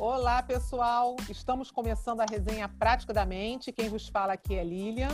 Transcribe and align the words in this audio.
Olá, 0.00 0.42
pessoal. 0.42 1.14
Estamos 1.28 1.70
começando 1.70 2.22
a 2.22 2.24
resenha 2.24 2.66
Prática 2.66 3.12
da 3.12 3.26
Mente. 3.26 3.70
Quem 3.70 3.90
vos 3.90 4.08
fala 4.08 4.32
aqui 4.32 4.54
é 4.54 4.64
Lilian. 4.64 5.10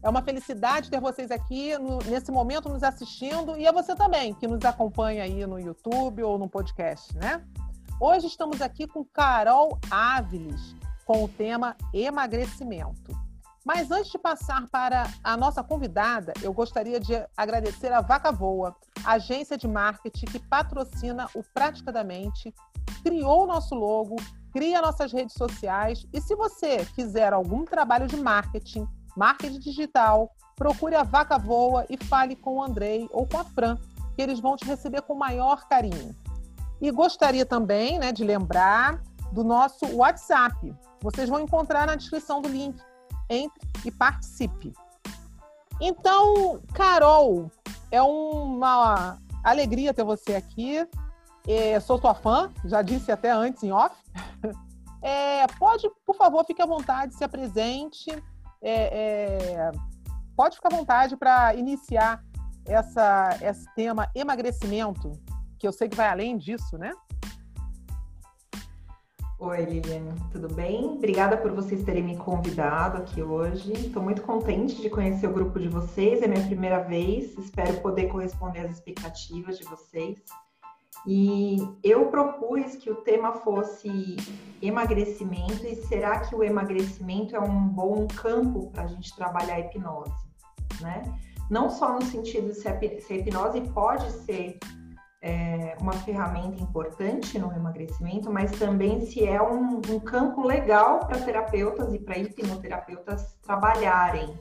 É 0.00 0.08
uma 0.08 0.22
felicidade 0.22 0.88
ter 0.88 1.00
vocês 1.00 1.32
aqui 1.32 1.76
no, 1.76 1.98
nesse 1.98 2.30
momento 2.30 2.68
nos 2.68 2.84
assistindo 2.84 3.58
e 3.58 3.66
a 3.66 3.72
você 3.72 3.92
também, 3.96 4.32
que 4.32 4.46
nos 4.46 4.64
acompanha 4.64 5.24
aí 5.24 5.44
no 5.44 5.58
YouTube 5.58 6.22
ou 6.22 6.38
no 6.38 6.48
podcast, 6.48 7.12
né? 7.18 7.44
Hoje 8.00 8.28
estamos 8.28 8.62
aqui 8.62 8.86
com 8.86 9.04
Carol 9.04 9.76
Áviles, 9.90 10.76
com 11.04 11.24
o 11.24 11.28
tema 11.28 11.76
emagrecimento. 11.92 13.12
Mas 13.64 13.90
antes 13.90 14.12
de 14.12 14.18
passar 14.18 14.64
para 14.68 15.10
a 15.24 15.36
nossa 15.36 15.62
convidada, 15.64 16.32
eu 16.40 16.52
gostaria 16.52 17.00
de 17.00 17.14
agradecer 17.36 17.92
a 17.92 18.00
Vaca 18.00 18.30
Voa, 18.30 18.76
agência 19.04 19.58
de 19.58 19.66
marketing 19.66 20.26
que 20.26 20.38
patrocina 20.38 21.28
o 21.34 21.42
Prática 21.52 21.90
da 21.90 22.04
Mente, 22.04 22.54
criou 23.02 23.44
o 23.44 23.46
nosso 23.46 23.74
logo, 23.74 24.16
cria 24.52 24.82
nossas 24.82 25.12
redes 25.12 25.34
sociais. 25.34 26.06
E 26.12 26.20
se 26.20 26.34
você 26.34 26.84
quiser 26.94 27.32
algum 27.32 27.64
trabalho 27.64 28.06
de 28.06 28.16
marketing, 28.16 28.86
marketing 29.16 29.58
digital, 29.58 30.30
procure 30.56 30.94
a 30.94 31.02
Vaca 31.02 31.38
Voa 31.38 31.86
e 31.88 31.96
fale 32.04 32.36
com 32.36 32.56
o 32.56 32.62
Andrei 32.62 33.08
ou 33.12 33.26
com 33.26 33.38
a 33.38 33.44
Fran, 33.44 33.78
que 34.14 34.22
eles 34.22 34.40
vão 34.40 34.56
te 34.56 34.64
receber 34.64 35.02
com 35.02 35.14
maior 35.14 35.66
carinho. 35.68 36.14
E 36.80 36.90
gostaria 36.90 37.44
também 37.44 37.98
né, 37.98 38.12
de 38.12 38.24
lembrar 38.24 39.02
do 39.32 39.44
nosso 39.44 39.86
WhatsApp. 39.94 40.74
Vocês 41.00 41.28
vão 41.28 41.40
encontrar 41.40 41.86
na 41.86 41.94
descrição 41.94 42.40
do 42.40 42.48
link. 42.48 42.80
Entre 43.28 43.68
e 43.84 43.90
participe. 43.92 44.72
Então, 45.80 46.60
Carol, 46.74 47.50
é 47.90 48.02
uma 48.02 49.18
alegria 49.42 49.94
ter 49.94 50.04
você 50.04 50.34
aqui. 50.34 50.86
É, 51.46 51.80
sou 51.80 51.98
tua 51.98 52.14
fã, 52.14 52.50
já 52.64 52.82
disse 52.82 53.10
até 53.10 53.30
antes 53.30 53.62
em 53.62 53.72
off. 53.72 53.94
É, 55.02 55.46
pode, 55.58 55.88
por 56.04 56.14
favor, 56.14 56.44
fique 56.44 56.60
à 56.60 56.66
vontade, 56.66 57.14
se 57.14 57.24
apresente. 57.24 58.10
É, 58.60 59.70
é 59.70 59.70
pode 60.36 60.56
ficar 60.56 60.72
à 60.72 60.76
vontade 60.76 61.16
para 61.16 61.54
iniciar 61.54 62.22
essa, 62.66 63.38
esse 63.42 63.66
tema 63.74 64.10
emagrecimento, 64.14 65.12
que 65.58 65.66
eu 65.66 65.72
sei 65.72 65.88
que 65.88 65.96
vai 65.96 66.08
além 66.08 66.36
disso, 66.36 66.78
né? 66.78 66.92
Oi, 69.38 69.64
Lilian, 69.64 70.14
tudo 70.30 70.54
bem? 70.54 70.84
Obrigada 70.84 71.36
por 71.36 71.50
vocês 71.52 71.82
terem 71.82 72.02
me 72.02 72.16
convidado 72.16 72.98
aqui 72.98 73.22
hoje. 73.22 73.72
Estou 73.72 74.02
muito 74.02 74.20
contente 74.22 74.80
de 74.80 74.90
conhecer 74.90 75.26
o 75.26 75.32
grupo 75.32 75.58
de 75.58 75.68
vocês, 75.68 76.22
é 76.22 76.28
minha 76.28 76.44
primeira 76.44 76.80
vez, 76.80 77.36
espero 77.38 77.80
poder 77.80 78.08
corresponder 78.08 78.60
às 78.60 78.72
expectativas 78.72 79.56
de 79.56 79.64
vocês. 79.64 80.22
E 81.06 81.56
eu 81.82 82.06
propus 82.06 82.76
que 82.76 82.90
o 82.90 82.96
tema 82.96 83.32
fosse 83.32 84.16
emagrecimento 84.60 85.66
e 85.66 85.76
será 85.86 86.20
que 86.20 86.34
o 86.34 86.44
emagrecimento 86.44 87.34
é 87.34 87.40
um 87.40 87.68
bom 87.68 88.06
campo 88.06 88.70
para 88.70 88.82
a 88.82 88.86
gente 88.86 89.14
trabalhar 89.16 89.54
a 89.54 89.60
hipnose, 89.60 90.12
né? 90.80 91.02
Não 91.48 91.70
só 91.70 91.94
no 91.94 92.02
sentido 92.02 92.48
de 92.48 92.54
se 92.54 92.68
a 92.68 92.78
hipnose 92.78 93.62
pode 93.72 94.10
ser 94.10 94.58
é, 95.22 95.76
uma 95.80 95.92
ferramenta 95.92 96.62
importante 96.62 97.38
no 97.38 97.52
emagrecimento, 97.52 98.30
mas 98.30 98.52
também 98.52 99.00
se 99.00 99.26
é 99.26 99.40
um, 99.42 99.80
um 99.88 100.00
campo 100.00 100.42
legal 100.42 101.00
para 101.00 101.20
terapeutas 101.20 101.92
e 101.92 101.98
para 101.98 102.18
hipnoterapeutas 102.18 103.36
trabalharem. 103.42 104.38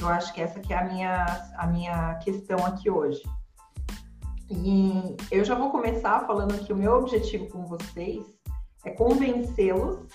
Eu 0.00 0.08
acho 0.08 0.32
que 0.32 0.40
essa 0.40 0.58
que 0.58 0.72
é 0.72 0.78
a 0.78 0.84
minha, 0.84 1.26
a 1.56 1.66
minha 1.66 2.14
questão 2.16 2.64
aqui 2.64 2.90
hoje. 2.90 3.22
E 4.54 5.16
eu 5.30 5.44
já 5.44 5.54
vou 5.54 5.70
começar 5.70 6.26
falando 6.26 6.62
que 6.62 6.72
o 6.72 6.76
meu 6.76 6.92
objetivo 6.92 7.48
com 7.48 7.64
vocês 7.64 8.22
é 8.84 8.90
convencê-los 8.90 10.06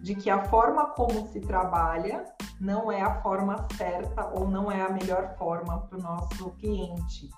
de 0.00 0.14
que 0.14 0.30
a 0.30 0.44
forma 0.44 0.86
como 0.90 1.26
se 1.26 1.40
trabalha 1.40 2.24
não 2.60 2.90
é 2.92 3.02
a 3.02 3.20
forma 3.20 3.66
certa 3.76 4.28
ou 4.28 4.48
não 4.48 4.70
é 4.70 4.80
a 4.80 4.90
melhor 4.90 5.34
forma 5.36 5.80
para 5.80 5.98
o 5.98 6.02
nosso 6.02 6.50
cliente. 6.52 7.28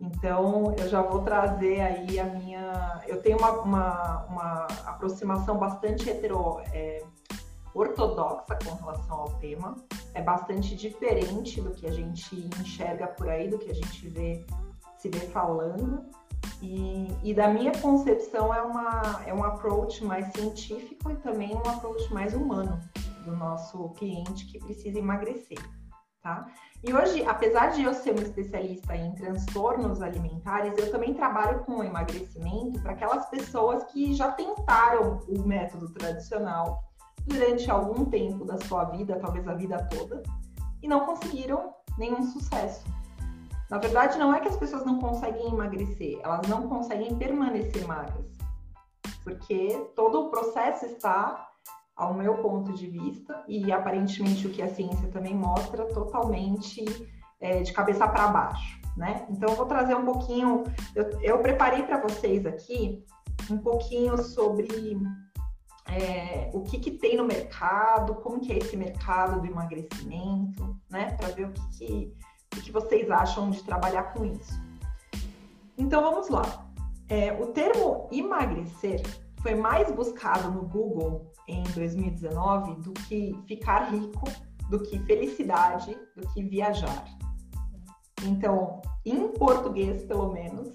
Então, 0.00 0.74
eu 0.78 0.88
já 0.88 1.02
vou 1.02 1.22
trazer 1.22 1.80
aí 1.80 2.18
a 2.18 2.24
minha. 2.24 3.02
Eu 3.06 3.20
tenho 3.20 3.38
uma, 3.38 3.50
uma, 3.60 4.24
uma 4.26 4.66
aproximação 4.86 5.58
bastante 5.58 6.08
hetero, 6.08 6.60
é, 6.72 7.02
ortodoxa 7.74 8.58
com 8.64 8.74
relação 8.76 9.16
ao 9.16 9.28
tema. 9.38 9.76
É 10.14 10.22
bastante 10.22 10.74
diferente 10.74 11.60
do 11.60 11.70
que 11.70 11.86
a 11.86 11.92
gente 11.92 12.48
enxerga 12.60 13.06
por 13.08 13.28
aí, 13.28 13.48
do 13.48 13.58
que 13.58 13.70
a 13.70 13.74
gente 13.74 14.08
vê 14.08 14.44
se 15.06 15.08
vê 15.08 15.26
falando. 15.26 16.04
E, 16.62 17.08
e, 17.22 17.34
da 17.34 17.48
minha 17.48 17.72
concepção 17.80 18.52
é, 18.52 18.62
uma, 18.62 19.22
é 19.26 19.34
um 19.34 19.44
approach 19.44 20.04
mais 20.04 20.26
científico 20.32 21.10
e 21.10 21.16
também 21.16 21.54
um 21.54 21.68
approach 21.68 22.12
mais 22.12 22.34
humano 22.34 22.80
do 23.24 23.36
nosso 23.36 23.90
cliente 23.90 24.46
que 24.46 24.58
precisa 24.58 24.98
emagrecer, 24.98 25.58
tá? 26.22 26.46
E 26.82 26.94
hoje, 26.94 27.24
apesar 27.26 27.68
de 27.68 27.82
eu 27.82 27.92
ser 27.92 28.12
uma 28.12 28.22
especialista 28.22 28.96
em 28.96 29.14
transtornos 29.14 30.00
alimentares, 30.00 30.78
eu 30.78 30.90
também 30.90 31.12
trabalho 31.12 31.60
com 31.64 31.82
emagrecimento 31.82 32.80
para 32.80 32.92
aquelas 32.92 33.26
pessoas 33.26 33.84
que 33.84 34.14
já 34.14 34.30
tentaram 34.32 35.20
o 35.28 35.46
método 35.46 35.92
tradicional 35.92 36.84
durante 37.26 37.70
algum 37.70 38.04
tempo 38.04 38.44
da 38.44 38.56
sua 38.58 38.84
vida, 38.84 39.18
talvez 39.20 39.46
a 39.48 39.54
vida 39.54 39.84
toda, 39.90 40.22
e 40.80 40.88
não 40.88 41.00
conseguiram 41.00 41.74
nenhum 41.98 42.22
sucesso. 42.22 42.84
Na 43.70 43.78
verdade, 43.78 44.18
não 44.18 44.32
é 44.32 44.40
que 44.40 44.48
as 44.48 44.56
pessoas 44.56 44.84
não 44.84 44.98
conseguem 44.98 45.48
emagrecer, 45.48 46.20
elas 46.22 46.46
não 46.48 46.68
conseguem 46.68 47.16
permanecer 47.16 47.86
magras. 47.86 48.26
Porque 49.24 49.76
todo 49.96 50.26
o 50.26 50.30
processo 50.30 50.86
está, 50.86 51.48
ao 51.96 52.14
meu 52.14 52.36
ponto 52.38 52.72
de 52.72 52.86
vista, 52.86 53.42
e 53.48 53.72
aparentemente 53.72 54.46
o 54.46 54.50
que 54.50 54.62
a 54.62 54.68
ciência 54.68 55.08
também 55.08 55.34
mostra, 55.34 55.84
totalmente 55.86 56.84
é, 57.40 57.62
de 57.62 57.72
cabeça 57.72 58.06
para 58.06 58.28
baixo. 58.28 58.80
Né? 58.96 59.26
Então, 59.28 59.50
eu 59.50 59.56
vou 59.56 59.66
trazer 59.66 59.96
um 59.96 60.04
pouquinho. 60.04 60.62
Eu, 60.94 61.20
eu 61.20 61.38
preparei 61.40 61.82
para 61.82 62.00
vocês 62.00 62.46
aqui 62.46 63.04
um 63.50 63.58
pouquinho 63.58 64.16
sobre 64.16 64.96
é, 65.88 66.50
o 66.54 66.62
que, 66.62 66.78
que, 66.78 66.92
tem 66.92 67.16
no 67.16 67.24
mercado, 67.24 68.14
como 68.16 68.40
que 68.40 68.52
é 68.52 68.58
esse 68.58 68.76
mercado 68.76 69.40
do 69.40 69.46
emagrecimento, 69.46 70.76
né? 70.90 71.12
Para 71.16 71.28
ver 71.28 71.46
o 71.46 71.52
que, 71.52 71.78
que 71.78 72.14
o 72.56 72.60
que 72.60 72.72
vocês 72.72 73.10
acham 73.10 73.50
de 73.50 73.62
trabalhar 73.62 74.14
com 74.14 74.24
isso. 74.24 74.60
Então 75.76 76.02
vamos 76.02 76.28
lá. 76.28 76.66
É, 77.08 77.32
o 77.32 77.46
termo 77.48 78.08
emagrecer 78.10 79.02
foi 79.40 79.54
mais 79.54 79.90
buscado 79.92 80.50
no 80.50 80.62
Google 80.62 81.32
em 81.46 81.62
2019 81.74 82.82
do 82.82 82.92
que 82.92 83.38
ficar 83.46 83.90
rico, 83.90 84.24
do 84.70 84.82
que 84.82 84.98
felicidade, 85.00 85.96
do 86.16 86.26
que 86.32 86.42
viajar. 86.42 87.04
Então, 88.24 88.80
em 89.04 89.28
português, 89.28 90.02
pelo 90.04 90.32
menos, 90.32 90.74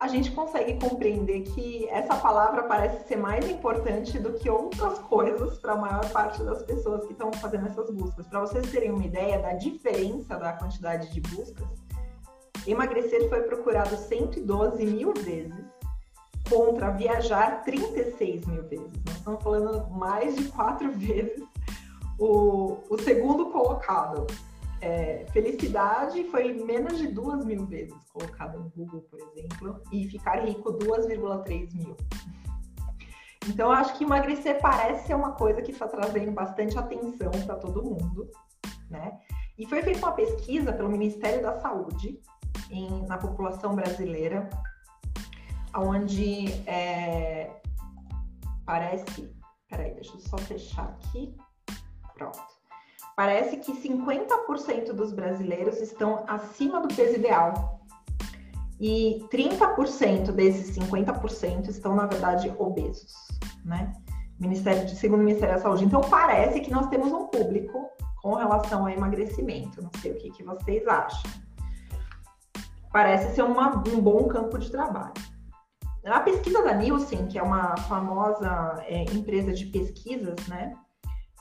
a 0.00 0.06
gente 0.06 0.30
consegue 0.30 0.78
compreender 0.78 1.42
que 1.42 1.88
essa 1.88 2.14
palavra 2.14 2.62
parece 2.64 3.06
ser 3.08 3.16
mais 3.16 3.48
importante 3.50 4.16
do 4.18 4.34
que 4.34 4.48
outras 4.48 4.98
coisas 5.00 5.58
para 5.58 5.72
a 5.72 5.76
maior 5.76 6.08
parte 6.10 6.42
das 6.44 6.62
pessoas 6.62 7.04
que 7.04 7.12
estão 7.12 7.32
fazendo 7.32 7.66
essas 7.66 7.90
buscas. 7.90 8.26
Para 8.28 8.40
vocês 8.40 8.70
terem 8.70 8.92
uma 8.92 9.04
ideia 9.04 9.40
da 9.40 9.54
diferença 9.54 10.36
da 10.36 10.52
quantidade 10.52 11.12
de 11.12 11.20
buscas, 11.20 11.66
emagrecer 12.64 13.28
foi 13.28 13.42
procurado 13.42 13.96
112 13.96 14.86
mil 14.86 15.12
vezes 15.14 15.66
contra 16.48 16.90
viajar 16.90 17.62
36 17.64 18.46
mil 18.46 18.62
vezes. 18.68 18.92
Nós 19.04 19.16
estamos 19.16 19.42
falando 19.42 19.90
mais 19.90 20.36
de 20.36 20.44
quatro 20.44 20.92
vezes 20.96 21.42
o, 22.20 22.78
o 22.88 22.98
segundo 23.02 23.46
colocado. 23.46 24.26
É, 24.80 25.26
felicidade 25.32 26.22
foi 26.30 26.52
menos 26.52 26.98
de 26.98 27.08
duas 27.08 27.44
mil 27.44 27.66
vezes 27.66 27.96
colocada 28.12 28.58
no 28.58 28.70
Google, 28.70 29.02
por 29.10 29.18
exemplo, 29.20 29.82
e 29.92 30.08
ficar 30.08 30.44
rico 30.44 30.72
2,3 30.78 31.74
mil. 31.74 31.96
Então, 33.48 33.72
acho 33.72 33.96
que 33.96 34.04
emagrecer 34.04 34.60
parece 34.60 35.06
ser 35.06 35.14
uma 35.14 35.32
coisa 35.32 35.62
que 35.62 35.72
está 35.72 35.88
trazendo 35.88 36.30
bastante 36.32 36.78
atenção 36.78 37.30
para 37.46 37.56
todo 37.56 37.82
mundo, 37.82 38.30
né? 38.90 39.18
E 39.58 39.66
foi 39.66 39.82
feita 39.82 39.98
uma 39.98 40.12
pesquisa 40.12 40.72
pelo 40.72 40.88
Ministério 40.88 41.42
da 41.42 41.58
Saúde 41.60 42.20
em, 42.70 43.04
na 43.06 43.18
população 43.18 43.74
brasileira, 43.74 44.48
onde 45.74 46.52
é, 46.68 47.60
parece. 48.64 49.34
Peraí, 49.68 49.94
deixa 49.94 50.14
eu 50.14 50.20
só 50.20 50.38
fechar 50.38 50.84
aqui. 50.84 51.34
Pronto 52.14 52.57
parece 53.18 53.56
que 53.56 53.72
50% 53.72 54.92
dos 54.92 55.12
brasileiros 55.12 55.80
estão 55.80 56.22
acima 56.28 56.80
do 56.80 56.86
peso 56.86 57.16
ideal. 57.16 57.80
E 58.80 59.26
30% 59.32 60.30
desses 60.30 60.78
50% 60.78 61.68
estão, 61.68 61.96
na 61.96 62.06
verdade, 62.06 62.54
obesos, 62.56 63.12
né? 63.64 63.92
Ministério, 64.38 64.88
segundo 64.90 65.22
o 65.22 65.24
Ministério 65.24 65.56
da 65.56 65.60
Saúde. 65.60 65.84
Então, 65.84 66.00
parece 66.00 66.60
que 66.60 66.70
nós 66.70 66.86
temos 66.86 67.12
um 67.12 67.26
público 67.26 67.88
com 68.22 68.34
relação 68.34 68.82
ao 68.82 68.88
emagrecimento. 68.88 69.82
Não 69.82 69.90
sei 70.00 70.12
o 70.12 70.18
que, 70.18 70.30
que 70.30 70.44
vocês 70.44 70.86
acham. 70.86 71.28
Parece 72.92 73.34
ser 73.34 73.42
uma, 73.42 73.78
um 73.78 74.00
bom 74.00 74.28
campo 74.28 74.60
de 74.60 74.70
trabalho. 74.70 75.14
a 76.04 76.20
pesquisa 76.20 76.62
da 76.62 76.72
Nielsen, 76.72 77.26
que 77.26 77.36
é 77.36 77.42
uma 77.42 77.76
famosa 77.78 78.80
é, 78.86 79.02
empresa 79.12 79.52
de 79.52 79.66
pesquisas, 79.66 80.36
né? 80.46 80.72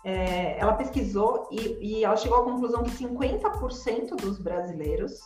É, 0.10 0.58
ela 0.58 0.72
pesquisou 0.72 1.50
e, 1.52 1.78
e, 1.82 2.06
ela 2.06 2.16
chegou 2.16 2.38
à 2.38 2.44
conclusão 2.46 2.82
que 2.82 2.92
50% 2.92 4.16
dos 4.16 4.40
brasileiros 4.40 5.20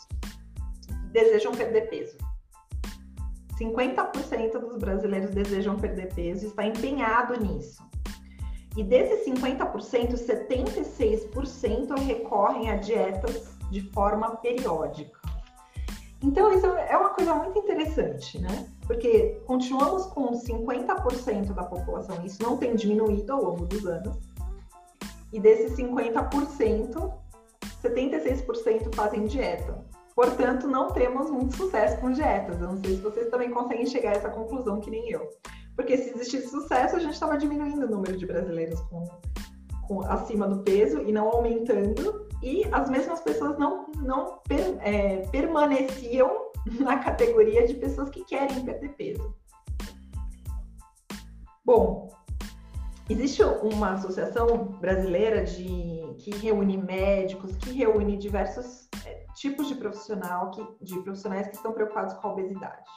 desejam 1.11 1.51
perder 1.51 1.87
peso. 1.87 2.17
50% 3.59 4.57
dos 4.57 4.77
brasileiros 4.79 5.29
desejam 5.29 5.77
perder 5.77 6.11
peso 6.15 6.45
e 6.45 6.47
está 6.47 6.65
empenhado 6.65 7.39
nisso. 7.39 7.79
E 8.75 8.83
desses 8.83 9.23
50%, 9.31 10.15
76% 10.15 11.99
recorrem 11.99 12.71
a 12.71 12.77
dietas 12.77 13.55
de 13.69 13.81
forma 13.91 14.35
periódica. 14.37 15.21
Então, 16.23 16.51
isso 16.53 16.65
é 16.65 16.97
uma 16.97 17.09
coisa 17.09 17.35
muito 17.35 17.59
interessante, 17.59 18.39
né? 18.39 18.67
Porque 18.87 19.39
continuamos 19.45 20.07
com 20.07 20.31
50% 20.31 21.53
da 21.53 21.65
população, 21.65 22.25
isso 22.25 22.41
não 22.41 22.57
tem 22.57 22.75
diminuído 22.75 23.31
ao 23.31 23.43
longo 23.43 23.67
dos 23.67 23.85
anos, 23.85 24.30
e 25.31 25.39
desses 25.39 25.77
50%, 25.77 27.13
76% 27.83 28.95
fazem 28.95 29.25
dieta. 29.25 29.85
Portanto, 30.15 30.67
não 30.67 30.89
temos 30.89 31.29
muito 31.29 31.55
sucesso 31.55 31.99
com 31.99 32.11
dietas. 32.11 32.59
Eu 32.61 32.67
não 32.67 32.77
sei 32.77 32.95
se 32.95 33.01
vocês 33.01 33.29
também 33.29 33.49
conseguem 33.49 33.85
chegar 33.85 34.11
a 34.11 34.17
essa 34.17 34.29
conclusão 34.29 34.79
que 34.79 34.91
nem 34.91 35.09
eu. 35.09 35.29
Porque 35.75 35.97
se 35.97 36.09
existisse 36.09 36.49
sucesso, 36.49 36.95
a 36.95 36.99
gente 36.99 37.13
estava 37.13 37.37
diminuindo 37.37 37.85
o 37.85 37.89
número 37.89 38.17
de 38.17 38.25
brasileiros 38.25 38.79
com, 38.81 39.05
com, 39.87 40.01
acima 40.01 40.47
do 40.47 40.63
peso 40.63 41.01
e 41.01 41.11
não 41.11 41.29
aumentando. 41.29 42.27
E 42.43 42.65
as 42.71 42.89
mesmas 42.89 43.21
pessoas 43.21 43.57
não, 43.57 43.87
não 43.97 44.39
per, 44.47 44.77
é, 44.81 45.27
permaneciam 45.27 46.51
na 46.79 46.97
categoria 46.97 47.65
de 47.65 47.75
pessoas 47.75 48.09
que 48.09 48.23
querem 48.25 48.65
perder 48.65 48.89
peso. 48.95 49.33
Bom, 51.63 52.09
existe 53.11 53.43
uma 53.43 53.93
associação 53.93 54.77
brasileira 54.79 55.43
de, 55.43 56.15
que 56.19 56.31
reúne 56.37 56.77
médicos, 56.77 57.55
que 57.57 57.71
reúne 57.71 58.17
diversos 58.17 58.87
é, 59.05 59.25
tipos 59.35 59.67
de 59.67 59.75
profissional, 59.75 60.51
que, 60.51 60.65
de 60.81 60.99
profissionais 61.01 61.47
que 61.47 61.55
estão 61.55 61.73
preocupados 61.73 62.13
com 62.15 62.27
a 62.27 62.31
obesidade. 62.33 62.89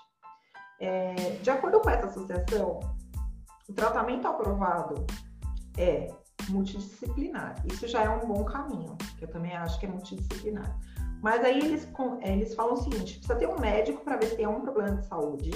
É, 0.80 1.14
de 1.42 1.50
acordo 1.50 1.80
com 1.80 1.90
essa 1.90 2.06
associação, 2.06 2.80
o 3.68 3.72
tratamento 3.72 4.26
aprovado 4.26 5.06
é 5.78 6.08
multidisciplinar. 6.48 7.54
Isso 7.64 7.88
já 7.88 8.02
é 8.02 8.08
um 8.08 8.26
bom 8.26 8.44
caminho, 8.44 8.96
que 9.18 9.24
eu 9.24 9.28
também 9.28 9.56
acho 9.56 9.78
que 9.80 9.86
é 9.86 9.88
multidisciplinar. 9.88 10.78
Mas 11.22 11.42
aí 11.42 11.58
eles, 11.58 11.88
eles 12.22 12.54
falam 12.54 12.74
o 12.74 12.76
seguinte: 12.76 13.14
precisa 13.14 13.36
ter 13.36 13.48
um 13.48 13.58
médico 13.58 14.04
para 14.04 14.16
ver 14.16 14.26
se 14.26 14.36
tem 14.36 14.46
um 14.46 14.60
problema 14.60 14.96
de 14.96 15.06
saúde. 15.06 15.50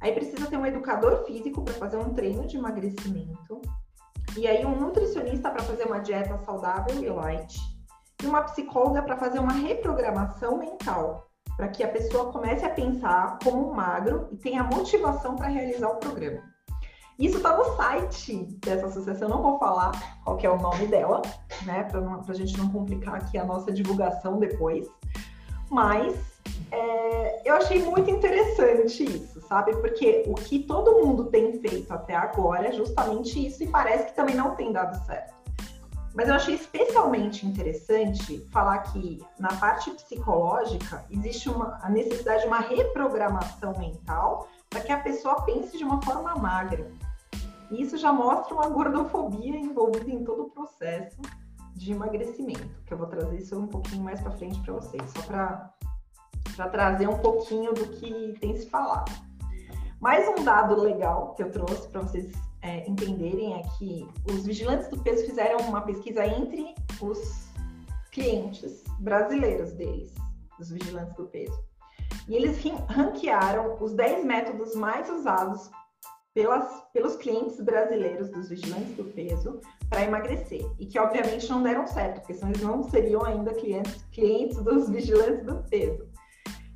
Aí 0.00 0.12
precisa 0.12 0.46
ter 0.46 0.56
um 0.56 0.66
educador 0.66 1.24
físico 1.24 1.62
para 1.62 1.74
fazer 1.74 1.96
um 1.96 2.14
treino 2.14 2.46
de 2.46 2.56
emagrecimento. 2.56 3.60
E 4.36 4.46
aí 4.46 4.64
um 4.64 4.78
nutricionista 4.78 5.50
para 5.50 5.62
fazer 5.62 5.84
uma 5.84 5.98
dieta 5.98 6.38
saudável 6.38 7.02
e 7.02 7.08
light. 7.08 7.58
E 8.22 8.26
uma 8.26 8.42
psicóloga 8.42 9.02
para 9.02 9.16
fazer 9.16 9.38
uma 9.38 9.52
reprogramação 9.52 10.58
mental 10.58 11.28
para 11.58 11.68
que 11.68 11.82
a 11.82 11.88
pessoa 11.88 12.32
comece 12.32 12.64
a 12.64 12.70
pensar 12.70 13.36
como 13.42 13.68
um 13.68 13.74
magro 13.74 14.28
e 14.30 14.36
tenha 14.36 14.62
motivação 14.62 15.34
para 15.34 15.48
realizar 15.48 15.88
o 15.88 15.96
programa. 15.96 16.40
Isso 17.18 17.38
está 17.38 17.56
no 17.56 17.76
site 17.76 18.44
dessa 18.64 18.86
associação, 18.86 19.28
não 19.28 19.42
vou 19.42 19.58
falar 19.58 19.90
qual 20.24 20.38
é 20.40 20.48
o 20.48 20.56
nome 20.56 20.86
dela, 20.86 21.20
né, 21.66 21.82
para 21.82 22.00
a 22.00 22.34
gente 22.34 22.56
não 22.56 22.70
complicar 22.70 23.16
aqui 23.16 23.36
a 23.36 23.44
nossa 23.44 23.72
divulgação 23.72 24.38
depois, 24.38 24.88
mas 25.68 26.37
é, 26.70 27.42
eu 27.48 27.54
achei 27.54 27.82
muito 27.82 28.10
interessante 28.10 29.04
isso, 29.04 29.40
sabe? 29.42 29.74
Porque 29.76 30.24
o 30.26 30.34
que 30.34 30.60
todo 30.60 31.04
mundo 31.04 31.24
tem 31.24 31.58
feito 31.60 31.92
até 31.92 32.14
agora 32.14 32.68
é 32.68 32.72
justamente 32.72 33.44
isso 33.46 33.62
e 33.64 33.66
parece 33.66 34.06
que 34.06 34.16
também 34.16 34.34
não 34.34 34.54
tem 34.54 34.72
dado 34.72 35.02
certo. 35.06 35.38
Mas 36.14 36.28
eu 36.28 36.34
achei 36.34 36.54
especialmente 36.54 37.46
interessante 37.46 38.40
falar 38.50 38.78
que 38.78 39.22
na 39.38 39.48
parte 39.48 39.90
psicológica 39.92 41.04
existe 41.10 41.48
uma, 41.48 41.78
a 41.82 41.88
necessidade 41.88 42.42
de 42.42 42.48
uma 42.48 42.60
reprogramação 42.60 43.72
mental 43.78 44.48
para 44.68 44.80
que 44.80 44.90
a 44.90 44.98
pessoa 44.98 45.42
pense 45.42 45.78
de 45.78 45.84
uma 45.84 46.02
forma 46.02 46.34
magra. 46.34 46.90
E 47.70 47.82
isso 47.82 47.96
já 47.96 48.12
mostra 48.12 48.54
uma 48.54 48.68
gordofobia 48.68 49.56
envolvida 49.56 50.10
em 50.10 50.24
todo 50.24 50.44
o 50.44 50.50
processo 50.50 51.20
de 51.74 51.92
emagrecimento, 51.92 52.82
que 52.84 52.92
eu 52.92 52.98
vou 52.98 53.06
trazer 53.06 53.36
isso 53.36 53.56
um 53.56 53.68
pouquinho 53.68 54.02
mais 54.02 54.20
para 54.20 54.32
frente 54.32 54.60
para 54.62 54.74
vocês, 54.74 55.02
só 55.10 55.22
para 55.22 55.72
trazer 56.66 57.08
um 57.08 57.18
pouquinho 57.18 57.72
do 57.72 57.86
que 57.88 58.34
tem 58.40 58.56
se 58.56 58.68
falado. 58.68 59.12
Mais 60.00 60.26
um 60.28 60.42
dado 60.42 60.80
legal 60.80 61.34
que 61.34 61.42
eu 61.42 61.50
trouxe 61.50 61.88
para 61.88 62.00
vocês 62.00 62.32
é, 62.62 62.88
entenderem 62.88 63.54
é 63.54 63.62
que 63.78 64.08
os 64.30 64.44
vigilantes 64.44 64.88
do 64.88 64.98
peso 64.98 65.26
fizeram 65.26 65.58
uma 65.68 65.82
pesquisa 65.82 66.26
entre 66.26 66.74
os 67.00 67.48
clientes 68.10 68.82
brasileiros 68.98 69.72
deles, 69.72 70.12
os 70.58 70.70
vigilantes 70.70 71.14
do 71.14 71.26
peso. 71.26 71.58
E 72.28 72.34
eles 72.34 72.58
ranquearam 72.88 73.76
os 73.80 73.94
10 73.94 74.24
métodos 74.24 74.74
mais 74.74 75.08
usados 75.08 75.70
pelas, 76.34 76.84
pelos 76.92 77.16
clientes 77.16 77.60
brasileiros 77.60 78.28
dos 78.30 78.48
vigilantes 78.48 78.94
do 78.96 79.04
peso 79.04 79.60
para 79.88 80.04
emagrecer. 80.04 80.64
E 80.78 80.86
que, 80.86 80.98
obviamente, 80.98 81.48
não 81.48 81.62
deram 81.62 81.86
certo, 81.86 82.20
porque 82.20 82.34
senão 82.34 82.50
eles 82.50 82.62
não 82.62 82.82
seriam 82.84 83.24
ainda 83.24 83.54
clientes, 83.54 84.04
clientes 84.12 84.58
dos 84.58 84.88
vigilantes 84.88 85.44
do 85.44 85.56
peso. 85.68 86.07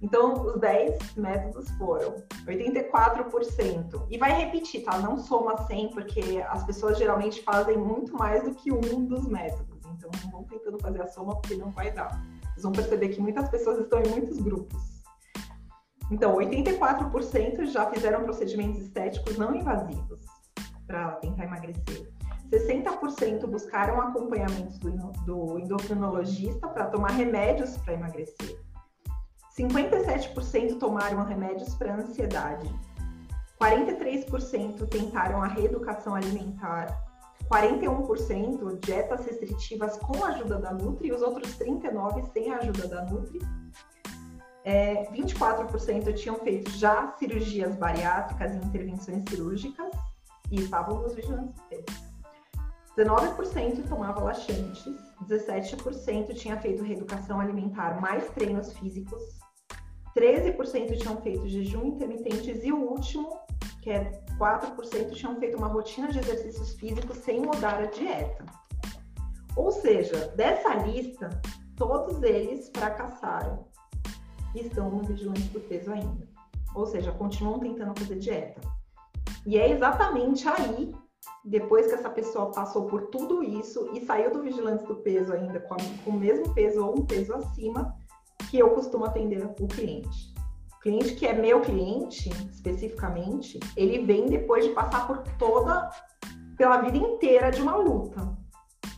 Então, 0.02 0.46
os 0.46 0.60
10 0.60 1.14
métodos 1.14 1.70
foram 1.78 2.16
84%. 2.44 4.06
E 4.10 4.19
vai 4.19 4.32
repetir, 4.32 4.82
tá? 4.82 4.99
Não 4.99 5.16
soma 5.16 5.56
100, 5.56 5.90
porque 5.90 6.44
as 6.49 6.64
pessoas 6.64 6.99
geralmente 6.99 7.40
fazem 7.43 7.78
muito 7.78 8.12
mais 8.16 8.43
do 8.43 8.52
que 8.52 8.72
um 8.72 9.04
dos 9.04 9.28
métodos. 9.28 9.81
Então, 9.96 10.10
não 10.25 10.31
vão 10.32 10.44
tentando 10.44 10.78
fazer 10.81 11.02
a 11.02 11.06
soma, 11.06 11.40
porque 11.40 11.54
não 11.54 11.70
vai 11.70 11.93
dar. 11.93 12.20
Vocês 12.49 12.64
vão 12.64 12.72
perceber 12.72 13.10
que 13.10 13.20
muitas 13.20 13.49
pessoas 13.49 13.78
estão 13.78 14.00
em 14.02 14.08
muitos 14.08 14.38
grupos. 14.40 14.82
Então, 16.10 16.37
84% 16.37 17.66
já 17.66 17.88
fizeram 17.88 18.25
procedimentos 18.25 18.82
estéticos 18.82 19.38
não 19.38 19.55
invasivos 19.55 20.20
para 20.84 21.12
tentar 21.12 21.44
emagrecer. 21.44 22.10
60% 22.50 23.46
buscaram 23.46 24.00
acompanhamento 24.00 24.78
do 25.25 25.58
endocrinologista 25.60 26.69
para 26.69 26.87
tomar 26.87 27.12
remédios 27.12 27.78
para 27.78 27.94
emagrecer. 27.94 28.60
57% 29.56 30.79
tomaram 30.79 31.24
remédios 31.24 31.74
para 31.74 31.94
ansiedade, 31.94 32.69
43% 33.60 34.88
tentaram 34.88 35.43
a 35.43 35.46
reeducação 35.46 36.15
alimentar, 36.15 37.05
41% 37.50 38.81
dietas 38.81 39.26
restritivas 39.26 39.98
com 39.98 40.24
a 40.24 40.29
ajuda 40.29 40.58
da 40.58 40.72
Nutri 40.72 41.08
e 41.08 41.12
os 41.12 41.20
outros 41.20 41.55
39% 41.58 42.32
sem 42.32 42.50
a 42.50 42.58
ajuda 42.58 42.88
da 42.88 43.05
Nutri. 43.05 43.41
É, 44.65 45.10
24% 45.12 46.15
tinham 46.15 46.36
feito 46.36 46.70
já 46.70 47.12
cirurgias 47.19 47.74
bariátricas 47.76 48.55
e 48.55 48.56
intervenções 48.56 49.22
cirúrgicas 49.29 49.93
e 50.50 50.60
estavam 50.60 51.03
nos 51.03 51.15
vigilantes 51.15 51.55
do 51.55 51.62
peso. 51.69 52.12
19% 52.96 53.88
tomava 53.88 54.20
laxantes, 54.22 54.84
17% 55.26 56.34
tinha 56.34 56.58
feito 56.58 56.84
reeducação 56.84 57.41
alimentar 57.41 58.00
mais 58.00 58.29
treinos 58.31 58.72
físicos, 58.74 59.42
13% 60.16 60.98
tinham 60.98 61.16
feito 61.22 61.48
jejum 61.48 61.86
intermitentes 61.86 62.62
e 62.64 62.72
o 62.72 62.76
último, 62.76 63.38
que 63.81 63.90
é 63.90 64.22
4%, 64.38 65.12
tinham 65.12 65.36
feito 65.36 65.56
uma 65.56 65.69
rotina 65.69 66.08
de 66.08 66.19
exercícios 66.19 66.74
físicos 66.74 67.19
sem 67.19 67.40
mudar 67.40 67.81
a 67.81 67.86
dieta. 67.86 68.44
Ou 69.56 69.70
seja, 69.70 70.28
dessa 70.36 70.74
lista, 70.74 71.28
todos 71.76 72.22
eles 72.22 72.70
fracassaram 72.74 73.66
e 74.54 74.60
estão 74.60 74.90
no 74.90 75.02
vigilante 75.02 75.48
do 75.48 75.60
peso 75.60 75.92
ainda. 75.92 76.28
Ou 76.74 76.86
seja, 76.86 77.12
continuam 77.12 77.58
tentando 77.58 77.98
fazer 77.98 78.19
dieta. 78.19 78.60
E 79.46 79.58
é 79.58 79.70
exatamente 79.70 80.46
aí, 80.48 80.94
depois 81.44 81.86
que 81.86 81.94
essa 81.94 82.08
pessoa 82.08 82.50
passou 82.50 82.86
por 82.86 83.08
tudo 83.08 83.42
isso 83.42 83.90
e 83.92 84.04
saiu 84.04 84.32
do 84.32 84.42
vigilante 84.42 84.84
do 84.86 84.96
peso 84.96 85.32
ainda 85.32 85.60
com, 85.60 85.74
a, 85.74 85.76
com 86.04 86.10
o 86.10 86.19
mesmo 86.19 86.54
peso 86.54 86.84
ou 86.84 86.98
um 86.98 87.04
peso 87.04 87.34
acima, 87.34 87.94
que 88.52 88.58
eu 88.58 88.68
costumo 88.74 89.06
atender 89.06 89.42
o 89.46 89.66
cliente. 89.66 90.34
O 90.76 90.80
cliente 90.80 91.14
que 91.14 91.26
é 91.26 91.32
meu 91.32 91.62
cliente, 91.62 92.28
especificamente, 92.50 93.58
ele 93.74 94.04
vem 94.04 94.26
depois 94.26 94.62
de 94.66 94.72
passar 94.72 95.06
por 95.06 95.22
toda, 95.38 95.88
pela 96.58 96.82
vida 96.82 96.98
inteira 96.98 97.50
de 97.50 97.62
uma 97.62 97.76
luta. 97.76 98.36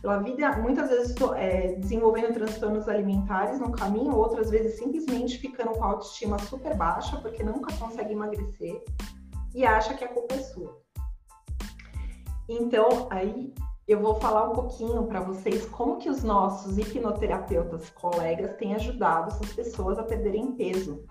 Pela 0.01 0.17
vida, 0.19 0.57
muitas 0.57 0.89
vezes 0.89 1.15
é, 1.37 1.75
desenvolvendo 1.75 2.33
transtornos 2.33 2.89
alimentares 2.89 3.57
no 3.61 3.71
caminho, 3.71 4.13
outras 4.13 4.49
vezes 4.49 4.77
simplesmente 4.77 5.37
ficando 5.37 5.71
com 5.71 5.85
a 5.85 5.87
autoestima 5.87 6.37
super 6.37 6.75
baixa, 6.75 7.15
porque 7.21 7.41
nunca 7.41 7.73
consegue 7.77 8.11
emagrecer 8.11 8.83
e 9.53 9.65
acha 9.65 9.93
que 9.93 10.03
a 10.03 10.09
culpa 10.09 10.35
é 10.35 10.39
sua. 10.39 10.81
Então, 12.49 13.07
aí 13.09 13.53
eu 13.87 14.01
vou 14.01 14.15
falar 14.15 14.49
um 14.49 14.53
pouquinho 14.53 15.05
para 15.05 15.19
vocês 15.19 15.65
como 15.67 15.97
que 15.97 16.09
os 16.09 16.23
nossos 16.23 16.77
hipnoterapeutas 16.77 17.89
colegas 17.91 18.57
têm 18.57 18.73
ajudado 18.73 19.27
essas 19.27 19.53
pessoas 19.53 19.99
a 19.99 20.03
perderem 20.03 20.53
peso. 20.53 21.05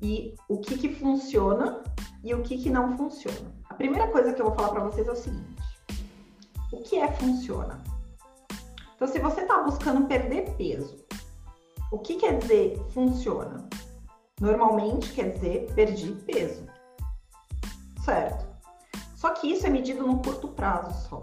e 0.00 0.36
o 0.48 0.58
que, 0.58 0.78
que 0.78 0.94
funciona 0.94 1.82
e 2.22 2.32
o 2.32 2.42
que, 2.42 2.56
que 2.56 2.70
não 2.70 2.96
funciona. 2.96 3.52
A 3.68 3.74
primeira 3.74 4.06
coisa 4.08 4.32
que 4.32 4.40
eu 4.40 4.46
vou 4.46 4.54
falar 4.54 4.68
para 4.68 4.84
vocês 4.84 5.08
é 5.08 5.10
o 5.10 5.16
seguinte: 5.16 5.62
o 6.72 6.82
que 6.82 6.98
é 6.98 7.10
funciona? 7.10 7.82
Então, 8.94 9.08
se 9.08 9.18
você 9.18 9.40
está 9.40 9.60
buscando 9.62 10.06
perder 10.06 10.54
peso, 10.56 11.04
o 11.90 11.98
que 11.98 12.16
quer 12.16 12.38
dizer 12.38 12.78
funciona? 12.90 13.68
Normalmente 14.40 15.12
quer 15.12 15.32
dizer 15.32 15.72
perdi 15.74 16.12
peso, 16.12 16.64
certo? 18.04 18.47
Só 19.18 19.30
que 19.30 19.52
isso 19.52 19.66
é 19.66 19.70
medido 19.70 20.06
no 20.06 20.22
curto 20.22 20.46
prazo 20.46 21.08
só. 21.08 21.22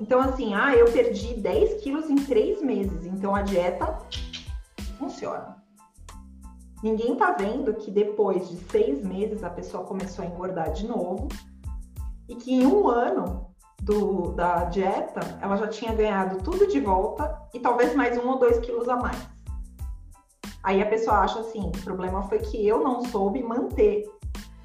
Então, 0.00 0.20
assim, 0.20 0.54
ah, 0.54 0.74
eu 0.74 0.90
perdi 0.90 1.34
10 1.34 1.82
quilos 1.82 2.08
em 2.08 2.16
três 2.16 2.62
meses, 2.62 3.04
então 3.04 3.34
a 3.34 3.42
dieta 3.42 3.98
funciona. 4.98 5.62
Ninguém 6.82 7.14
tá 7.16 7.32
vendo 7.32 7.74
que 7.74 7.90
depois 7.90 8.48
de 8.48 8.56
seis 8.70 9.04
meses 9.04 9.44
a 9.44 9.50
pessoa 9.50 9.84
começou 9.84 10.24
a 10.24 10.28
engordar 10.28 10.72
de 10.72 10.88
novo 10.88 11.28
e 12.26 12.34
que 12.36 12.54
em 12.54 12.66
um 12.66 12.88
ano 12.88 13.54
do, 13.82 14.32
da 14.32 14.64
dieta 14.64 15.20
ela 15.42 15.58
já 15.58 15.68
tinha 15.68 15.94
ganhado 15.94 16.42
tudo 16.42 16.66
de 16.66 16.80
volta 16.80 17.38
e 17.52 17.60
talvez 17.60 17.94
mais 17.94 18.16
um 18.16 18.30
ou 18.30 18.38
dois 18.38 18.58
quilos 18.60 18.88
a 18.88 18.96
mais. 18.96 19.28
Aí 20.62 20.80
a 20.80 20.86
pessoa 20.86 21.18
acha 21.18 21.40
assim, 21.40 21.68
o 21.68 21.84
problema 21.84 22.22
foi 22.22 22.38
que 22.38 22.66
eu 22.66 22.82
não 22.82 23.04
soube 23.04 23.42
manter, 23.42 24.10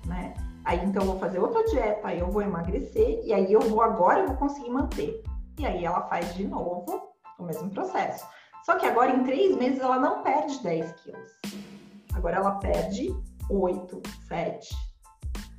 né? 0.05 0.33
Aí 0.65 0.83
então 0.83 1.03
eu 1.03 1.11
vou 1.11 1.19
fazer 1.19 1.39
outra 1.39 1.63
dieta, 1.65 2.07
aí 2.07 2.19
eu 2.19 2.29
vou 2.29 2.41
emagrecer 2.41 3.21
e 3.23 3.31
aí 3.31 3.53
eu 3.53 3.61
vou 3.61 3.81
agora 3.81 4.21
eu 4.21 4.27
vou 4.27 4.37
conseguir 4.37 4.71
manter. 4.71 5.23
E 5.59 5.65
aí 5.65 5.85
ela 5.85 6.01
faz 6.07 6.33
de 6.33 6.45
novo 6.47 7.13
o 7.37 7.43
mesmo 7.43 7.69
processo. 7.69 8.25
Só 8.65 8.75
que 8.77 8.85
agora 8.87 9.11
em 9.11 9.23
três 9.23 9.55
meses 9.55 9.79
ela 9.79 9.99
não 9.99 10.23
perde 10.23 10.61
10 10.63 10.91
quilos. 10.93 11.29
Agora 12.15 12.37
ela 12.37 12.55
perde 12.55 13.15
8, 13.49 14.01
7. 14.27 14.75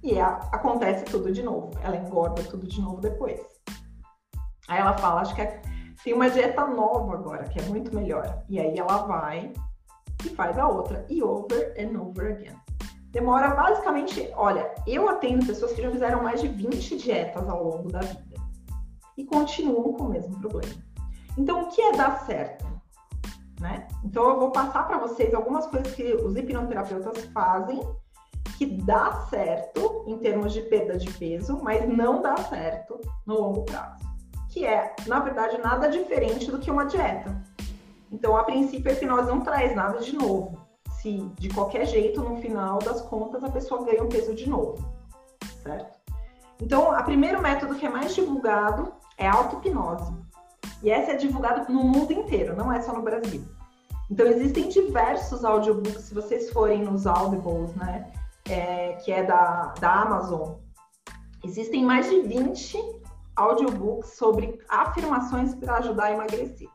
E 0.03 0.19
a, 0.19 0.29
acontece 0.51 1.05
tudo 1.05 1.33
de 1.33 1.43
novo. 1.43 1.71
Ela 1.83 1.97
engorda 1.97 2.43
tudo 2.43 2.67
de 2.67 2.81
novo 2.81 3.01
depois. 3.01 3.41
Aí 4.67 4.81
ela 4.81 4.99
fala, 4.99 5.21
acho 5.21 5.37
que 5.37 5.43
é, 5.43 5.63
tem 6.03 6.15
uma 6.15 6.29
dieta 6.29 6.67
nova 6.67 7.15
agora, 7.15 7.45
que 7.45 7.61
é 7.61 7.63
muito 7.63 7.95
melhor. 7.95 8.43
E 8.49 8.59
aí 8.59 8.77
ela 8.77 9.07
vai 9.07 9.53
e 10.25 10.29
faz 10.31 10.59
a 10.59 10.67
outra. 10.67 11.07
E 11.09 11.23
over 11.23 11.75
and 11.79 11.97
over 12.01 12.33
again. 12.33 12.66
Demora 13.17 13.49
basicamente, 13.49 14.31
olha, 14.37 14.75
eu 14.87 15.09
atendo 15.09 15.47
pessoas 15.47 15.73
que 15.73 15.81
já 15.81 15.91
fizeram 15.91 16.23
mais 16.23 16.39
de 16.39 16.49
20 16.49 16.99
dietas 16.99 17.49
ao 17.49 17.65
longo 17.65 17.91
da 17.91 18.01
vida 18.01 18.37
e 19.17 19.25
continuam 19.25 19.95
com 19.95 20.05
o 20.05 20.09
mesmo 20.11 20.39
problema. 20.39 20.75
Então, 21.39 21.63
o 21.63 21.69
que 21.69 21.81
é 21.81 21.93
dar 21.93 22.27
certo? 22.27 22.67
Né? 23.59 23.89
Então, 24.05 24.29
eu 24.29 24.39
vou 24.39 24.51
passar 24.51 24.87
para 24.87 24.99
vocês 24.99 25.33
algumas 25.33 25.67
coisas 25.67 25.95
que 25.95 26.15
os 26.15 26.37
hipnoterapeutas 26.37 27.25
fazem 27.33 27.81
que 28.59 28.67
dá 28.67 29.13
certo 29.31 30.05
em 30.07 30.19
termos 30.19 30.53
de 30.53 30.61
perda 30.61 30.99
de 30.99 31.11
peso, 31.15 31.59
mas 31.63 31.89
não 31.89 32.21
dá 32.21 32.37
certo 32.37 33.01
no 33.25 33.41
longo 33.41 33.63
prazo. 33.63 34.05
Que 34.51 34.67
é, 34.67 34.95
na 35.07 35.21
verdade, 35.21 35.57
nada 35.57 35.89
diferente 35.89 36.51
do 36.51 36.59
que 36.59 36.71
uma 36.71 36.85
dieta. 36.85 37.35
Então, 38.13 38.37
a 38.37 38.45
princípio, 38.45 38.91
a 38.91 38.95
hipnose 38.95 39.31
não 39.31 39.41
traz 39.41 39.75
nada 39.75 40.01
de 40.01 40.15
novo 40.15 40.66
se 41.07 41.33
de 41.39 41.49
qualquer 41.51 41.87
jeito, 41.87 42.21
no 42.21 42.37
final 42.39 42.81
das 42.81 43.01
contas, 43.03 43.45
a 43.45 43.49
pessoa 43.49 43.85
ganha 43.85 44.03
um 44.03 44.09
peso 44.09 44.35
de 44.35 44.49
novo, 44.51 44.85
certo? 45.63 45.97
Então, 46.61 46.91
o 46.91 47.05
primeiro 47.05 47.41
método 47.41 47.77
que 47.77 47.87
é 47.87 47.89
mais 47.89 48.13
divulgado 48.13 48.93
é 49.17 49.29
a 49.29 49.35
auto-hipnose. 49.35 50.13
E 50.83 50.91
essa 50.91 51.13
é 51.13 51.17
divulgada 51.17 51.65
no 51.73 51.85
mundo 51.85 52.13
inteiro, 52.13 52.57
não 52.57 52.73
é 52.73 52.81
só 52.81 52.93
no 52.93 53.03
Brasil. 53.03 53.45
Então, 54.11 54.27
existem 54.27 54.69
diversos 54.69 55.45
audiobooks, 55.45 56.03
se 56.03 56.15
vocês 56.15 56.51
forem 56.51 56.83
nos 56.83 57.07
Audibles, 57.07 57.73
né, 57.77 58.13
é, 58.49 58.95
que 58.95 59.13
é 59.13 59.23
da, 59.23 59.75
da 59.79 59.93
Amazon, 60.03 60.55
existem 61.45 61.85
mais 61.85 62.11
de 62.11 62.21
20 62.23 62.79
audiobooks 63.37 64.11
sobre 64.17 64.59
afirmações 64.69 65.55
para 65.55 65.77
ajudar 65.77 66.07
a 66.07 66.13
emagrecer. 66.13 66.69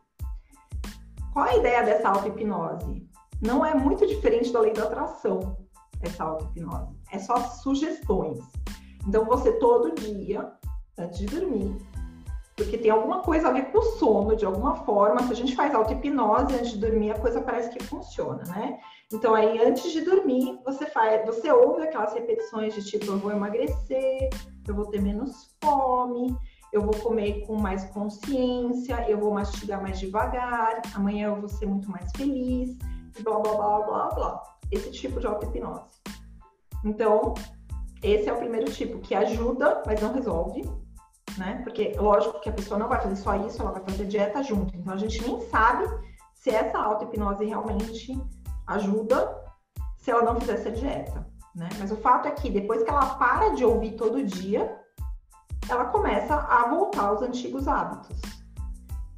Qual 1.34 1.46
a 1.46 1.56
ideia 1.56 1.84
dessa 1.84 2.10
auto-hipnose? 2.10 3.11
Não 3.42 3.66
é 3.66 3.74
muito 3.74 4.06
diferente 4.06 4.54
da 4.54 4.60
lei 4.60 4.72
da 4.72 4.84
atração, 4.84 5.58
essa 6.02 6.24
auto-hipnose. 6.24 6.96
É 7.12 7.18
só 7.18 7.38
sugestões. 7.38 8.40
Então, 9.08 9.26
você 9.26 9.54
todo 9.54 9.96
dia, 9.96 10.52
antes 10.98 11.20
de 11.20 11.26
dormir, 11.26 11.76
porque 12.56 12.78
tem 12.78 12.92
alguma 12.92 13.22
coisa 13.22 13.48
a 13.48 13.52
ver 13.52 13.72
com 13.72 13.80
o 13.80 13.82
sono, 13.82 14.36
de 14.36 14.46
alguma 14.46 14.76
forma, 14.76 15.24
se 15.24 15.34
a 15.34 15.36
gente 15.36 15.56
faz 15.56 15.74
auto-hipnose 15.74 16.54
antes 16.54 16.72
de 16.72 16.78
dormir, 16.78 17.12
a 17.12 17.20
coisa 17.20 17.42
parece 17.42 17.72
que 17.72 17.84
funciona, 17.84 18.44
né? 18.44 18.78
Então, 19.12 19.34
aí, 19.34 19.60
antes 19.66 19.92
de 19.92 20.02
dormir, 20.02 20.60
você 20.64 20.86
faz, 20.86 21.26
você 21.26 21.52
ouve 21.52 21.82
aquelas 21.82 22.14
repetições 22.14 22.76
de 22.76 22.86
tipo, 22.86 23.08
eu 23.08 23.18
vou 23.18 23.32
emagrecer, 23.32 24.30
eu 24.68 24.76
vou 24.76 24.86
ter 24.86 25.02
menos 25.02 25.56
fome, 25.64 26.38
eu 26.72 26.82
vou 26.82 26.94
comer 27.02 27.46
com 27.48 27.58
mais 27.58 27.86
consciência, 27.86 29.10
eu 29.10 29.18
vou 29.18 29.34
mastigar 29.34 29.82
mais 29.82 30.00
devagar, 30.00 30.82
amanhã 30.94 31.30
eu 31.30 31.38
vou 31.38 31.50
ser 31.50 31.66
muito 31.66 31.90
mais 31.90 32.12
feliz 32.16 32.78
blá, 33.20 33.40
blá, 33.40 33.54
blá, 33.54 33.80
blá, 33.82 34.10
blá. 34.10 34.44
Esse 34.72 34.92
tipo 34.92 35.20
de 35.20 35.28
auto-hipnose. 35.28 35.84
Então, 36.84 37.34
esse 38.02 38.30
é 38.30 38.34
o 38.34 38.38
primeiro 38.38 38.72
tipo, 38.72 39.00
que 39.00 39.14
ajuda, 39.14 39.84
mas 39.86 40.02
não 40.02 40.14
resolve, 40.14 40.64
né? 41.38 41.62
Porque, 41.64 41.94
lógico 41.98 42.40
que 42.40 42.50
a 42.50 42.54
pessoa 42.54 42.80
não 42.80 42.88
vai 42.88 43.00
fazer 43.00 43.16
só 43.16 43.36
isso, 43.36 43.62
ela 43.62 43.72
vai 43.72 43.84
fazer 43.84 44.06
dieta 44.06 44.42
junto. 44.42 44.76
Então, 44.76 44.94
a 44.94 44.98
gente 44.98 45.22
nem 45.22 45.40
sabe 45.50 45.86
se 46.34 46.50
essa 46.50 46.80
auto-hipnose 46.80 47.46
realmente 47.46 48.20
ajuda 48.68 49.40
se 49.98 50.10
ela 50.10 50.24
não 50.24 50.40
fizer 50.40 50.54
essa 50.54 50.72
dieta, 50.72 51.28
né? 51.56 51.70
Mas 51.78 51.92
o 51.92 51.98
fato 51.98 52.28
é 52.28 52.32
que 52.32 52.50
depois 52.50 52.82
que 52.84 52.90
ela 52.90 53.16
para 53.16 53.50
de 53.50 53.64
ouvir 53.64 53.92
todo 53.92 54.24
dia, 54.24 54.80
ela 55.70 55.86
começa 55.86 56.36
a 56.36 56.68
voltar 56.68 57.04
aos 57.04 57.22
antigos 57.22 57.68
hábitos. 57.68 58.20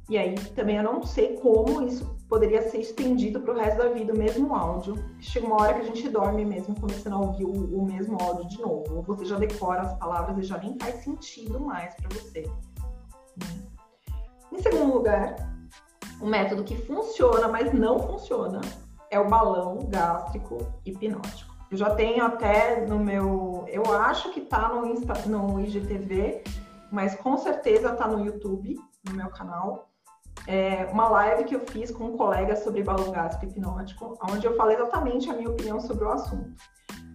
E 0.08 0.18
aí 0.18 0.34
também 0.54 0.76
eu 0.76 0.82
não 0.82 1.02
sei 1.02 1.36
como 1.38 1.82
isso 1.82 2.14
poderia 2.28 2.62
ser 2.68 2.78
estendido 2.78 3.40
para 3.40 3.54
o 3.54 3.56
resto 3.56 3.78
da 3.78 3.88
vida 3.88 4.12
o 4.12 4.18
mesmo 4.18 4.54
áudio. 4.54 4.96
Chega 5.20 5.46
uma 5.46 5.62
hora 5.62 5.74
que 5.74 5.80
a 5.80 5.84
gente 5.84 6.08
dorme 6.08 6.44
mesmo 6.44 6.78
começando 6.78 7.14
a 7.14 7.20
ouvir 7.20 7.44
o, 7.44 7.50
o 7.50 7.86
mesmo 7.86 8.20
áudio 8.20 8.48
de 8.48 8.60
novo. 8.60 8.96
Ou 8.96 9.02
você 9.02 9.24
já 9.24 9.38
decora 9.38 9.82
as 9.82 9.94
palavras 9.94 10.38
e 10.38 10.42
já 10.42 10.58
nem 10.58 10.76
faz 10.78 10.96
sentido 10.96 11.58
mais 11.58 11.94
para 11.94 12.08
você. 12.08 12.44
Em 14.52 14.58
segundo 14.58 14.94
lugar, 14.94 15.36
um 16.20 16.28
método 16.28 16.64
que 16.64 16.76
funciona, 16.76 17.48
mas 17.48 17.72
não 17.72 17.98
funciona, 17.98 18.60
é 19.10 19.18
o 19.18 19.28
balão 19.28 19.78
gástrico 19.88 20.58
hipnótico. 20.84 21.54
Eu 21.70 21.78
já 21.78 21.94
tenho 21.94 22.24
até 22.24 22.86
no 22.86 22.98
meu, 22.98 23.64
eu 23.68 23.82
acho 23.92 24.30
que 24.32 24.42
tá 24.42 24.68
no, 24.68 24.86
Insta, 24.86 25.14
no 25.26 25.60
IGTV, 25.60 26.44
mas 26.92 27.16
com 27.16 27.36
certeza 27.36 27.94
tá 27.94 28.06
no 28.06 28.24
YouTube, 28.24 28.78
no 29.08 29.14
meu 29.14 29.28
canal 29.28 29.88
é, 30.46 30.84
uma 30.92 31.08
live 31.08 31.44
que 31.44 31.54
eu 31.54 31.60
fiz 31.60 31.90
com 31.90 32.04
um 32.04 32.16
colega 32.16 32.56
sobre 32.56 32.82
balão 32.82 33.10
gástrico 33.10 33.46
hipnótico, 33.46 34.18
onde 34.30 34.46
eu 34.46 34.56
falei 34.56 34.76
exatamente 34.76 35.30
a 35.30 35.34
minha 35.34 35.50
opinião 35.50 35.80
sobre 35.80 36.04
o 36.04 36.10
assunto. 36.10 36.54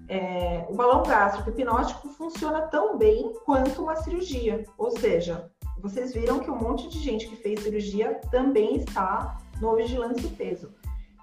É, 0.07 0.65
o 0.67 0.73
balão 0.73 1.03
gástrico 1.03 1.49
hipnótico 1.49 2.09
funciona 2.09 2.63
tão 2.63 2.97
bem 2.97 3.33
quanto 3.45 3.83
uma 3.83 3.95
cirurgia, 3.97 4.65
ou 4.77 4.91
seja, 4.91 5.51
vocês 5.79 6.13
viram 6.13 6.39
que 6.39 6.49
um 6.49 6.57
monte 6.57 6.89
de 6.89 6.99
gente 6.99 7.27
que 7.27 7.35
fez 7.35 7.61
cirurgia 7.61 8.19
também 8.31 8.77
está 8.77 9.37
no 9.61 9.75
vigilante 9.75 10.21
do 10.21 10.35
peso. 10.35 10.73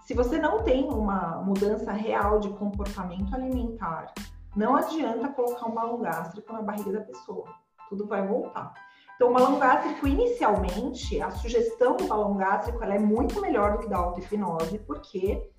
Se 0.07 0.15
você 0.15 0.39
não 0.39 0.63
tem 0.63 0.85
uma 0.85 1.43
mudança 1.43 1.91
real 1.91 2.39
de 2.39 2.49
comportamento 2.51 3.35
alimentar, 3.35 4.15
não 4.55 4.77
adianta 4.77 5.29
colocar 5.29 5.67
um 5.67 5.75
balão 5.75 5.99
gástrico 5.99 6.53
na 6.53 6.63
barriga 6.63 6.93
da 6.93 7.01
pessoa. 7.01 7.45
Tudo 7.89 8.07
vai 8.07 8.27
voltar. 8.27 8.73
Então, 9.17 9.31
o 9.31 9.33
balão 9.33 9.59
gástrico, 9.59 10.07
inicialmente, 10.07 11.21
a 11.23 11.31
sugestão 11.31 11.97
do 11.97 12.07
balão 12.07 12.37
gástrico 12.37 12.85
ela 12.85 12.95
é 12.95 12.99
muito 12.99 13.41
melhor 13.41 13.73
do 13.73 13.79
que 13.79 13.89
da 13.89 13.97
auto-hipnose, 13.97 14.79
porque 14.81 15.51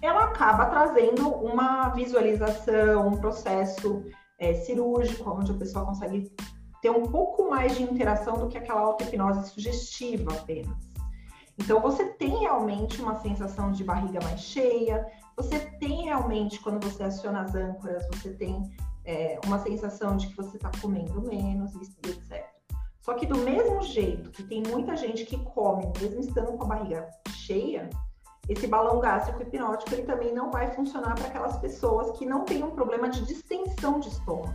ela 0.00 0.24
acaba 0.24 0.66
trazendo 0.66 1.28
uma 1.28 1.90
visualização, 1.90 3.08
um 3.08 3.18
processo 3.18 4.02
é, 4.38 4.54
cirúrgico, 4.54 5.30
onde 5.30 5.52
a 5.52 5.54
pessoa 5.54 5.84
consegue 5.84 6.34
ter 6.80 6.90
um 6.90 7.02
pouco 7.02 7.50
mais 7.50 7.76
de 7.76 7.82
interação 7.82 8.38
do 8.38 8.48
que 8.48 8.56
aquela 8.56 8.80
auto-hipnose 8.80 9.50
sugestiva 9.50 10.32
apenas. 10.32 10.90
Então, 11.58 11.80
você 11.80 12.06
tem 12.14 12.40
realmente 12.40 13.00
uma 13.02 13.20
sensação 13.20 13.72
de 13.72 13.84
barriga 13.84 14.20
mais 14.22 14.40
cheia, 14.40 15.06
você 15.36 15.58
tem 15.78 16.04
realmente, 16.04 16.58
quando 16.60 16.82
você 16.82 17.02
aciona 17.02 17.42
as 17.42 17.54
âncoras, 17.54 18.06
você 18.08 18.30
tem 18.30 18.62
é, 19.04 19.38
uma 19.44 19.58
sensação 19.58 20.16
de 20.16 20.28
que 20.28 20.36
você 20.36 20.56
está 20.56 20.70
comendo 20.80 21.20
menos, 21.20 21.74
etc. 21.76 22.51
Só 23.02 23.14
que 23.14 23.26
do 23.26 23.36
mesmo 23.38 23.82
jeito 23.82 24.30
que 24.30 24.44
tem 24.44 24.62
muita 24.62 24.96
gente 24.96 25.26
que 25.26 25.36
come, 25.36 25.92
mesmo 26.00 26.20
estando 26.20 26.56
com 26.56 26.64
a 26.64 26.68
barriga 26.68 27.08
cheia, 27.30 27.90
esse 28.48 28.66
balão 28.66 29.00
gástrico 29.00 29.42
hipnótico 29.42 29.92
ele 29.92 30.04
também 30.04 30.32
não 30.32 30.50
vai 30.50 30.70
funcionar 30.70 31.14
para 31.14 31.26
aquelas 31.26 31.56
pessoas 31.58 32.16
que 32.16 32.24
não 32.24 32.44
têm 32.44 32.62
um 32.62 32.70
problema 32.70 33.08
de 33.08 33.24
distensão 33.24 33.98
de 33.98 34.08
estômago, 34.08 34.54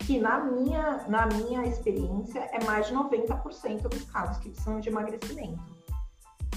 que 0.00 0.18
na 0.18 0.44
minha, 0.44 1.04
na 1.08 1.26
minha 1.26 1.64
experiência 1.64 2.40
é 2.52 2.62
mais 2.64 2.88
de 2.88 2.94
90% 2.94 3.82
dos 3.82 4.04
casos 4.04 4.38
que 4.38 4.52
são 4.60 4.80
de 4.80 4.88
emagrecimento. 4.88 5.62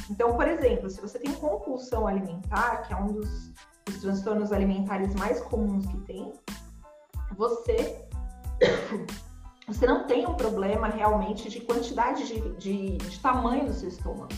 Então, 0.09 0.35
por 0.35 0.47
exemplo, 0.47 0.89
se 0.89 1.01
você 1.01 1.19
tem 1.19 1.33
compulsão 1.33 2.07
alimentar, 2.07 2.87
que 2.87 2.93
é 2.93 2.95
um 2.95 3.07
dos 3.07 3.53
os 3.87 4.01
transtornos 4.01 4.51
alimentares 4.51 5.15
mais 5.15 5.39
comuns 5.41 5.85
que 5.85 5.97
tem, 6.01 6.33
você 7.37 8.05
você 9.67 9.85
não 9.85 10.07
tem 10.07 10.25
um 10.25 10.33
problema 10.33 10.87
realmente 10.87 11.49
de 11.49 11.59
quantidade 11.59 12.25
de, 12.25 12.39
de, 12.55 12.97
de, 12.97 13.19
tamanho 13.19 13.65
do 13.65 13.73
seu 13.73 13.89
estômago. 13.89 14.29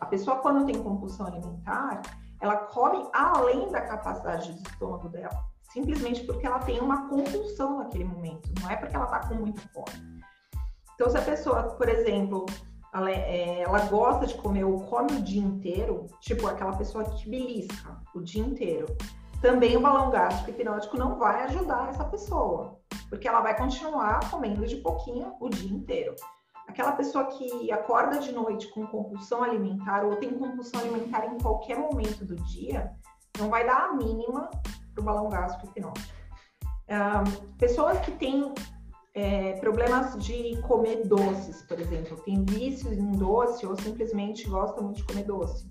A 0.00 0.06
pessoa, 0.06 0.38
quando 0.38 0.64
tem 0.64 0.82
compulsão 0.82 1.26
alimentar, 1.26 2.00
ela 2.40 2.56
come 2.56 3.06
além 3.12 3.70
da 3.70 3.82
capacidade 3.82 4.50
do 4.54 4.62
estômago 4.66 5.10
dela, 5.10 5.44
simplesmente 5.70 6.24
porque 6.24 6.46
ela 6.46 6.60
tem 6.60 6.80
uma 6.80 7.08
compulsão 7.10 7.78
naquele 7.78 8.04
momento, 8.04 8.50
não 8.62 8.70
é 8.70 8.76
porque 8.76 8.96
ela 8.96 9.04
está 9.04 9.28
com 9.28 9.34
muita 9.34 9.60
fome. 9.68 10.22
Então, 10.94 11.10
se 11.10 11.18
a 11.18 11.22
pessoa, 11.22 11.62
por 11.62 11.88
exemplo, 11.88 12.46
ela, 12.94 13.10
é, 13.10 13.60
ela, 13.60 13.80
gosta 13.80 14.26
de 14.26 14.34
comer 14.34 14.64
ou 14.64 14.80
come 14.86 15.12
o 15.12 15.22
dia 15.22 15.42
inteiro, 15.42 16.06
tipo 16.20 16.46
aquela 16.46 16.72
pessoa 16.72 17.04
que 17.04 17.28
belisca 17.28 18.00
o 18.14 18.22
dia 18.22 18.42
inteiro, 18.42 18.86
também 19.42 19.76
o 19.76 19.80
balão 19.80 20.10
gástrico 20.10 20.50
hipnótico 20.50 20.96
não 20.96 21.18
vai 21.18 21.44
ajudar 21.44 21.90
essa 21.90 22.04
pessoa 22.04 22.79
porque 23.10 23.28
ela 23.28 23.40
vai 23.40 23.56
continuar 23.56 24.30
comendo 24.30 24.64
de 24.64 24.76
pouquinho 24.76 25.34
o 25.40 25.50
dia 25.50 25.70
inteiro. 25.70 26.14
Aquela 26.68 26.92
pessoa 26.92 27.24
que 27.26 27.70
acorda 27.72 28.20
de 28.20 28.30
noite 28.30 28.68
com 28.68 28.86
compulsão 28.86 29.42
alimentar 29.42 30.04
ou 30.04 30.16
tem 30.16 30.38
compulsão 30.38 30.80
alimentar 30.80 31.26
em 31.26 31.36
qualquer 31.36 31.76
momento 31.76 32.24
do 32.24 32.36
dia, 32.36 32.92
não 33.36 33.50
vai 33.50 33.66
dar 33.66 33.88
a 33.88 33.94
mínima 33.94 34.48
para 34.94 35.02
o 35.02 35.04
balão 35.04 35.28
gástrico 35.28 35.66
hipnótico. 35.66 36.14
Um, 36.88 37.56
pessoas 37.56 37.98
que 38.00 38.12
têm 38.12 38.54
é, 39.14 39.54
problemas 39.54 40.16
de 40.24 40.60
comer 40.62 41.06
doces, 41.06 41.62
por 41.62 41.80
exemplo, 41.80 42.16
tem 42.18 42.44
vícios 42.44 42.92
em 42.92 43.10
doce 43.12 43.66
ou 43.66 43.76
simplesmente 43.76 44.48
gostam 44.48 44.84
muito 44.84 44.98
de 44.98 45.04
comer 45.04 45.24
doce. 45.24 45.68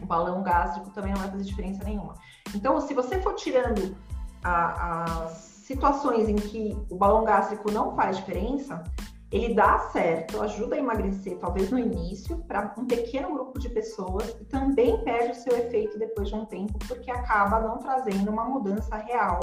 O 0.00 0.06
balão 0.06 0.42
gástrico 0.42 0.90
também 0.90 1.12
não 1.12 1.20
vai 1.20 1.30
fazer 1.30 1.44
diferença 1.44 1.84
nenhuma. 1.84 2.14
Então, 2.54 2.80
se 2.80 2.94
você 2.94 3.20
for 3.20 3.34
tirando 3.34 3.96
a, 4.42 5.24
as 5.24 5.55
situações 5.66 6.28
em 6.28 6.36
que 6.36 6.78
o 6.88 6.94
balão 6.94 7.24
gástrico 7.24 7.72
não 7.72 7.96
faz 7.96 8.18
diferença, 8.18 8.84
ele 9.32 9.52
dá 9.52 9.80
certo, 9.90 10.40
ajuda 10.40 10.76
a 10.76 10.78
emagrecer, 10.78 11.36
talvez 11.38 11.72
no 11.72 11.78
início, 11.78 12.38
para 12.46 12.72
um 12.78 12.86
pequeno 12.86 13.32
grupo 13.32 13.58
de 13.58 13.68
pessoas 13.68 14.36
e 14.40 14.44
também 14.44 15.02
perde 15.02 15.32
o 15.32 15.34
seu 15.34 15.56
efeito 15.56 15.98
depois 15.98 16.28
de 16.28 16.36
um 16.36 16.44
tempo, 16.44 16.78
porque 16.86 17.10
acaba 17.10 17.58
não 17.58 17.78
trazendo 17.78 18.30
uma 18.30 18.44
mudança 18.44 18.94
real, 18.94 19.40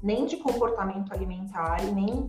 nem 0.00 0.26
de 0.26 0.36
comportamento 0.36 1.12
alimentar 1.12 1.82
e 1.82 1.90
nem 1.90 2.28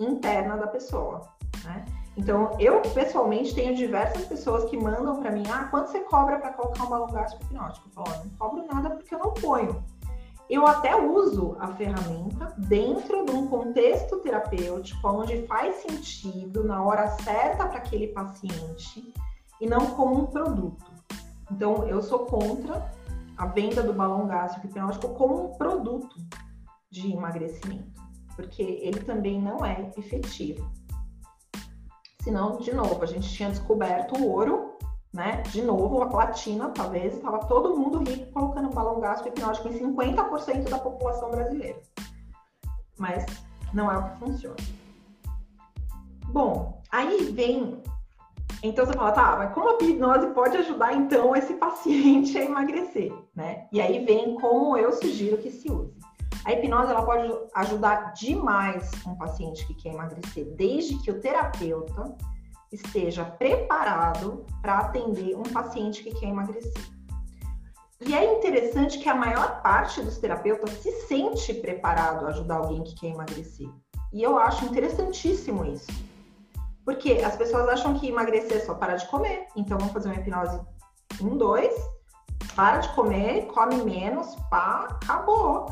interna 0.00 0.56
da 0.56 0.66
pessoa. 0.66 1.28
Né? 1.62 1.84
Então, 2.16 2.56
eu 2.58 2.80
pessoalmente 2.94 3.54
tenho 3.54 3.76
diversas 3.76 4.24
pessoas 4.24 4.64
que 4.70 4.78
mandam 4.78 5.20
para 5.20 5.30
mim: 5.30 5.42
ah, 5.52 5.64
quanto 5.70 5.90
você 5.90 6.00
cobra 6.00 6.38
para 6.38 6.54
colocar 6.54 6.84
um 6.84 6.88
balão 6.88 7.08
gástrico 7.08 7.44
hipnótico? 7.44 7.86
Eu 7.88 7.92
falo: 7.92 8.24
não 8.24 8.30
cobro 8.38 8.66
nada 8.72 8.90
porque 8.90 9.14
eu 9.14 9.18
não 9.18 9.34
ponho 9.34 9.84
eu 10.48 10.66
até 10.66 10.94
uso 10.94 11.56
a 11.58 11.68
ferramenta 11.74 12.54
dentro 12.56 13.24
de 13.24 13.32
um 13.32 13.48
contexto 13.48 14.18
terapêutico, 14.18 15.08
onde 15.08 15.46
faz 15.46 15.76
sentido 15.76 16.62
na 16.62 16.82
hora 16.82 17.08
certa 17.18 17.66
para 17.66 17.78
aquele 17.78 18.08
paciente 18.08 19.12
e 19.60 19.66
não 19.66 19.86
como 19.88 20.22
um 20.22 20.26
produto. 20.26 20.84
Então, 21.50 21.86
eu 21.88 22.00
sou 22.00 22.20
contra 22.20 22.90
a 23.36 23.46
venda 23.46 23.82
do 23.82 23.92
balão 23.92 24.26
gástrico 24.26 24.66
hipnótico 24.66 25.14
como 25.14 25.46
um 25.46 25.52
produto 25.58 26.16
de 26.90 27.12
emagrecimento, 27.12 28.00
porque 28.34 28.62
ele 28.62 29.00
também 29.00 29.40
não 29.40 29.64
é 29.64 29.90
efetivo. 29.96 30.70
Senão, 32.22 32.58
de 32.58 32.74
novo, 32.74 33.02
a 33.02 33.06
gente 33.06 33.28
tinha 33.28 33.50
descoberto 33.50 34.16
o 34.18 34.28
ouro 34.28 34.75
né? 35.16 35.42
De 35.50 35.62
novo, 35.62 36.02
a 36.02 36.08
platina, 36.08 36.68
talvez, 36.68 37.14
estava 37.14 37.38
todo 37.46 37.76
mundo 37.76 37.98
rico 37.98 38.30
colocando 38.32 38.68
balão 38.68 39.00
gástrico 39.00 39.30
hipnótico 39.30 39.68
em 39.68 39.78
50% 39.78 40.68
da 40.68 40.78
população 40.78 41.30
brasileira. 41.30 41.80
Mas 42.98 43.24
não 43.72 43.90
é 43.90 43.96
o 43.96 44.10
que 44.10 44.18
funciona. 44.18 44.56
Bom, 46.26 46.82
aí 46.92 47.32
vem. 47.32 47.82
Então 48.62 48.84
você 48.84 48.92
fala, 48.92 49.12
tá, 49.12 49.36
mas 49.38 49.54
como 49.54 49.70
a 49.70 49.78
hipnose 49.82 50.26
pode 50.34 50.56
ajudar 50.58 50.92
então 50.92 51.34
esse 51.34 51.54
paciente 51.54 52.36
a 52.36 52.44
emagrecer, 52.44 53.12
né? 53.34 53.66
E 53.72 53.80
aí 53.80 54.04
vem 54.04 54.38
como 54.38 54.76
eu 54.76 54.92
sugiro 54.92 55.38
que 55.38 55.50
se 55.50 55.70
use. 55.72 55.94
A 56.44 56.52
hipnose 56.52 56.90
ela 56.90 57.04
pode 57.04 57.32
ajudar 57.54 58.12
demais 58.12 58.90
um 59.06 59.14
paciente 59.14 59.66
que 59.66 59.74
quer 59.74 59.94
emagrecer, 59.94 60.44
desde 60.56 60.98
que 60.98 61.10
o 61.10 61.20
terapeuta 61.20 62.14
esteja 62.72 63.24
preparado 63.24 64.44
para 64.60 64.78
atender 64.78 65.36
um 65.36 65.42
paciente 65.42 66.02
que 66.02 66.14
quer 66.14 66.28
emagrecer. 66.28 66.96
E 68.00 68.14
é 68.14 68.38
interessante 68.38 68.98
que 68.98 69.08
a 69.08 69.14
maior 69.14 69.62
parte 69.62 70.02
dos 70.02 70.18
terapeutas 70.18 70.70
se 70.82 70.90
sente 71.06 71.54
preparado 71.54 72.26
a 72.26 72.28
ajudar 72.28 72.56
alguém 72.56 72.82
que 72.82 72.94
quer 72.94 73.08
emagrecer. 73.08 73.68
E 74.12 74.22
eu 74.22 74.38
acho 74.38 74.64
interessantíssimo 74.66 75.64
isso. 75.64 75.90
Porque 76.84 77.12
as 77.24 77.36
pessoas 77.36 77.68
acham 77.68 77.98
que 77.98 78.08
emagrecer 78.08 78.58
é 78.58 78.60
só 78.60 78.74
parar 78.74 78.96
de 78.96 79.08
comer. 79.08 79.46
Então 79.56 79.78
vamos 79.78 79.92
fazer 79.92 80.08
uma 80.08 80.16
hipnose 80.16 80.60
um, 81.20 81.36
dois, 81.36 81.74
para 82.54 82.78
de 82.78 82.88
comer, 82.94 83.46
come 83.46 83.76
menos, 83.76 84.34
pá, 84.50 84.86
acabou. 84.90 85.66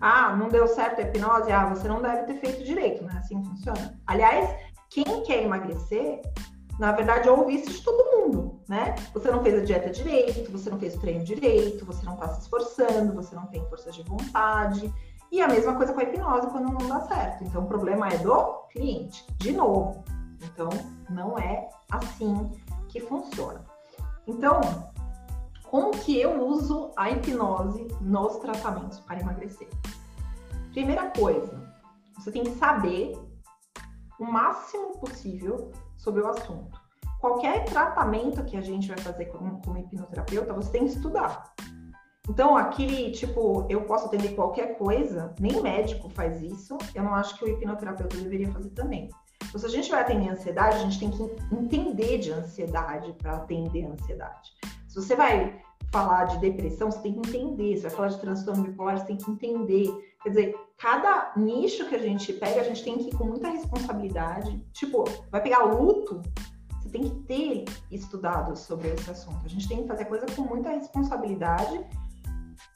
Ah, 0.00 0.36
não 0.36 0.48
deu 0.48 0.68
certo 0.68 1.00
a 1.00 1.02
hipnose? 1.02 1.50
Ah, 1.50 1.66
você 1.66 1.88
não 1.88 2.00
deve 2.00 2.24
ter 2.24 2.40
feito 2.40 2.64
direito, 2.64 3.02
né? 3.04 3.16
Assim 3.18 3.42
funciona. 3.42 3.98
Aliás, 4.06 4.54
quem 4.90 5.22
quer 5.22 5.42
emagrecer, 5.44 6.22
na 6.78 6.92
verdade, 6.92 7.28
ouve 7.28 7.56
isso 7.56 7.70
de 7.70 7.82
todo 7.82 8.16
mundo, 8.16 8.60
né? 8.68 8.94
Você 9.12 9.30
não 9.30 9.42
fez 9.42 9.60
a 9.60 9.64
dieta 9.64 9.90
direito, 9.90 10.50
você 10.50 10.70
não 10.70 10.78
fez 10.78 10.94
o 10.94 11.00
treino 11.00 11.24
direito, 11.24 11.84
você 11.84 12.04
não 12.06 12.14
está 12.14 12.28
se 12.28 12.42
esforçando, 12.42 13.12
você 13.14 13.34
não 13.34 13.46
tem 13.46 13.64
força 13.68 13.90
de 13.90 14.02
vontade. 14.02 14.92
E 15.30 15.42
a 15.42 15.48
mesma 15.48 15.74
coisa 15.74 15.92
com 15.92 16.00
a 16.00 16.04
hipnose 16.04 16.46
quando 16.46 16.72
não 16.72 16.88
dá 16.88 17.00
certo. 17.00 17.44
Então, 17.44 17.64
o 17.64 17.66
problema 17.66 18.08
é 18.08 18.16
do 18.18 18.66
cliente, 18.70 19.26
de 19.38 19.52
novo. 19.52 20.04
Então, 20.42 20.68
não 21.10 21.36
é 21.38 21.68
assim 21.90 22.50
que 22.88 23.00
funciona. 23.00 23.62
Então, 24.26 24.60
como 25.64 25.90
que 25.90 26.18
eu 26.18 26.46
uso 26.46 26.92
a 26.96 27.10
hipnose 27.10 27.88
nos 28.00 28.36
tratamentos 28.36 29.00
para 29.00 29.20
emagrecer? 29.20 29.68
Primeira 30.72 31.10
coisa, 31.10 31.60
você 32.16 32.30
tem 32.30 32.44
que 32.44 32.52
saber 32.52 33.18
o 34.18 34.24
máximo 34.24 34.98
possível 34.98 35.70
sobre 35.96 36.22
o 36.22 36.28
assunto. 36.28 36.80
Qualquer 37.20 37.64
tratamento 37.64 38.44
que 38.44 38.56
a 38.56 38.60
gente 38.60 38.88
vai 38.88 38.98
fazer 38.98 39.26
como, 39.26 39.60
como 39.62 39.78
hipnoterapeuta, 39.78 40.52
você 40.52 40.70
tem 40.70 40.84
que 40.84 40.90
estudar. 40.90 41.52
Então, 42.28 42.56
aquele 42.56 43.10
tipo, 43.10 43.66
eu 43.68 43.82
posso 43.82 44.06
atender 44.06 44.34
qualquer 44.34 44.76
coisa, 44.76 45.34
nem 45.40 45.62
médico 45.62 46.10
faz 46.10 46.42
isso, 46.42 46.76
eu 46.94 47.02
não 47.02 47.14
acho 47.14 47.36
que 47.36 47.44
o 47.44 47.48
hipnoterapeuta 47.48 48.16
deveria 48.18 48.52
fazer 48.52 48.70
também. 48.70 49.08
Então, 49.48 49.58
se 49.58 49.66
a 49.66 49.70
gente 49.70 49.90
vai 49.90 50.02
atender 50.02 50.28
ansiedade, 50.28 50.76
a 50.76 50.80
gente 50.80 51.00
tem 51.00 51.10
que 51.10 51.22
entender 51.54 52.18
de 52.18 52.30
ansiedade 52.32 53.12
para 53.14 53.36
atender 53.36 53.86
a 53.86 53.92
ansiedade. 53.92 54.52
Se 54.86 54.96
você 54.96 55.16
vai 55.16 55.58
falar 55.90 56.24
de 56.24 56.38
depressão, 56.38 56.90
você 56.90 57.00
tem 57.00 57.14
que 57.14 57.28
entender. 57.30 57.76
Se 57.76 57.82
vai 57.82 57.90
falar 57.90 58.08
de 58.08 58.20
transtorno 58.20 58.64
bipolar, 58.64 58.98
você 58.98 59.06
tem 59.06 59.16
que 59.16 59.30
entender. 59.30 59.88
Quer 60.22 60.28
dizer, 60.30 60.56
cada 60.76 61.32
nicho 61.36 61.88
que 61.88 61.94
a 61.94 61.98
gente 61.98 62.32
pega, 62.32 62.60
a 62.60 62.64
gente 62.64 62.82
tem 62.82 62.98
que 62.98 63.08
ir 63.08 63.16
com 63.16 63.24
muita 63.24 63.48
responsabilidade. 63.48 64.64
Tipo, 64.72 65.04
vai 65.30 65.42
pegar 65.42 65.64
luto, 65.64 66.22
você 66.80 66.88
tem 66.88 67.02
que 67.02 67.16
ter 67.22 67.64
estudado 67.90 68.56
sobre 68.56 68.88
esse 68.88 69.10
assunto. 69.10 69.40
A 69.44 69.48
gente 69.48 69.68
tem 69.68 69.82
que 69.82 69.88
fazer 69.88 70.02
a 70.02 70.06
coisa 70.06 70.26
com 70.34 70.42
muita 70.42 70.70
responsabilidade 70.70 71.86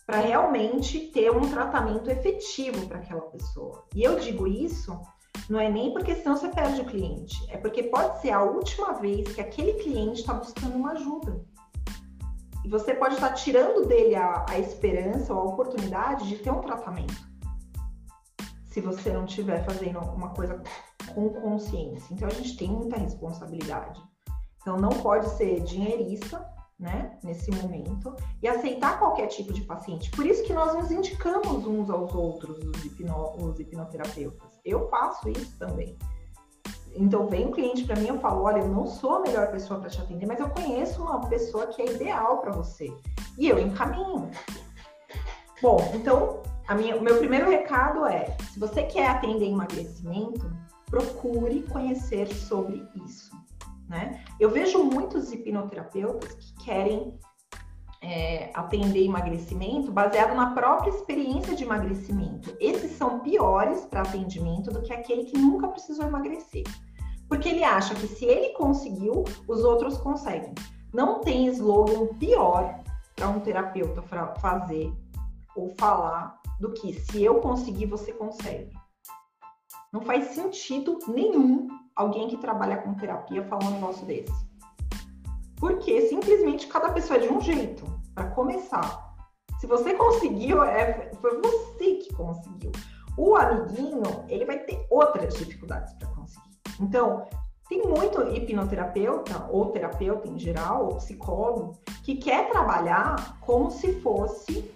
para 0.07 0.19
realmente 0.19 1.09
ter 1.09 1.31
um 1.31 1.49
tratamento 1.51 2.11
efetivo 2.11 2.87
para 2.87 2.99
aquela 2.99 3.23
pessoa. 3.23 3.85
E 3.95 4.03
eu 4.03 4.19
digo 4.19 4.47
isso 4.47 5.01
não 5.49 5.59
é 5.59 5.69
nem 5.69 5.93
porque 5.93 6.15
senão 6.15 6.37
você 6.37 6.49
perde 6.49 6.81
o 6.81 6.85
cliente, 6.85 7.37
é 7.51 7.57
porque 7.57 7.83
pode 7.85 8.21
ser 8.21 8.31
a 8.31 8.43
última 8.43 8.93
vez 8.95 9.35
que 9.35 9.41
aquele 9.41 9.75
cliente 9.75 10.21
está 10.21 10.35
buscando 10.35 10.77
uma 10.77 10.93
ajuda. 10.93 11.45
E 12.65 12.69
você 12.69 12.95
pode 12.95 13.15
estar 13.15 13.33
tirando 13.33 13.87
dele 13.87 14.15
a, 14.15 14.47
a 14.49 14.59
esperança 14.59 15.35
ou 15.35 15.41
a 15.41 15.45
oportunidade 15.45 16.29
de 16.29 16.37
ter 16.39 16.51
um 16.51 16.61
tratamento. 16.61 17.32
Se 18.73 18.81
você 18.81 19.11
não 19.11 19.27
estiver 19.27 19.63
fazendo 19.65 19.99
uma 19.99 20.31
coisa 20.31 20.63
com 21.15 21.29
consciência. 21.29 22.13
Então 22.13 22.27
a 22.27 22.33
gente 22.33 22.57
tem 22.57 22.71
muita 22.71 22.97
responsabilidade. 22.97 24.01
Então 24.63 24.79
não 24.79 24.89
pode 24.89 25.29
ser 25.31 25.61
dinheirista, 25.61 26.43
né, 26.79 27.19
nesse 27.23 27.51
momento, 27.51 28.17
e 28.41 28.49
aceitar 28.49 28.99
qualquer 28.99 29.27
tipo 29.27 29.53
de 29.53 29.61
paciente. 29.63 30.11
Por 30.13 30.25
isso 30.25 30.43
que 30.45 30.55
nós 30.55 30.75
nos 30.75 30.91
indicamos 30.91 31.67
uns 31.67 31.91
aos 31.91 32.15
outros, 32.15 32.59
os, 32.59 32.85
hipno, 32.85 33.37
os 33.37 33.61
hipnoterapeutas. 33.61 34.49
Eu 34.65 34.89
faço 34.89 35.29
isso 35.29 35.59
também. 35.59 35.99
Então 36.95 37.29
vem 37.29 37.49
um 37.49 37.51
cliente 37.51 37.85
para 37.85 37.97
mim, 37.97 38.09
eu 38.09 38.21
falo, 38.21 38.43
olha, 38.43 38.61
eu 38.61 38.69
não 38.69 38.87
sou 38.87 39.17
a 39.17 39.21
melhor 39.21 39.51
pessoa 39.51 39.81
para 39.81 39.91
te 39.91 40.01
atender, 40.01 40.27
mas 40.27 40.41
eu 40.41 40.49
conheço 40.49 41.03
uma 41.03 41.21
pessoa 41.29 41.67
que 41.67 41.83
é 41.83 41.93
ideal 41.93 42.39
para 42.39 42.53
você. 42.53 42.91
E 43.39 43.49
eu 43.49 43.59
encaminho. 43.59 44.31
Bom, 45.61 45.79
então 45.95 46.43
minha, 46.75 46.97
o 46.97 47.03
meu 47.03 47.19
primeiro 47.19 47.51
recado 47.51 48.07
é: 48.07 48.37
se 48.53 48.59
você 48.59 48.85
quer 48.85 49.09
atender 49.09 49.47
emagrecimento, 49.47 50.51
procure 50.87 51.63
conhecer 51.63 52.33
sobre 52.33 52.87
isso. 53.05 53.33
Né? 53.89 54.23
Eu 54.39 54.51
vejo 54.51 54.83
muitos 54.83 55.33
hipnoterapeutas 55.33 56.33
que 56.35 56.65
querem 56.65 57.19
é, 58.03 58.51
atender 58.55 59.05
emagrecimento 59.05 59.93
baseado 59.93 60.35
na 60.35 60.55
própria 60.55 60.91
experiência 60.91 61.55
de 61.55 61.65
emagrecimento. 61.65 62.55
Esses 62.61 62.93
são 62.93 63.21
piores 63.21 63.85
para 63.85 64.03
atendimento 64.03 64.71
do 64.71 64.83
que 64.83 64.93
aquele 64.93 65.25
que 65.25 65.39
nunca 65.39 65.69
precisou 65.69 66.07
emagrecer. 66.07 66.65
Porque 67.29 67.49
ele 67.49 67.65
acha 67.65 67.95
que 67.95 68.07
se 68.07 68.25
ele 68.25 68.51
conseguiu, 68.51 69.25
os 69.49 69.65
outros 69.65 69.97
conseguem. 69.99 70.53
Não 70.93 71.21
tem 71.21 71.47
slogan 71.47 72.09
pior 72.19 72.81
para 73.15 73.29
um 73.29 73.41
terapeuta 73.41 74.03
fazer 74.41 74.93
ou 75.57 75.71
falar 75.79 76.42
do 76.63 76.71
que 76.71 76.95
se 76.95 77.25
eu 77.25 77.41
conseguir, 77.41 77.87
você 77.87 78.13
consegue. 78.13 78.73
Não 79.93 80.01
faz 80.03 80.27
sentido 80.27 80.97
nenhum 81.09 81.67
alguém 81.97 82.29
que 82.29 82.37
trabalha 82.37 82.77
com 82.77 82.95
terapia 82.95 83.43
falar 83.49 83.67
um 83.67 83.71
negócio 83.73 84.07
desse. 84.07 84.33
Porque 85.57 86.03
simplesmente 86.03 86.69
cada 86.69 86.93
pessoa 86.93 87.19
é 87.19 87.27
de 87.27 87.29
um 87.29 87.41
jeito. 87.41 87.85
Para 88.15 88.31
começar, 88.31 89.13
se 89.59 89.67
você 89.67 89.95
conseguiu, 89.95 90.63
é, 90.63 91.11
foi 91.21 91.41
você 91.41 91.95
que 91.97 92.15
conseguiu. 92.15 92.71
O 93.19 93.35
amiguinho, 93.35 94.25
ele 94.29 94.45
vai 94.45 94.61
ter 94.61 94.87
outras 94.89 95.35
dificuldades 95.35 95.93
para 95.95 96.07
conseguir. 96.11 96.49
Então, 96.81 97.27
tem 97.69 97.83
muito 97.83 98.23
hipnoterapeuta, 98.23 99.49
ou 99.51 99.73
terapeuta 99.73 100.29
em 100.29 100.39
geral, 100.39 100.87
ou 100.87 100.97
psicólogo, 100.97 101.77
que 102.05 102.17
quer 102.17 102.49
trabalhar 102.51 103.41
como 103.41 103.69
se 103.69 104.01
fosse, 104.01 104.71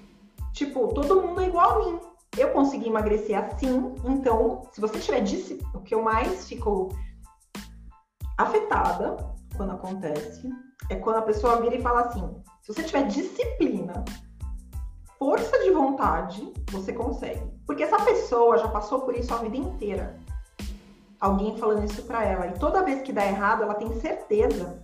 tipo, 0.57 0.89
todo 0.95 1.21
mundo 1.21 1.41
é 1.43 1.47
igual 1.47 1.71
a 1.71 1.85
mim. 1.85 2.01
Eu 2.37 2.51
consegui 2.51 2.89
emagrecer 2.89 3.39
assim, 3.39 3.95
então, 4.05 4.63
se 4.73 4.81
você 4.81 4.99
tiver 4.99 5.21
disse, 5.21 5.61
o 5.75 5.81
que 5.81 5.95
eu 5.95 6.03
mais 6.03 6.49
fico 6.49 6.89
afetada 8.37 9.17
quando 9.57 9.73
acontece 9.73 10.51
é 10.91 10.97
quando 10.97 11.17
a 11.17 11.23
pessoa 11.23 11.61
vira 11.61 11.77
e 11.77 11.83
fala 11.83 12.03
assim: 12.03 12.43
se 12.63 12.73
você 12.73 12.83
tiver 12.83 13.07
disciplina, 13.07 14.05
força 15.19 15.63
de 15.63 15.71
vontade, 15.71 16.53
você 16.71 16.93
consegue. 16.93 17.43
Porque 17.67 17.83
essa 17.83 18.03
pessoa 18.05 18.59
já 18.59 18.69
passou 18.69 19.01
por 19.03 19.15
isso 19.15 19.33
a 19.33 19.39
vida 19.39 19.57
inteira. 19.57 20.19
Alguém 21.21 21.57
falando 21.57 21.85
isso 21.85 22.03
para 22.03 22.25
ela. 22.25 22.47
E 22.49 22.59
toda 22.59 22.83
vez 22.83 23.03
que 23.03 23.13
dá 23.13 23.25
errado, 23.25 23.63
ela 23.63 23.75
tem 23.75 23.93
certeza 24.01 24.81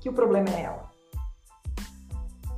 que 0.00 0.08
o 0.08 0.12
problema 0.12 0.48
é 0.50 0.62
ela. 0.62 0.91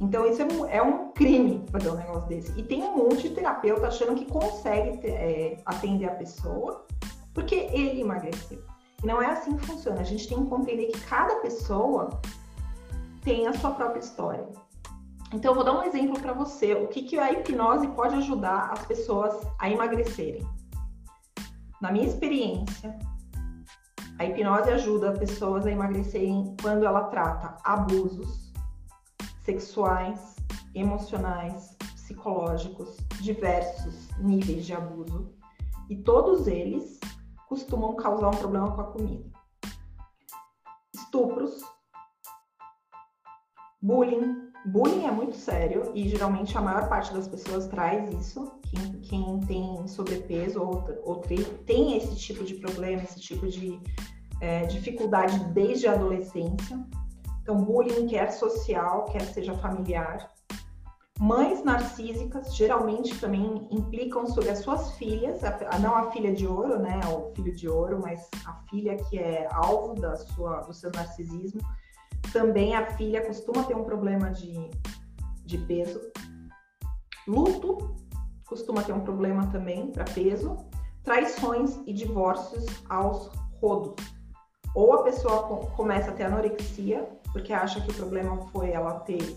Então, 0.04 0.26
isso 0.26 0.42
é 0.42 0.44
um, 0.44 0.66
é 0.66 0.82
um 0.82 1.12
crime 1.12 1.64
fazer 1.72 1.90
um 1.90 1.96
negócio 1.96 2.28
desse. 2.28 2.52
E 2.58 2.62
tem 2.62 2.82
um 2.82 2.96
monte 2.96 3.28
de 3.28 3.34
terapeuta 3.34 3.86
achando 3.86 4.14
que 4.14 4.26
consegue 4.26 5.08
é, 5.08 5.56
atender 5.64 6.04
a 6.04 6.14
pessoa 6.14 6.84
porque 7.32 7.54
ele 7.54 8.02
emagreceu. 8.02 8.62
E 9.02 9.06
não 9.06 9.20
é 9.20 9.26
assim 9.26 9.56
que 9.56 9.66
funciona. 9.66 10.00
A 10.00 10.04
gente 10.04 10.28
tem 10.28 10.42
que 10.42 10.48
compreender 10.48 10.88
que 10.88 11.00
cada 11.06 11.36
pessoa 11.36 12.20
tem 13.22 13.46
a 13.46 13.54
sua 13.54 13.70
própria 13.70 14.00
história. 14.00 14.46
Então, 15.32 15.52
eu 15.52 15.54
vou 15.54 15.64
dar 15.64 15.72
um 15.72 15.82
exemplo 15.82 16.20
para 16.20 16.34
você. 16.34 16.74
O 16.74 16.86
que, 16.88 17.02
que 17.02 17.18
a 17.18 17.32
hipnose 17.32 17.88
pode 17.88 18.14
ajudar 18.16 18.72
as 18.72 18.84
pessoas 18.84 19.34
a 19.58 19.70
emagrecerem? 19.70 20.46
Na 21.80 21.90
minha 21.90 22.06
experiência, 22.06 22.96
a 24.18 24.24
hipnose 24.26 24.70
ajuda 24.70 25.12
pessoas 25.12 25.66
a 25.66 25.70
emagrecerem 25.70 26.54
quando 26.60 26.84
ela 26.84 27.04
trata 27.04 27.56
abusos 27.64 28.43
sexuais, 29.44 30.36
emocionais, 30.74 31.76
psicológicos, 31.94 32.96
diversos 33.20 34.08
níveis 34.18 34.64
de 34.64 34.72
abuso, 34.72 35.32
e 35.88 35.96
todos 35.96 36.46
eles 36.46 36.98
costumam 37.48 37.94
causar 37.94 38.28
um 38.28 38.36
problema 38.36 38.74
com 38.74 38.80
a 38.80 38.84
comida. 38.84 39.30
Estupros, 40.94 41.60
bullying. 43.80 44.42
Bullying 44.66 45.04
é 45.04 45.10
muito 45.10 45.36
sério 45.36 45.92
e 45.94 46.08
geralmente 46.08 46.56
a 46.56 46.60
maior 46.60 46.88
parte 46.88 47.12
das 47.12 47.28
pessoas 47.28 47.66
traz 47.66 48.10
isso. 48.14 48.50
Quem, 48.62 49.00
quem 49.02 49.40
tem 49.40 49.86
sobrepeso 49.86 50.62
ou, 50.62 50.82
ou 51.04 51.16
tem 51.20 51.96
esse 51.96 52.16
tipo 52.16 52.44
de 52.44 52.54
problema, 52.54 53.02
esse 53.02 53.20
tipo 53.20 53.46
de 53.46 53.78
é, 54.40 54.64
dificuldade 54.64 55.38
desde 55.52 55.86
a 55.86 55.92
adolescência. 55.92 56.82
Então, 57.44 57.62
bullying 57.62 58.06
quer 58.06 58.32
social, 58.32 59.04
quer 59.04 59.20
seja 59.20 59.52
familiar. 59.58 60.30
Mães 61.20 61.62
narcísicas 61.62 62.56
geralmente 62.56 63.20
também 63.20 63.68
implicam 63.70 64.26
sobre 64.26 64.48
as 64.48 64.60
suas 64.60 64.92
filhas, 64.92 65.44
a, 65.44 65.78
não 65.78 65.94
a 65.94 66.10
filha 66.10 66.32
de 66.32 66.46
ouro, 66.46 66.78
né, 66.78 66.98
o 67.06 67.34
filho 67.34 67.54
de 67.54 67.68
ouro, 67.68 68.00
mas 68.02 68.30
a 68.46 68.54
filha 68.70 68.96
que 68.96 69.18
é 69.18 69.46
alvo 69.52 69.94
da 70.00 70.16
sua, 70.16 70.62
do 70.62 70.72
seu 70.72 70.90
narcisismo. 70.92 71.60
Também 72.32 72.74
a 72.74 72.86
filha 72.96 73.20
costuma 73.26 73.62
ter 73.64 73.76
um 73.76 73.84
problema 73.84 74.30
de, 74.30 74.70
de 75.44 75.58
peso. 75.58 76.00
Luto 77.28 77.94
costuma 78.46 78.82
ter 78.82 78.94
um 78.94 79.00
problema 79.00 79.46
também 79.48 79.92
para 79.92 80.04
peso. 80.04 80.56
Traições 81.02 81.78
e 81.86 81.92
divórcios 81.92 82.64
aos 82.88 83.30
rodos. 83.60 84.02
Ou 84.74 84.94
a 84.94 85.02
pessoa 85.02 85.66
começa 85.76 86.10
a 86.10 86.14
ter 86.14 86.24
anorexia, 86.24 87.06
porque 87.34 87.52
acha 87.52 87.82
que 87.82 87.90
o 87.90 87.94
problema 87.94 88.38
foi 88.46 88.70
ela 88.70 89.00
ter 89.00 89.36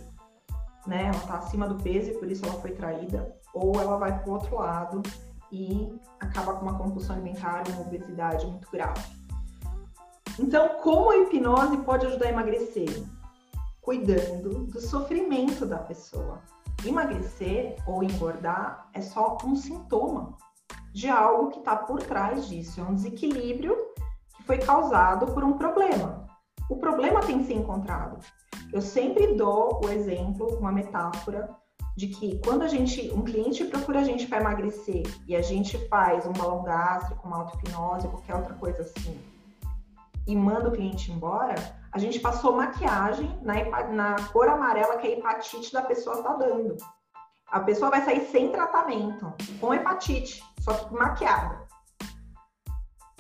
né? 0.87 1.11
Ela 1.13 1.19
tá 1.27 1.37
acima 1.37 1.67
do 1.67 1.75
peso 1.83 2.11
e 2.11 2.13
por 2.13 2.31
isso 2.31 2.45
ela 2.45 2.59
foi 2.61 2.71
traída, 2.71 3.35
ou 3.53 3.79
ela 3.79 3.97
vai 3.97 4.17
pro 4.19 4.31
outro 4.31 4.55
lado 4.55 5.03
e 5.51 5.93
acaba 6.19 6.53
com 6.53 6.61
uma 6.61 6.77
compulsão 6.77 7.15
alimentar, 7.15 7.63
uma 7.69 7.81
obesidade 7.81 8.47
muito 8.47 8.71
grave. 8.71 9.01
Então, 10.39 10.69
como 10.81 11.11
a 11.11 11.17
hipnose 11.17 11.77
pode 11.79 12.05
ajudar 12.05 12.27
a 12.27 12.29
emagrecer? 12.29 13.03
Cuidando 13.81 14.65
do 14.65 14.79
sofrimento 14.79 15.65
da 15.65 15.77
pessoa. 15.77 16.41
Emagrecer 16.85 17.75
ou 17.85 18.03
engordar 18.03 18.89
é 18.93 19.01
só 19.01 19.37
um 19.43 19.55
sintoma 19.55 20.37
de 20.93 21.09
algo 21.09 21.49
que 21.49 21.59
está 21.59 21.75
por 21.75 22.01
trás 22.01 22.47
disso, 22.47 22.79
é 22.79 22.83
um 22.83 22.93
desequilíbrio 22.93 23.75
que 24.35 24.43
foi 24.43 24.57
causado 24.57 25.33
por 25.33 25.43
um 25.43 25.53
problema. 25.53 26.27
O 26.69 26.75
problema 26.75 27.21
tem 27.21 27.39
que 27.39 27.45
ser 27.45 27.53
encontrado. 27.53 28.19
Eu 28.73 28.81
sempre 28.81 29.35
dou 29.35 29.81
o 29.83 29.89
exemplo, 29.89 30.57
uma 30.57 30.71
metáfora, 30.71 31.49
de 31.95 32.07
que 32.07 32.39
quando 32.43 32.61
a 32.61 32.67
gente, 32.67 33.11
um 33.11 33.23
cliente 33.23 33.65
procura 33.65 34.01
a 34.01 34.03
gente 34.03 34.27
para 34.27 34.39
emagrecer 34.39 35.03
e 35.27 35.35
a 35.35 35.41
gente 35.41 35.77
faz 35.87 36.27
um 36.27 36.33
balão 36.33 36.63
gástrico, 36.63 37.27
uma 37.27 37.37
auto-hipnose, 37.37 38.07
qualquer 38.07 38.35
outra 38.35 38.53
coisa 38.53 38.83
assim, 38.83 39.19
e 40.27 40.35
manda 40.35 40.69
o 40.69 40.71
cliente 40.71 41.11
embora, 41.11 41.55
a 41.91 41.97
gente 41.97 42.19
passou 42.19 42.55
maquiagem 42.55 43.39
na, 43.41 43.83
na 43.87 44.15
cor 44.31 44.47
amarela 44.47 44.97
que 44.97 45.07
a 45.07 45.11
hepatite 45.11 45.73
da 45.73 45.81
pessoa 45.81 46.17
está 46.17 46.33
dando. 46.33 46.77
A 47.49 47.61
pessoa 47.61 47.89
vai 47.89 48.03
sair 48.03 48.25
sem 48.25 48.51
tratamento, 48.51 49.33
com 49.59 49.73
hepatite, 49.73 50.43
só 50.59 50.73
que 50.73 50.93
maquiada. 50.93 51.66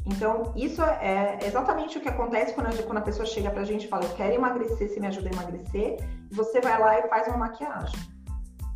Então, 0.07 0.53
isso 0.55 0.81
é 0.81 1.37
exatamente 1.45 1.97
o 1.97 2.01
que 2.01 2.07
acontece 2.07 2.53
quando 2.53 2.67
a, 2.67 2.83
quando 2.83 2.97
a 2.97 3.01
pessoa 3.01 3.25
chega 3.25 3.51
pra 3.51 3.65
gente 3.65 3.85
e 3.85 3.87
fala, 3.89 4.05
eu 4.05 4.15
quero 4.15 4.35
emagrecer, 4.35 4.87
você 4.87 4.99
me 5.01 5.07
ajuda 5.07 5.29
a 5.29 5.33
emagrecer, 5.33 5.97
e 6.31 6.33
você 6.33 6.61
vai 6.61 6.79
lá 6.79 6.99
e 6.99 7.09
faz 7.09 7.27
uma 7.27 7.37
maquiagem. 7.37 7.99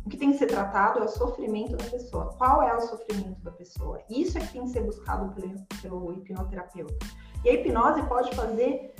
O 0.04 0.10
que 0.10 0.18
tem 0.18 0.32
que 0.32 0.38
ser 0.38 0.46
tratado 0.46 0.98
é 0.98 1.04
o 1.04 1.08
sofrimento 1.08 1.74
da 1.74 1.84
pessoa. 1.84 2.34
Qual 2.36 2.62
é 2.62 2.76
o 2.76 2.80
sofrimento 2.82 3.40
da 3.40 3.50
pessoa? 3.52 4.02
Isso 4.10 4.36
é 4.36 4.42
que 4.42 4.52
tem 4.52 4.64
que 4.64 4.70
ser 4.70 4.82
buscado 4.82 5.32
pelo, 5.32 5.54
pelo 5.80 6.12
hipnoterapeuta. 6.12 7.06
E 7.44 7.48
a 7.48 7.54
hipnose 7.54 8.02
pode 8.02 8.34
fazer 8.36 8.92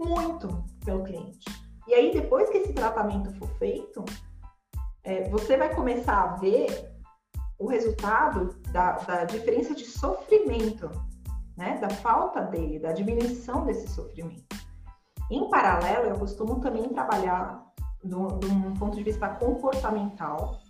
muito 0.00 0.64
pelo 0.84 1.04
cliente. 1.04 1.44
E 1.86 1.94
aí, 1.94 2.12
depois 2.12 2.50
que 2.50 2.58
esse 2.58 2.72
tratamento 2.72 3.32
for 3.38 3.48
feito, 3.58 4.04
é, 5.04 5.28
você 5.28 5.56
vai 5.56 5.72
começar 5.72 6.20
a 6.20 6.36
ver 6.36 6.90
o 7.58 7.68
resultado 7.68 8.56
da, 8.72 8.92
da 8.92 9.24
diferença 9.24 9.72
de 9.74 9.84
sofrimento 9.84 10.90
né, 11.56 11.78
da 11.78 11.88
falta 11.88 12.42
dele, 12.42 12.78
da 12.78 12.92
diminuição 12.92 13.64
desse 13.64 13.88
sofrimento. 13.88 14.44
Em 15.30 15.48
paralelo, 15.50 16.06
eu 16.06 16.18
costumo 16.18 16.60
também 16.60 16.88
trabalhar 16.90 17.64
de 18.04 18.14
um 18.14 18.74
ponto 18.74 18.96
de 18.96 19.02
vista 19.02 19.28
comportamental, 19.28 20.60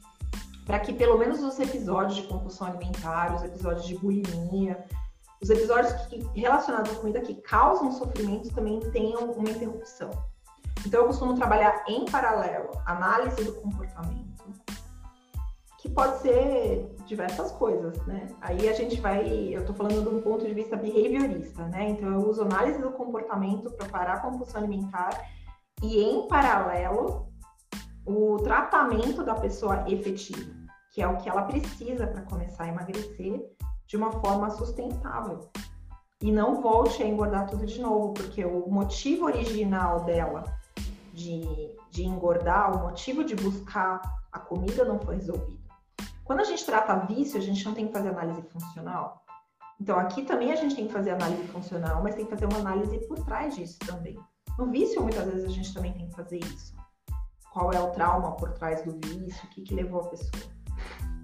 para 0.64 0.80
que 0.80 0.92
pelo 0.92 1.18
menos 1.18 1.42
os 1.42 1.58
episódios 1.58 2.16
de 2.16 2.22
compulsão 2.22 2.68
alimentar, 2.68 3.34
os 3.34 3.42
episódios 3.42 3.86
de 3.86 3.98
bulimia, 3.98 4.84
os 5.42 5.50
episódios 5.50 5.92
que, 6.06 6.18
relacionados 6.34 6.92
à 6.92 6.94
comida 6.96 7.20
que 7.20 7.34
causam 7.34 7.92
sofrimento 7.92 8.52
também 8.54 8.80
tenham 8.90 9.30
uma 9.32 9.50
interrupção. 9.50 10.10
Então, 10.86 11.00
eu 11.00 11.06
costumo 11.06 11.34
trabalhar 11.34 11.84
em 11.88 12.04
paralelo 12.04 12.70
análise 12.86 13.44
do 13.44 13.52
comportamento, 13.54 14.44
que 15.86 15.92
pode 15.92 16.18
ser 16.18 16.94
diversas 17.06 17.52
coisas, 17.52 17.96
né? 18.06 18.26
Aí 18.40 18.68
a 18.68 18.72
gente 18.72 19.00
vai, 19.00 19.24
eu 19.54 19.60
estou 19.60 19.74
falando 19.74 20.02
de 20.02 20.08
um 20.08 20.20
ponto 20.20 20.44
de 20.44 20.52
vista 20.52 20.76
behaviorista, 20.76 21.64
né? 21.68 21.90
Então 21.90 22.12
eu 22.12 22.28
uso 22.28 22.42
análise 22.42 22.80
do 22.80 22.90
comportamento 22.90 23.70
para 23.70 23.88
parar 23.88 24.14
a 24.14 24.20
compulsão 24.20 24.60
alimentar 24.60 25.10
e 25.82 26.00
em 26.00 26.26
paralelo 26.26 27.28
o 28.04 28.38
tratamento 28.38 29.22
da 29.22 29.34
pessoa 29.34 29.84
efetivo, 29.88 30.52
que 30.92 31.00
é 31.00 31.06
o 31.06 31.16
que 31.18 31.28
ela 31.28 31.42
precisa 31.42 32.06
para 32.06 32.22
começar 32.22 32.64
a 32.64 32.68
emagrecer 32.68 33.44
de 33.86 33.96
uma 33.96 34.10
forma 34.20 34.50
sustentável. 34.50 35.48
E 36.20 36.32
não 36.32 36.62
volte 36.62 37.02
a 37.02 37.06
engordar 37.06 37.46
tudo 37.46 37.66
de 37.66 37.80
novo, 37.80 38.12
porque 38.14 38.44
o 38.44 38.68
motivo 38.68 39.26
original 39.26 40.00
dela 40.04 40.44
de, 41.12 41.70
de 41.90 42.04
engordar, 42.04 42.74
o 42.74 42.88
motivo 42.88 43.22
de 43.22 43.36
buscar 43.36 44.00
a 44.32 44.38
comida 44.38 44.84
não 44.84 44.98
foi 44.98 45.16
resolvido. 45.16 45.65
Quando 46.26 46.40
a 46.40 46.44
gente 46.44 46.66
trata 46.66 47.06
vício, 47.06 47.38
a 47.38 47.40
gente 47.40 47.64
não 47.64 47.72
tem 47.72 47.86
que 47.86 47.92
fazer 47.92 48.08
análise 48.08 48.42
funcional. 48.42 49.24
Então, 49.80 49.96
aqui 49.96 50.24
também 50.24 50.50
a 50.50 50.56
gente 50.56 50.74
tem 50.74 50.88
que 50.88 50.92
fazer 50.92 51.10
análise 51.10 51.46
funcional, 51.48 52.02
mas 52.02 52.16
tem 52.16 52.24
que 52.24 52.30
fazer 52.30 52.46
uma 52.46 52.58
análise 52.58 52.98
por 53.06 53.24
trás 53.24 53.54
disso 53.54 53.78
também. 53.86 54.18
No 54.58 54.66
vício, 54.66 55.00
muitas 55.00 55.24
vezes 55.24 55.44
a 55.44 55.52
gente 55.52 55.72
também 55.72 55.92
tem 55.92 56.08
que 56.08 56.16
fazer 56.16 56.38
isso. 56.38 56.74
Qual 57.52 57.72
é 57.72 57.78
o 57.78 57.92
trauma 57.92 58.32
por 58.32 58.52
trás 58.54 58.82
do 58.82 58.98
vício? 59.06 59.40
O 59.44 59.50
que, 59.50 59.62
que 59.62 59.74
levou 59.74 60.00
a 60.00 60.08
pessoa? 60.08 60.42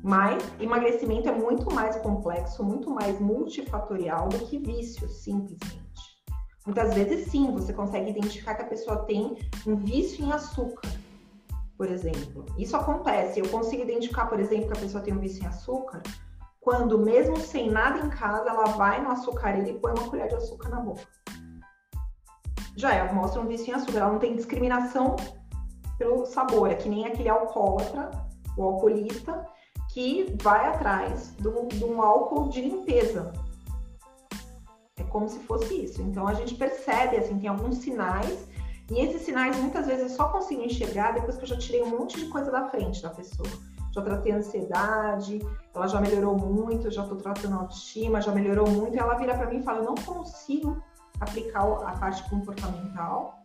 Mas 0.04 0.40
emagrecimento 0.60 1.28
é 1.28 1.32
muito 1.32 1.72
mais 1.74 1.96
complexo, 1.96 2.62
muito 2.62 2.88
mais 2.88 3.18
multifatorial 3.20 4.28
do 4.28 4.38
que 4.38 4.58
vício, 4.58 5.08
simplesmente. 5.08 5.82
Muitas 6.64 6.94
vezes, 6.94 7.28
sim, 7.28 7.50
você 7.50 7.72
consegue 7.72 8.10
identificar 8.10 8.54
que 8.54 8.62
a 8.62 8.68
pessoa 8.68 9.04
tem 9.04 9.36
um 9.66 9.74
vício 9.74 10.24
em 10.24 10.30
açúcar, 10.30 10.88
por 11.82 11.90
exemplo. 11.90 12.46
Isso 12.56 12.76
acontece. 12.76 13.40
Eu 13.40 13.48
consigo 13.48 13.82
identificar, 13.82 14.26
por 14.26 14.38
exemplo, 14.38 14.68
que 14.68 14.78
a 14.78 14.80
pessoa 14.80 15.02
tem 15.02 15.12
um 15.12 15.18
vício 15.18 15.42
em 15.42 15.48
açúcar 15.48 16.00
quando, 16.60 16.96
mesmo 16.96 17.36
sem 17.36 17.68
nada 17.68 18.06
em 18.06 18.08
casa, 18.08 18.48
ela 18.48 18.66
vai 18.66 19.02
no 19.02 19.10
açucareiro 19.10 19.68
e 19.68 19.80
põe 19.80 19.90
uma 19.90 20.08
colher 20.08 20.28
de 20.28 20.36
açúcar 20.36 20.68
na 20.68 20.78
boca. 20.78 21.02
Já 22.76 22.94
é, 22.94 23.12
mostra 23.12 23.40
um 23.40 23.46
vício 23.46 23.72
em 23.72 23.74
açúcar. 23.74 23.98
Ela 23.98 24.12
não 24.12 24.20
tem 24.20 24.36
discriminação 24.36 25.16
pelo 25.98 26.24
sabor. 26.24 26.70
É 26.70 26.76
que 26.76 26.88
nem 26.88 27.04
aquele 27.04 27.28
alcoólatra, 27.28 28.12
o 28.56 28.62
alcoolista, 28.62 29.44
que 29.92 30.36
vai 30.40 30.68
atrás 30.68 31.34
de 31.36 31.84
um 31.84 32.00
álcool 32.00 32.48
de 32.48 32.60
limpeza. 32.60 33.32
É 34.96 35.02
como 35.02 35.28
se 35.28 35.40
fosse 35.40 35.82
isso. 35.82 36.00
Então 36.00 36.28
a 36.28 36.34
gente 36.34 36.54
percebe, 36.54 37.16
assim, 37.16 37.40
tem 37.40 37.48
alguns 37.48 37.78
sinais, 37.78 38.46
e 38.92 39.00
esses 39.00 39.22
sinais 39.22 39.57
muitas 39.57 39.87
vezes 39.87 40.11
eu 40.11 40.16
só 40.16 40.28
consigo 40.28 40.62
enxergar 40.62 41.12
depois 41.12 41.37
que 41.37 41.44
eu 41.44 41.48
já 41.48 41.57
tirei 41.57 41.83
um 41.83 41.88
monte 41.88 42.20
de 42.20 42.26
coisa 42.26 42.50
da 42.50 42.68
frente 42.68 43.00
da 43.02 43.09
pessoa. 43.09 43.48
Já 43.90 44.02
tratei 44.02 44.33
ansiedade, 44.33 45.40
ela 45.74 45.87
já 45.87 45.98
melhorou 45.98 46.37
muito, 46.37 46.90
já 46.90 47.02
estou 47.02 47.16
tratando 47.16 47.57
autoestima, 47.57 48.20
já 48.20 48.33
melhorou 48.33 48.68
muito, 48.68 48.94
e 48.94 48.98
ela 48.98 49.14
vira 49.14 49.35
para 49.35 49.48
mim 49.48 49.61
e 49.61 49.62
fala: 49.62 49.78
eu 49.78 49.85
não 49.85 49.94
consigo 49.94 50.83
aplicar 51.18 51.62
a 51.62 51.92
parte 51.92 52.28
comportamental, 52.28 53.38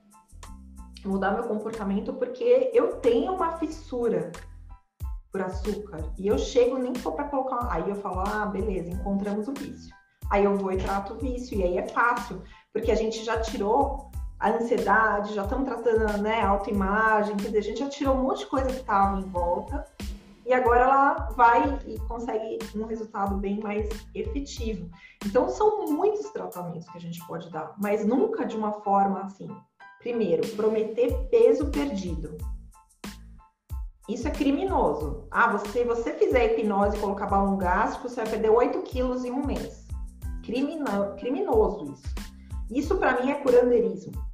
mudar 1.06 1.32
meu 1.32 1.44
comportamento, 1.44 2.14
porque 2.14 2.70
eu 2.74 2.98
tenho 2.98 3.34
uma 3.34 3.54
fissura 3.58 4.32
por 5.32 5.42
açúcar. 5.42 6.04
E 6.18 6.28
eu 6.28 6.38
chego, 6.38 6.78
nem 6.78 6.94
for 6.96 7.14
para 7.14 7.26
colocar. 7.26 7.68
Aí 7.72 7.90
eu 7.90 7.96
falo, 7.96 8.20
ah, 8.20 8.46
beleza, 8.46 8.90
encontramos 8.90 9.48
o 9.48 9.54
vício. 9.54 9.96
Aí 10.30 10.44
eu 10.44 10.58
vou 10.58 10.72
e 10.72 10.78
trato 10.78 11.14
o 11.14 11.18
vício. 11.18 11.58
E 11.58 11.64
aí 11.64 11.78
é 11.78 11.88
fácil, 11.88 12.42
porque 12.74 12.92
a 12.92 12.96
gente 12.96 13.24
já 13.24 13.40
tirou 13.40 14.12
a 14.40 14.52
ansiedade, 14.52 15.34
já 15.34 15.44
estamos 15.44 15.66
tratando 15.66 16.22
né, 16.22 16.42
a 16.42 16.50
autoimagem, 16.50 17.36
quer 17.38 17.48
dizer, 17.48 17.58
a 17.58 17.62
gente 17.62 17.80
já 17.80 17.90
tirou 17.90 18.16
um 18.16 18.24
monte 18.24 18.40
de 18.40 18.46
coisa 18.48 18.68
que 18.68 18.80
estava 18.80 19.20
em 19.20 19.24
volta. 19.24 19.86
E 20.46 20.54
agora 20.54 20.82
ela 20.82 21.14
vai 21.36 21.78
e 21.86 22.00
consegue 22.08 22.60
um 22.74 22.86
resultado 22.86 23.36
bem 23.36 23.60
mais 23.60 23.90
efetivo. 24.16 24.90
Então, 25.26 25.50
são 25.50 25.86
muitos 25.88 26.30
tratamentos 26.30 26.88
que 26.88 26.98
a 26.98 27.02
gente 27.02 27.26
pode 27.28 27.52
dar, 27.52 27.74
mas 27.78 28.06
nunca 28.06 28.46
de 28.46 28.56
uma 28.56 28.72
forma 28.72 29.24
assim. 29.24 29.50
Primeiro, 30.00 30.48
prometer 30.56 31.28
peso 31.30 31.70
perdido. 31.70 32.38
Isso 34.08 34.26
é 34.26 34.32
criminoso. 34.32 35.28
Ah, 35.30 35.52
você, 35.52 35.84
você 35.84 36.14
fizer 36.14 36.54
hipnose 36.54 36.96
e 36.96 37.00
colocar 37.02 37.26
balão 37.26 37.58
gástrico, 37.58 38.08
você 38.08 38.22
vai 38.22 38.30
perder 38.30 38.50
8 38.50 38.82
quilos 38.84 39.26
em 39.26 39.32
um 39.32 39.46
mês. 39.46 39.86
Crimino, 40.46 41.14
criminoso 41.18 41.92
isso. 41.92 42.16
Isso 42.72 42.98
para 42.98 43.22
mim 43.22 43.32
é 43.32 43.36
curandeirismo. 43.36 44.27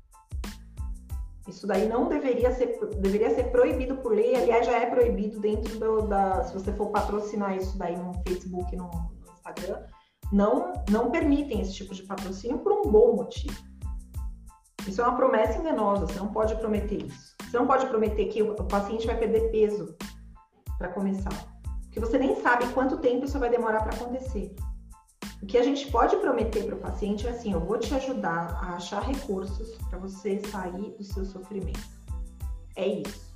Isso 1.47 1.67
daí 1.67 1.87
não 1.89 2.07
deveria 2.07 2.51
ser, 2.51 2.79
deveria 2.99 3.29
ser 3.35 3.51
proibido 3.51 3.97
por 3.97 4.13
lei. 4.13 4.35
Aliás, 4.35 4.65
já 4.65 4.79
é 4.79 4.85
proibido 4.85 5.39
dentro 5.39 5.77
do, 5.77 6.07
da. 6.07 6.43
Se 6.43 6.53
você 6.53 6.71
for 6.73 6.89
patrocinar 6.89 7.55
isso 7.57 7.77
daí 7.77 7.97
no 7.97 8.13
Facebook, 8.25 8.73
no, 8.75 8.85
no 8.85 9.33
Instagram, 9.33 9.83
não, 10.31 10.71
não 10.89 11.11
permitem 11.11 11.59
esse 11.59 11.73
tipo 11.73 11.93
de 11.93 12.03
patrocínio 12.03 12.59
por 12.59 12.71
um 12.71 12.81
bom 12.83 13.15
motivo. 13.15 13.55
Isso 14.87 15.01
é 15.01 15.05
uma 15.05 15.15
promessa 15.15 15.59
enganosa, 15.59 16.07
você 16.07 16.19
não 16.19 16.31
pode 16.31 16.55
prometer 16.55 17.03
isso. 17.03 17.35
Você 17.41 17.57
não 17.57 17.67
pode 17.67 17.85
prometer 17.87 18.25
que 18.25 18.41
o 18.41 18.55
paciente 18.65 19.05
vai 19.05 19.17
perder 19.17 19.51
peso 19.51 19.95
para 20.77 20.89
começar, 20.89 21.33
porque 21.83 21.99
você 21.99 22.17
nem 22.17 22.41
sabe 22.41 22.67
quanto 22.73 22.97
tempo 22.97 23.25
isso 23.25 23.39
vai 23.39 23.49
demorar 23.49 23.83
para 23.83 23.95
acontecer. 23.95 24.53
O 25.43 25.45
que 25.45 25.57
a 25.57 25.63
gente 25.63 25.91
pode 25.91 26.15
prometer 26.15 26.65
para 26.65 26.75
o 26.75 26.79
paciente 26.79 27.27
é 27.27 27.31
assim: 27.31 27.51
eu 27.51 27.59
vou 27.59 27.77
te 27.77 27.93
ajudar 27.93 28.57
a 28.63 28.75
achar 28.75 29.01
recursos 29.01 29.77
para 29.89 29.99
você 29.99 30.39
sair 30.47 30.95
do 30.97 31.03
seu 31.03 31.25
sofrimento. 31.25 31.81
É 32.77 32.87
isso. 32.87 33.35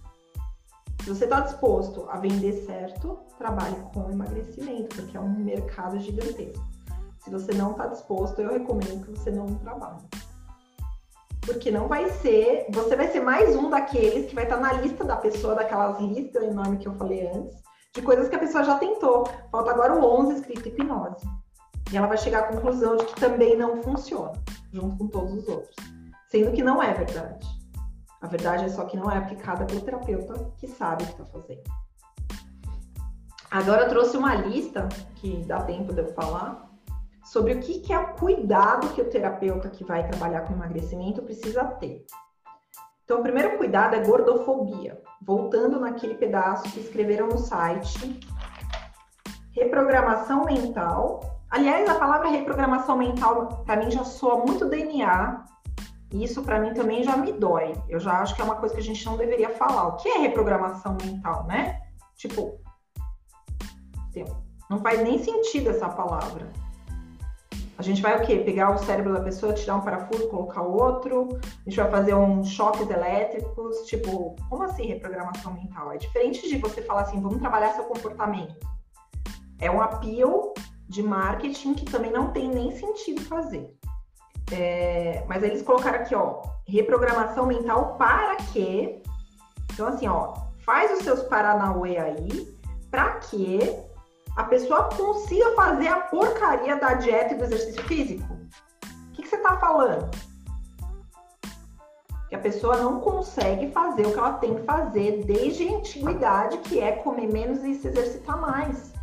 Se 1.04 1.10
você 1.10 1.26
está 1.26 1.42
disposto 1.42 2.08
a 2.10 2.18
vender 2.18 2.66
certo, 2.66 3.20
trabalhe 3.38 3.76
com 3.94 4.10
emagrecimento, 4.10 4.96
porque 4.96 5.18
é 5.18 5.20
um 5.20 5.38
mercado 5.38 6.00
gigantesco. 6.00 6.66
Se 7.20 7.30
você 7.30 7.54
não 7.54 7.72
está 7.72 7.88
disposto, 7.88 8.40
eu 8.40 8.54
recomendo 8.54 9.04
que 9.04 9.12
você 9.12 9.30
não 9.30 9.46
trabalhe. 9.56 10.02
Porque 11.42 11.70
não 11.70 11.90
vai 11.90 12.10
ser, 12.10 12.68
você 12.72 12.96
vai 12.96 13.12
ser 13.12 13.20
mais 13.20 13.54
um 13.54 13.70
daqueles 13.70 14.28
que 14.28 14.36
vai 14.36 14.46
estar 14.46 14.62
na 14.62 14.72
lista 14.72 15.04
da 15.04 15.18
pessoa, 15.18 15.56
daquelas 15.56 16.00
listas 16.00 16.42
enormes 16.42 16.80
que 16.80 16.88
eu 16.88 16.96
falei 16.96 17.28
antes, 17.28 17.62
de 17.94 18.02
coisas 18.02 18.30
que 18.30 18.36
a 18.36 18.40
pessoa 18.40 18.64
já 18.64 18.80
tentou. 18.80 19.28
Falta 19.52 19.72
agora 19.72 19.94
o 19.94 20.06
11 20.06 20.36
escrito 20.36 20.70
hipnose. 20.70 21.28
E 21.92 21.98
ela 21.98 22.08
vai 22.08 22.18
chegar 22.18 22.40
à 22.40 22.48
conclusão 22.48 22.98
de 22.98 23.06
que 23.06 23.16
também 23.16 23.58
não 23.58 23.82
funciona, 23.82 24.34
junto 24.72 24.98
com 24.98 25.08
todos 25.08 25.34
os 25.34 25.48
outros. 25.48 25.76
Sendo 26.30 26.52
que 26.52 26.64
não 26.64 26.84
é 26.84 26.94
verdade. 26.94 27.48
A 28.22 28.28
verdade 28.28 28.66
é 28.66 28.70
só 28.70 28.86
que 28.86 28.98
não 28.98 29.10
é, 29.10 29.20
porque 29.22 29.36
cada 29.36 29.66
terapeuta 29.66 30.52
que 30.58 30.68
sabe 30.68 31.04
o 31.04 31.06
que 31.06 31.12
está 31.14 31.26
fazendo. 31.26 31.64
Agora 33.50 33.84
eu 33.84 33.90
trouxe 33.90 34.18
uma 34.18 34.36
lista, 34.36 34.90
que 35.16 35.46
dá 35.46 35.62
tempo 35.62 35.94
de 35.94 36.02
eu 36.02 36.14
falar, 36.14 36.68
sobre 37.24 37.54
o 37.54 37.60
que, 37.60 37.92
é 37.92 38.00
o 38.00 38.14
cuidado 38.14 38.90
que 38.94 39.02
o 39.02 39.10
terapeuta 39.10 39.70
que 39.70 39.84
vai 39.84 40.08
trabalhar 40.08 40.42
com 40.42 40.54
emagrecimento 40.54 41.22
precisa 41.22 41.64
ter. 41.64 42.06
Então, 43.04 43.20
o 43.20 43.24
primeiro 43.24 43.58
cuidado 43.58 43.96
é 43.96 44.04
gordofobia. 44.04 45.02
Voltando 45.22 45.80
naquele 45.80 46.16
pedaço 46.16 46.70
que 46.72 46.80
escreveram 46.80 47.28
no 47.28 47.38
site, 47.38 48.20
reprogramação 49.52 50.44
mental. 50.44 51.37
Aliás, 51.50 51.90
a 51.90 51.96
palavra 51.96 52.30
reprogramação 52.30 52.98
mental 52.98 53.64
para 53.66 53.78
mim 53.78 53.90
já 53.90 54.04
soa 54.04 54.46
muito 54.46 54.70
DNA. 54.70 55.46
E 56.12 56.24
isso 56.24 56.42
para 56.44 56.60
mim 56.60 56.74
também 56.74 57.04
já 57.04 57.18
me 57.18 57.34
dói. 57.34 57.74
Eu 57.90 58.00
já 58.00 58.20
acho 58.20 58.36
que 58.36 58.42
é 58.42 58.46
uma 58.46 58.56
coisa 58.56 58.74
que 58.74 58.82
a 58.82 58.84
gente 58.84 59.06
não 59.06 59.18
deveria 59.18 59.50
falar. 59.50 59.88
O 59.88 59.96
que 59.98 60.08
é 60.08 60.18
reprogramação 60.20 60.98
mental, 61.04 61.46
né? 61.46 61.82
Tipo, 62.16 62.60
não 64.70 64.80
faz 64.80 65.02
nem 65.02 65.18
sentido 65.22 65.70
essa 65.70 65.88
palavra. 65.88 66.52
A 67.78 67.84
gente 67.84 68.02
vai 68.02 68.18
o 68.18 68.26
quê? 68.26 68.38
Pegar 68.40 68.72
o 68.72 68.78
cérebro 68.80 69.14
da 69.14 69.22
pessoa, 69.22 69.54
tirar 69.54 69.76
um 69.76 69.82
parafuso, 69.82 70.28
colocar 70.30 70.64
outro. 70.64 71.30
A 71.66 71.70
gente 71.70 71.80
vai 71.80 71.92
fazer 71.92 72.16
uns 72.16 72.50
choques 72.50 72.90
elétricos. 72.90 73.86
Tipo, 73.86 74.36
como 74.50 74.64
assim 74.64 74.88
reprogramação 74.88 75.54
mental? 75.54 75.92
É 75.92 75.98
diferente 75.98 76.50
de 76.50 76.58
você 76.58 76.82
falar 76.82 77.02
assim, 77.02 77.22
vamos 77.22 77.40
trabalhar 77.40 77.74
seu 77.74 77.84
comportamento. 77.84 78.56
É 79.60 79.70
um 79.70 79.80
apelo 79.80 80.54
de 80.88 81.04
marketing 81.04 81.74
que 81.74 81.86
também 81.86 82.12
não 82.12 82.32
tem 82.32 82.50
nem 82.50 82.72
sentido 82.72 83.22
fazer. 83.22 83.70
É, 84.52 85.26
mas 85.28 85.44
eles 85.44 85.62
colocaram 85.62 86.00
aqui, 86.00 86.16
ó, 86.16 86.42
reprogramação 86.66 87.46
mental 87.46 87.96
para 87.98 88.38
quê? 88.54 89.02
Então, 89.74 89.88
assim, 89.88 90.08
ó, 90.08 90.34
faz 90.60 90.98
os 90.98 91.04
seus 91.04 91.24
Paranauê 91.24 91.98
aí, 91.98 92.58
para 92.90 93.16
quê? 93.16 93.88
a 94.38 94.44
pessoa 94.44 94.84
consiga 94.96 95.56
fazer 95.56 95.88
a 95.88 96.02
porcaria 96.02 96.76
da 96.76 96.94
dieta 96.94 97.34
e 97.34 97.38
do 97.38 97.44
exercício 97.44 97.84
físico? 97.86 98.38
O 99.10 99.12
que, 99.14 99.24
que 99.24 99.28
você 99.28 99.36
está 99.36 99.58
falando? 99.58 100.12
Que 102.30 102.36
a 102.36 102.40
pessoa 102.40 102.78
não 102.78 103.00
consegue 103.00 103.72
fazer 103.72 104.06
o 104.06 104.14
que 104.14 104.20
ela 104.20 104.34
tem 104.34 104.54
que 104.54 104.62
fazer 104.62 105.24
desde 105.26 105.68
a 105.68 105.78
antiguidade, 105.78 106.60
que 106.60 106.80
é 106.80 106.92
comer 106.92 107.28
menos 107.34 107.64
e 107.64 107.74
se 107.74 107.88
exercitar 107.88 108.40
mais. 108.40 108.94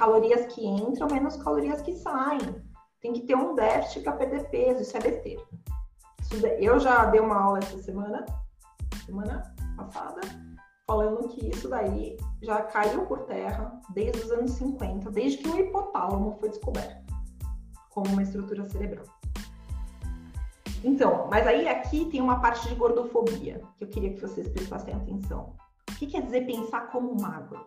Calorias 0.00 0.46
que 0.46 0.66
entram, 0.66 1.08
menos 1.08 1.36
calorias 1.36 1.82
que 1.82 1.94
saem. 1.94 2.40
Tem 3.02 3.12
que 3.12 3.20
ter 3.26 3.36
um 3.36 3.54
déficit 3.54 4.02
para 4.02 4.14
perder 4.14 4.48
peso, 4.48 4.80
isso 4.80 4.96
é 4.96 5.00
besteira. 5.00 5.42
eu 6.58 6.80
já 6.80 7.04
dei 7.04 7.20
uma 7.20 7.38
aula 7.38 7.58
essa 7.58 7.76
semana, 7.82 8.24
semana 9.04 9.54
passada, 9.76 10.22
falando 10.86 11.28
que 11.28 11.50
isso 11.50 11.68
daí 11.68 12.16
já 12.40 12.62
caiu 12.62 13.04
por 13.04 13.26
terra 13.26 13.78
desde 13.90 14.22
os 14.22 14.30
anos 14.32 14.52
50, 14.52 15.10
desde 15.10 15.36
que 15.36 15.50
o 15.50 15.58
hipotálamo 15.58 16.38
foi 16.40 16.48
descoberto 16.48 17.04
como 17.90 18.08
uma 18.08 18.22
estrutura 18.22 18.66
cerebral. 18.70 19.04
Então, 20.82 21.28
mas 21.30 21.46
aí 21.46 21.68
aqui 21.68 22.06
tem 22.06 22.22
uma 22.22 22.40
parte 22.40 22.66
de 22.66 22.74
gordofobia 22.74 23.60
que 23.76 23.84
eu 23.84 23.88
queria 23.88 24.14
que 24.14 24.20
vocês 24.22 24.48
prestassem 24.48 24.94
atenção. 24.94 25.54
O 25.90 25.94
que 25.96 26.06
quer 26.06 26.22
dizer 26.22 26.46
pensar 26.46 26.90
como 26.90 27.20
magro? 27.20 27.66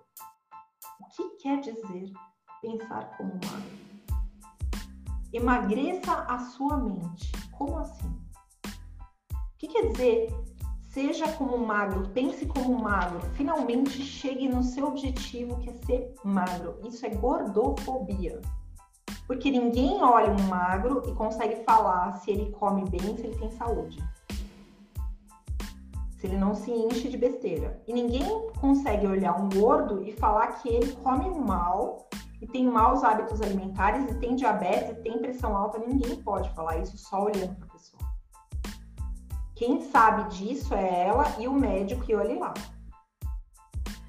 Que 1.15 1.29
quer 1.37 1.61
dizer 1.61 2.11
pensar 2.59 3.15
como 3.17 3.33
magro? 3.33 3.83
Emagreça 5.31 6.11
a 6.27 6.39
sua 6.39 6.77
mente. 6.77 7.31
Como 7.51 7.77
assim? 7.77 8.07
O 8.07 9.57
que 9.59 9.67
quer 9.67 9.89
dizer 9.89 10.33
seja 10.87 11.31
como 11.33 11.57
magro, 11.57 12.09
pense 12.09 12.45
como 12.47 12.79
magro, 12.79 13.19
finalmente 13.33 14.01
chegue 14.03 14.47
no 14.47 14.63
seu 14.63 14.87
objetivo 14.87 15.59
que 15.59 15.69
é 15.69 15.73
ser 15.85 16.15
magro. 16.23 16.79
Isso 16.83 17.05
é 17.05 17.09
gordofobia. 17.09 18.41
Porque 19.27 19.51
ninguém 19.51 20.03
olha 20.03 20.31
um 20.31 20.47
magro 20.47 21.03
e 21.07 21.13
consegue 21.13 21.63
falar 21.63 22.13
se 22.13 22.31
ele 22.31 22.51
come 22.51 22.89
bem, 22.89 23.15
se 23.17 23.27
ele 23.27 23.37
tem 23.37 23.51
saúde. 23.51 23.97
Se 26.23 26.27
ele 26.27 26.37
não 26.37 26.55
se 26.55 26.71
enche 26.71 27.09
de 27.09 27.17
besteira. 27.17 27.83
E 27.85 27.91
ninguém 27.91 28.49
consegue 28.61 29.05
olhar 29.05 29.35
um 29.35 29.49
gordo 29.49 30.01
e 30.07 30.13
falar 30.13 30.53
que 30.53 30.69
ele 30.69 30.93
come 31.03 31.29
mal 31.37 32.07
e 32.41 32.47
tem 32.47 32.65
maus 32.65 33.03
hábitos 33.03 33.41
alimentares 33.41 34.09
e 34.09 34.15
tem 34.19 34.33
diabetes 34.33 34.91
e 34.91 35.01
tem 35.01 35.17
pressão 35.17 35.53
alta. 35.53 35.79
Ninguém 35.79 36.15
pode 36.23 36.49
falar 36.51 36.77
isso 36.77 36.97
só 36.97 37.25
olhando 37.25 37.53
para 37.57 37.67
a 37.67 37.71
pessoa. 37.71 38.01
Quem 39.53 39.81
sabe 39.81 40.33
disso 40.33 40.73
é 40.73 41.07
ela 41.07 41.25
e 41.37 41.45
o 41.45 41.51
médico 41.51 42.05
e 42.07 42.15
olhe 42.15 42.39
lá. 42.39 42.53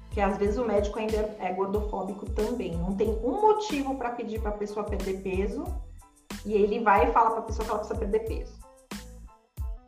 Porque 0.05 0.21
às 0.21 0.37
vezes 0.37 0.57
o 0.57 0.63
médico 0.63 0.97
ainda 0.97 1.35
é 1.37 1.51
gordofóbico 1.51 2.29
também. 2.29 2.77
Não 2.77 2.95
tem 2.95 3.09
um 3.09 3.41
motivo 3.41 3.97
para 3.97 4.11
pedir 4.11 4.39
para 4.39 4.51
a 4.51 4.57
pessoa 4.57 4.85
perder 4.85 5.21
peso 5.21 5.65
e 6.45 6.53
ele 6.53 6.79
vai 6.79 7.09
e 7.09 7.11
fala 7.11 7.31
para 7.31 7.39
a 7.39 7.43
pessoa 7.43 7.65
que 7.65 7.71
ela 7.71 7.79
precisa 7.79 7.99
perder 7.99 8.19
peso. 8.19 8.64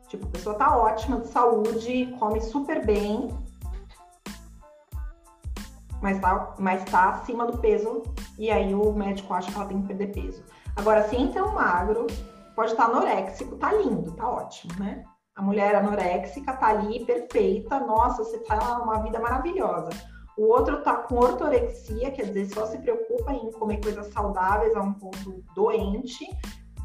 Tipo, 0.08 0.26
a 0.26 0.30
pessoa 0.30 0.56
tá 0.56 0.76
ótima 0.76 1.20
de 1.20 1.28
saúde, 1.28 2.14
come 2.18 2.40
super 2.40 2.84
bem, 2.84 3.28
mas 6.00 6.18
tá, 6.20 6.54
mas 6.58 6.84
tá 6.84 7.10
acima 7.10 7.46
do 7.46 7.58
peso 7.58 8.02
e 8.38 8.50
aí 8.50 8.74
o 8.74 8.92
médico 8.92 9.34
acha 9.34 9.50
que 9.50 9.56
ela 9.56 9.66
tem 9.66 9.82
que 9.82 9.88
perder 9.88 10.12
peso. 10.12 10.42
Agora, 10.76 11.08
se 11.08 11.16
entra 11.16 11.44
um 11.44 11.52
magro, 11.52 12.06
pode 12.54 12.70
estar 12.70 12.86
tá 12.86 12.90
anoréxico, 12.90 13.56
tá 13.56 13.72
lindo, 13.72 14.12
tá 14.12 14.28
ótimo, 14.28 14.72
né? 14.78 15.04
A 15.34 15.42
mulher 15.42 15.74
anoréxica 15.74 16.52
tá 16.52 16.68
ali 16.68 17.04
perfeita, 17.04 17.78
nossa, 17.80 18.24
você 18.24 18.38
tá 18.38 18.80
uma 18.82 19.02
vida 19.02 19.20
maravilhosa. 19.20 19.90
O 20.36 20.44
outro 20.44 20.82
tá 20.82 20.94
com 20.94 21.16
ortorexia, 21.16 22.12
quer 22.12 22.26
dizer, 22.26 22.46
só 22.54 22.64
se 22.66 22.78
preocupa 22.78 23.32
em 23.32 23.50
comer 23.52 23.80
coisas 23.80 24.12
saudáveis 24.12 24.74
a 24.76 24.80
um 24.80 24.92
ponto 24.94 25.44
doente, 25.54 26.24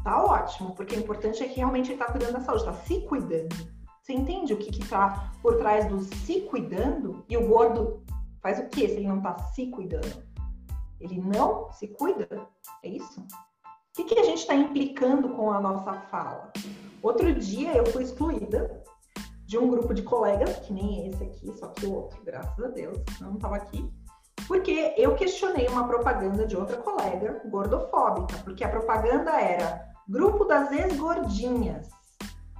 tá 0.04 0.22
ótimo, 0.22 0.74
porque 0.74 0.94
o 0.94 1.00
importante 1.00 1.42
é 1.42 1.48
que 1.48 1.56
realmente 1.56 1.90
ele 1.90 1.98
tá 1.98 2.04
cuidando 2.04 2.34
da 2.34 2.40
saúde, 2.40 2.64
tá 2.64 2.74
se 2.74 3.00
cuidando. 3.00 3.56
Você 4.02 4.12
entende 4.12 4.52
o 4.52 4.58
que 4.58 4.70
que 4.70 4.86
tá 4.86 5.32
por 5.42 5.56
trás 5.56 5.86
do 5.86 5.98
se 6.00 6.42
cuidando? 6.42 7.24
E 7.26 7.38
o 7.38 7.48
gordo 7.48 8.04
faz 8.42 8.58
o 8.58 8.68
que 8.68 8.86
se 8.86 8.96
ele 8.96 9.08
não 9.08 9.22
tá 9.22 9.36
se 9.38 9.66
cuidando? 9.68 10.22
Ele 11.00 11.18
não 11.20 11.72
se 11.72 11.88
cuida? 11.88 12.28
É 12.82 12.88
isso? 12.88 13.20
O 13.20 13.94
que, 13.94 14.04
que 14.04 14.18
a 14.18 14.24
gente 14.24 14.40
está 14.40 14.54
implicando 14.54 15.30
com 15.30 15.50
a 15.50 15.60
nossa 15.60 15.94
fala? 15.94 16.52
Outro 17.02 17.32
dia 17.32 17.74
eu 17.74 17.86
fui 17.86 18.02
excluída 18.02 18.82
de 19.46 19.56
um 19.56 19.68
grupo 19.68 19.94
de 19.94 20.02
colegas, 20.02 20.58
que 20.60 20.72
nem 20.72 21.08
esse 21.08 21.24
aqui, 21.24 21.56
só 21.56 21.68
que 21.68 21.86
o 21.86 21.94
outro, 21.94 22.22
graças 22.24 22.62
a 22.62 22.68
Deus, 22.68 22.98
não 23.20 23.34
estava 23.34 23.56
aqui, 23.56 23.90
porque 24.46 24.94
eu 24.96 25.14
questionei 25.14 25.66
uma 25.68 25.86
propaganda 25.86 26.46
de 26.46 26.56
outra 26.56 26.76
colega 26.78 27.40
gordofóbica, 27.46 28.38
porque 28.44 28.64
a 28.64 28.68
propaganda 28.68 29.30
era 29.40 29.93
grupo 30.08 30.44
das 30.44 30.70
ex-gordinhas. 30.72 31.88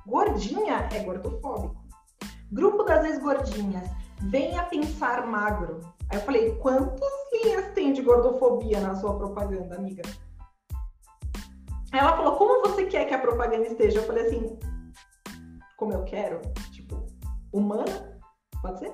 Gordinha 0.06 0.88
é 0.92 1.02
gordofóbico. 1.02 1.82
Grupo 2.50 2.82
das 2.84 3.04
ex-gordinhas, 3.04 3.88
venha 4.20 4.62
pensar 4.64 5.26
magro. 5.26 5.80
Aí 6.10 6.18
eu 6.18 6.22
falei, 6.22 6.56
quantas 6.56 7.10
linhas 7.32 7.72
tem 7.74 7.92
de 7.92 8.02
gordofobia 8.02 8.80
na 8.80 8.94
sua 8.94 9.16
propaganda, 9.16 9.76
amiga? 9.76 10.02
Ela 11.92 12.16
falou, 12.16 12.36
como 12.36 12.60
você 12.62 12.86
quer 12.86 13.06
que 13.06 13.14
a 13.14 13.18
propaganda 13.18 13.66
esteja? 13.66 14.00
Eu 14.00 14.06
falei 14.06 14.26
assim, 14.26 14.58
como 15.76 15.92
eu 15.92 16.04
quero, 16.04 16.40
tipo, 16.72 17.06
humana, 17.52 18.20
pode 18.60 18.80
ser? 18.80 18.92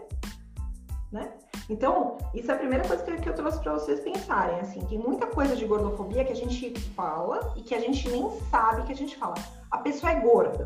Né? 1.12 1.33
Então, 1.68 2.18
isso 2.33 2.51
é 2.51 2.55
a 2.55 2.59
primeira 2.59 2.87
coisa 2.87 3.03
que, 3.03 3.29
eu 3.29 3.35
trouxe 3.35 3.61
para 3.61 3.73
vocês 3.73 4.01
pensarem, 4.01 4.61
assim, 4.61 4.85
tem 4.87 4.99
muita 4.99 5.27
coisa 5.27 5.57
de 5.57 5.64
gordofobia 5.64 6.25
que 6.25 6.33
a 6.33 6.37
gente 6.37 6.79
fala 6.90 7.53
e 7.57 7.62
que 7.62 7.75
a 7.75 7.81
gente 7.81 8.09
nem 8.09 8.31
sabe 8.51 8.85
que 8.85 8.92
a 8.92 8.96
gente 8.96 9.16
fala. 9.16 9.35
A 9.70 9.79
pessoa 9.79 10.12
é 10.12 10.20
gorda, 10.20 10.64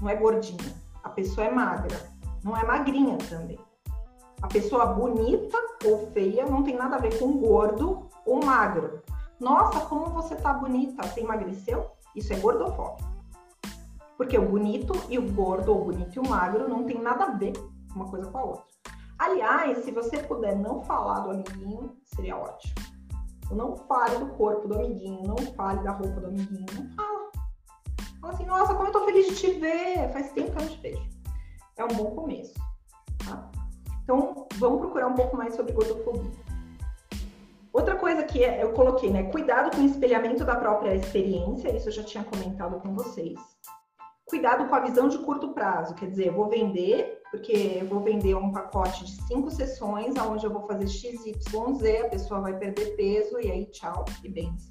não 0.00 0.10
é 0.10 0.14
gordinha. 0.14 0.82
A 1.02 1.08
pessoa 1.08 1.46
é 1.46 1.50
magra, 1.50 1.96
não 2.44 2.56
é 2.56 2.64
magrinha 2.64 3.16
também. 3.28 3.58
A 4.42 4.46
pessoa 4.46 4.86
bonita 4.86 5.56
ou 5.84 6.10
feia 6.12 6.44
não 6.44 6.62
tem 6.62 6.76
nada 6.76 6.96
a 6.96 6.98
ver 6.98 7.18
com 7.18 7.38
gordo 7.38 8.08
ou 8.26 8.44
magro. 8.44 9.02
Nossa, 9.40 9.80
como 9.86 10.06
você 10.06 10.36
tá 10.36 10.52
bonita, 10.52 11.06
você 11.06 11.20
emagreceu? 11.20 11.90
Isso 12.14 12.32
é 12.32 12.36
gordofóbico. 12.36 13.10
Porque 14.16 14.38
o 14.38 14.48
bonito 14.48 14.92
e 15.08 15.18
o 15.18 15.32
gordo, 15.32 15.72
ou 15.72 15.84
bonito 15.84 16.14
e 16.16 16.20
o 16.20 16.28
magro, 16.28 16.68
não 16.68 16.84
tem 16.84 17.00
nada 17.00 17.24
a 17.24 17.30
ver 17.30 17.52
uma 17.94 18.08
coisa 18.08 18.30
com 18.30 18.38
a 18.38 18.44
outra. 18.44 18.64
Aliás, 19.22 19.84
se 19.84 19.92
você 19.92 20.18
puder 20.18 20.58
não 20.58 20.82
falar 20.82 21.20
do 21.20 21.30
amiguinho, 21.30 21.96
seria 22.02 22.36
ótimo. 22.36 22.74
Não 23.52 23.76
fale 23.76 24.18
do 24.18 24.26
corpo 24.30 24.66
do 24.66 24.74
amiguinho, 24.74 25.22
não 25.22 25.36
fale 25.54 25.80
da 25.84 25.92
roupa 25.92 26.20
do 26.20 26.26
amiguinho, 26.26 26.66
não 26.74 26.90
fala. 26.96 27.30
Fala 28.20 28.32
assim, 28.32 28.46
nossa, 28.46 28.74
como 28.74 28.88
eu 28.88 28.92
tô 28.92 29.04
feliz 29.04 29.28
de 29.28 29.36
te 29.36 29.52
ver, 29.60 30.12
faz 30.12 30.32
tempo 30.32 30.50
que 30.50 30.58
eu 30.58 30.62
não 30.62 30.68
te 30.68 30.80
vejo. 30.80 31.08
É 31.76 31.84
um 31.84 31.88
bom 31.88 32.16
começo, 32.16 32.54
tá? 33.24 33.48
Então, 34.02 34.48
vamos 34.56 34.80
procurar 34.80 35.06
um 35.06 35.14
pouco 35.14 35.36
mais 35.36 35.54
sobre 35.54 35.72
gordofobia. 35.72 36.32
Outra 37.72 37.94
coisa 37.94 38.24
que 38.24 38.40
eu 38.40 38.72
coloquei, 38.72 39.08
né? 39.08 39.30
Cuidado 39.30 39.70
com 39.70 39.82
o 39.82 39.86
espelhamento 39.86 40.44
da 40.44 40.56
própria 40.56 40.96
experiência, 40.96 41.76
isso 41.76 41.90
eu 41.90 41.92
já 41.92 42.02
tinha 42.02 42.24
comentado 42.24 42.80
com 42.80 42.92
vocês. 42.92 43.38
Cuidado 44.28 44.68
com 44.68 44.74
a 44.74 44.80
visão 44.80 45.08
de 45.08 45.18
curto 45.18 45.52
prazo, 45.52 45.94
quer 45.94 46.08
dizer, 46.08 46.28
eu 46.28 46.34
vou 46.34 46.48
vender, 46.48 47.20
porque 47.30 47.78
eu 47.80 47.86
vou 47.88 48.00
vender 48.00 48.34
um 48.34 48.52
pacote 48.52 49.04
de 49.04 49.12
cinco 49.26 49.50
sessões, 49.50 50.14
onde 50.16 50.46
eu 50.46 50.52
vou 50.52 50.66
fazer 50.66 50.86
XYZ, 50.86 52.04
a 52.04 52.08
pessoa 52.08 52.40
vai 52.40 52.56
perder 52.56 52.96
peso 52.96 53.38
e 53.40 53.50
aí 53.50 53.66
tchau 53.66 54.04
e 54.22 54.28
bens. 54.28 54.70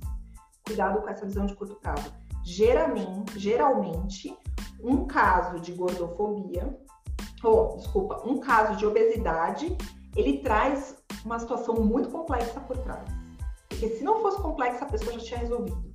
Cuidado 0.66 1.02
com 1.02 1.10
essa 1.10 1.26
visão 1.26 1.46
de 1.46 1.56
curto 1.56 1.76
prazo. 1.76 2.12
Geralmente, 2.44 3.38
geralmente 3.38 4.36
um 4.80 5.06
caso 5.06 5.60
de 5.60 5.74
gordofobia, 5.74 6.76
ou 7.44 7.78
desculpa, 7.78 8.22
um 8.26 8.40
caso 8.40 8.78
de 8.78 8.86
obesidade, 8.86 9.78
ele 10.16 10.40
traz 10.40 10.98
uma 11.24 11.40
situação 11.40 11.76
muito 11.76 12.10
complexa 12.10 12.60
por 12.62 12.78
trás. 12.78 13.08
Porque 13.70 13.90
se 13.90 14.04
não 14.04 14.22
fosse 14.22 14.42
complexa, 14.42 14.86
a 14.86 14.90
pessoa 14.90 15.14
já 15.14 15.20
tinha 15.20 15.40
resolvido. 15.40 15.91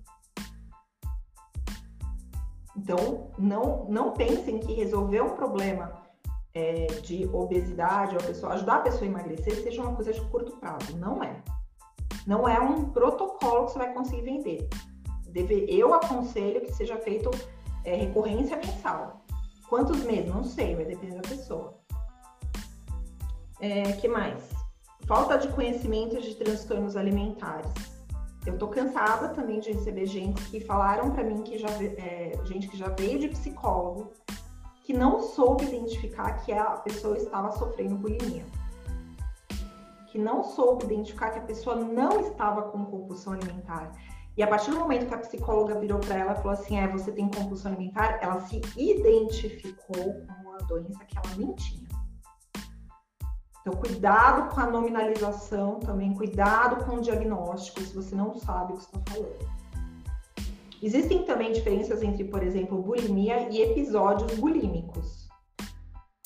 Então, 2.77 3.31
não, 3.39 3.87
não 3.89 4.13
pensem 4.13 4.59
que 4.59 4.75
resolver 4.75 5.23
um 5.23 5.35
problema 5.35 6.03
é, 6.55 6.87
de 7.03 7.27
obesidade 7.33 8.15
ou 8.15 8.21
a 8.21 8.25
pessoa, 8.25 8.53
ajudar 8.53 8.77
a 8.77 8.81
pessoa 8.81 9.05
a 9.05 9.07
emagrecer 9.07 9.63
seja 9.63 9.83
uma 9.83 9.95
coisa 9.95 10.13
de 10.13 10.21
curto 10.23 10.57
prazo. 10.59 10.97
Não 10.97 11.23
é. 11.23 11.43
Não 12.27 12.49
é 12.49 12.61
um 12.61 12.91
protocolo 12.91 13.67
que 13.67 13.73
você 13.73 13.79
vai 13.79 13.93
conseguir 13.95 14.23
vender. 14.23 14.69
Deve, 15.29 15.67
eu 15.69 15.95
aconselho 15.95 16.61
que 16.61 16.73
seja 16.73 16.97
feito 16.97 17.31
é, 17.85 17.95
recorrência 17.95 18.57
mensal. 18.57 19.25
Quantos 19.69 20.03
meses? 20.05 20.33
Não 20.33 20.45
sei, 20.45 20.75
vai 20.75 20.85
depender 20.85 21.17
da 21.17 21.29
pessoa. 21.29 21.75
É, 23.61 23.93
que 23.93 24.07
mais? 24.07 24.57
falta 25.07 25.39
de 25.39 25.49
conhecimento 25.49 26.21
de 26.21 26.35
transtornos 26.35 26.97
alimentares. 26.97 27.73
Eu 28.47 28.57
tô 28.57 28.69
cansada 28.69 29.31
também 29.31 29.59
de 29.59 29.73
receber 29.73 30.07
gente 30.07 30.41
que 30.51 30.61
falaram 30.61 31.11
para 31.11 31.25
mim 31.25 31.43
que 31.43 31.59
já 31.59 31.69
é, 31.69 32.33
gente 32.45 32.69
que 32.69 32.77
já 32.77 32.89
veio 32.91 33.19
de 33.19 33.29
psicólogo 33.29 34.13
que 34.85 34.93
não 34.93 35.21
soube 35.21 35.65
identificar 35.65 36.33
que 36.45 36.53
a 36.53 36.65
pessoa 36.77 37.19
estava 37.19 37.51
sofrendo 37.51 37.97
bulimia. 37.97 38.47
Que 40.07 40.17
não 40.17 40.45
soube 40.45 40.85
identificar 40.85 41.31
que 41.31 41.41
a 41.41 41.43
pessoa 41.43 41.75
não 41.75 42.21
estava 42.21 42.63
com 42.71 42.85
compulsão 42.85 43.33
alimentar. 43.33 43.91
E 44.37 44.43
a 44.45 44.47
partir 44.47 44.71
do 44.71 44.79
momento 44.79 45.09
que 45.09 45.15
a 45.15 45.19
psicóloga 45.19 45.81
virou 45.81 45.99
para 45.99 46.17
ela 46.17 46.33
e 46.33 46.37
falou 46.37 46.53
assim: 46.53 46.79
é, 46.79 46.87
você 46.87 47.11
tem 47.11 47.29
compulsão 47.29 47.73
alimentar, 47.73 48.21
ela 48.23 48.41
se 48.43 48.61
identificou 48.77 49.97
com 49.97 50.49
uma 50.49 50.59
doença 50.59 51.05
que 51.05 51.19
ela 51.19 51.37
nem 51.37 51.53
tinha. 51.55 51.86
Então, 53.67 53.81
cuidado 53.81 54.55
com 54.55 54.61
a 54.61 54.67
nominalização 54.71 55.81
também, 55.81 56.15
cuidado 56.15 56.85
com 56.85 56.99
o 56.99 57.01
diagnóstico, 57.01 57.81
se 57.81 57.93
você 57.93 58.15
não 58.15 58.33
sabe 58.33 58.75
o 58.75 58.77
que 58.77 58.83
está 58.83 59.01
falando. 59.09 59.51
Existem 60.81 61.25
também 61.25 61.51
diferenças 61.51 62.01
entre, 62.01 62.23
por 62.27 62.45
exemplo, 62.45 62.81
bulimia 62.81 63.49
e 63.51 63.61
episódios 63.61 64.39
bulímicos. 64.39 65.29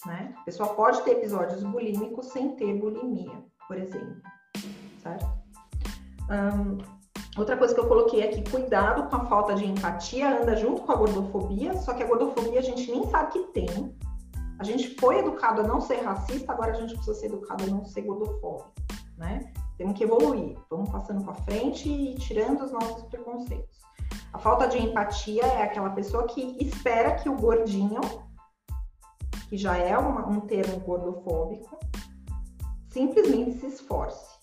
Né? 0.04 0.34
A 0.36 0.44
pessoa 0.44 0.74
pode 0.74 1.00
ter 1.00 1.12
episódios 1.12 1.62
bulímicos 1.62 2.26
sem 2.26 2.56
ter 2.56 2.74
bulimia, 2.74 3.42
por 3.66 3.78
exemplo. 3.78 4.16
Certo? 5.02 5.26
Outra 7.38 7.56
coisa 7.56 7.72
que 7.72 7.80
eu 7.80 7.88
coloquei 7.88 8.22
aqui, 8.22 8.50
cuidado 8.50 9.08
com 9.08 9.16
a 9.16 9.24
falta 9.24 9.54
de 9.54 9.64
empatia, 9.64 10.42
anda 10.42 10.54
junto 10.56 10.82
com 10.82 10.92
a 10.92 10.96
gordofobia, 10.96 11.74
só 11.78 11.94
que 11.94 12.02
a 12.02 12.06
gordofobia 12.06 12.58
a 12.58 12.62
gente 12.62 12.90
nem 12.90 13.06
sabe 13.06 13.32
que 13.32 13.38
tem, 13.52 13.96
a 14.60 14.62
gente 14.62 14.94
foi 15.00 15.20
educado 15.20 15.62
a 15.62 15.64
não 15.64 15.80
ser 15.80 16.02
racista, 16.02 16.52
agora 16.52 16.72
a 16.72 16.74
gente 16.74 16.92
precisa 16.92 17.18
ser 17.18 17.26
educado 17.28 17.64
a 17.64 17.66
não 17.66 17.82
ser 17.82 18.02
gordofóbico, 18.02 18.70
né? 19.16 19.50
Temos 19.78 19.96
que 19.96 20.04
evoluir, 20.04 20.54
vamos 20.68 20.90
passando 20.90 21.24
para 21.24 21.32
frente 21.32 21.88
e 21.88 22.14
tirando 22.16 22.62
os 22.62 22.70
nossos 22.70 23.02
preconceitos. 23.04 23.78
A 24.34 24.38
falta 24.38 24.68
de 24.68 24.76
empatia 24.76 25.46
é 25.46 25.62
aquela 25.62 25.88
pessoa 25.90 26.26
que 26.26 26.58
espera 26.60 27.14
que 27.14 27.26
o 27.26 27.36
gordinho, 27.36 28.02
que 29.48 29.56
já 29.56 29.78
é 29.78 29.96
uma, 29.96 30.28
um 30.28 30.40
termo 30.40 30.78
gordofóbico, 30.80 31.78
simplesmente 32.90 33.52
se 33.60 33.66
esforce, 33.66 34.38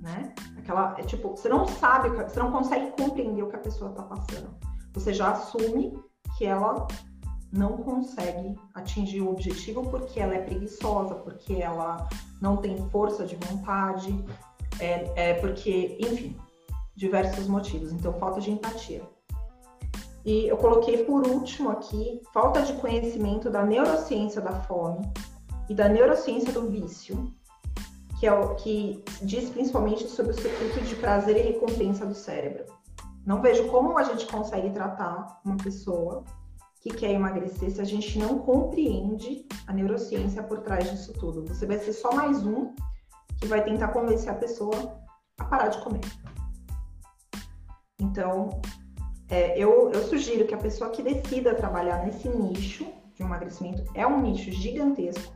né? 0.00 0.34
Aquela, 0.56 0.98
é 0.98 1.02
tipo, 1.02 1.36
você 1.36 1.50
não 1.50 1.66
sabe, 1.66 2.08
você 2.08 2.40
não 2.40 2.50
consegue 2.50 2.92
compreender 2.92 3.42
o 3.42 3.50
que 3.50 3.56
a 3.56 3.60
pessoa 3.60 3.90
está 3.90 4.04
passando. 4.04 4.56
Você 4.94 5.12
já 5.12 5.32
assume 5.32 6.02
que 6.38 6.46
ela 6.46 6.86
não 7.52 7.76
consegue 7.76 8.58
atingir 8.74 9.20
o 9.20 9.30
objetivo 9.30 9.88
porque 9.90 10.18
ela 10.18 10.34
é 10.34 10.40
preguiçosa, 10.40 11.14
porque 11.16 11.54
ela 11.54 12.08
não 12.40 12.56
tem 12.56 12.76
força 12.88 13.26
de 13.26 13.36
vontade, 13.36 14.24
é, 14.80 15.30
é 15.30 15.34
porque, 15.34 15.98
enfim, 16.00 16.34
diversos 16.96 17.46
motivos. 17.46 17.92
Então, 17.92 18.14
falta 18.14 18.40
de 18.40 18.50
empatia. 18.50 19.02
E 20.24 20.46
eu 20.46 20.56
coloquei 20.56 21.04
por 21.04 21.26
último 21.26 21.70
aqui 21.70 22.22
falta 22.32 22.62
de 22.62 22.72
conhecimento 22.74 23.50
da 23.50 23.64
neurociência 23.64 24.40
da 24.40 24.52
fome 24.52 25.02
e 25.68 25.74
da 25.74 25.88
neurociência 25.88 26.52
do 26.52 26.68
vício, 26.68 27.34
que 28.18 28.26
é 28.26 28.32
o 28.32 28.54
que 28.54 29.04
diz 29.22 29.50
principalmente 29.50 30.08
sobre 30.08 30.32
o 30.32 30.34
circuito 30.34 30.80
de 30.80 30.94
prazer 30.94 31.36
e 31.36 31.52
recompensa 31.52 32.06
do 32.06 32.14
cérebro. 32.14 32.64
Não 33.26 33.42
vejo 33.42 33.66
como 33.68 33.98
a 33.98 34.04
gente 34.04 34.26
consegue 34.26 34.70
tratar 34.70 35.40
uma 35.44 35.56
pessoa 35.56 36.24
que 36.82 36.90
quer 36.90 37.12
emagrecer 37.12 37.70
se 37.70 37.80
a 37.80 37.84
gente 37.84 38.18
não 38.18 38.40
compreende 38.40 39.46
a 39.68 39.72
neurociência 39.72 40.42
por 40.42 40.62
trás 40.62 40.90
disso 40.90 41.12
tudo. 41.12 41.46
Você 41.46 41.64
vai 41.64 41.78
ser 41.78 41.92
só 41.92 42.12
mais 42.12 42.44
um 42.44 42.74
que 43.40 43.46
vai 43.46 43.62
tentar 43.62 43.88
convencer 43.88 44.30
a 44.30 44.34
pessoa 44.34 45.00
a 45.38 45.44
parar 45.44 45.68
de 45.68 45.80
comer. 45.82 46.00
Então, 48.00 48.60
é, 49.30 49.56
eu, 49.56 49.92
eu 49.92 50.02
sugiro 50.02 50.44
que 50.44 50.54
a 50.54 50.58
pessoa 50.58 50.90
que 50.90 51.04
decida 51.04 51.54
trabalhar 51.54 52.04
nesse 52.04 52.28
nicho 52.28 52.84
de 53.14 53.22
emagrecimento 53.22 53.84
é 53.94 54.04
um 54.04 54.20
nicho 54.20 54.50
gigantesco. 54.50 55.32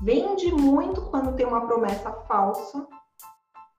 Vende 0.00 0.52
muito 0.52 1.02
quando 1.10 1.34
tem 1.34 1.44
uma 1.44 1.66
promessa 1.66 2.12
falsa, 2.28 2.86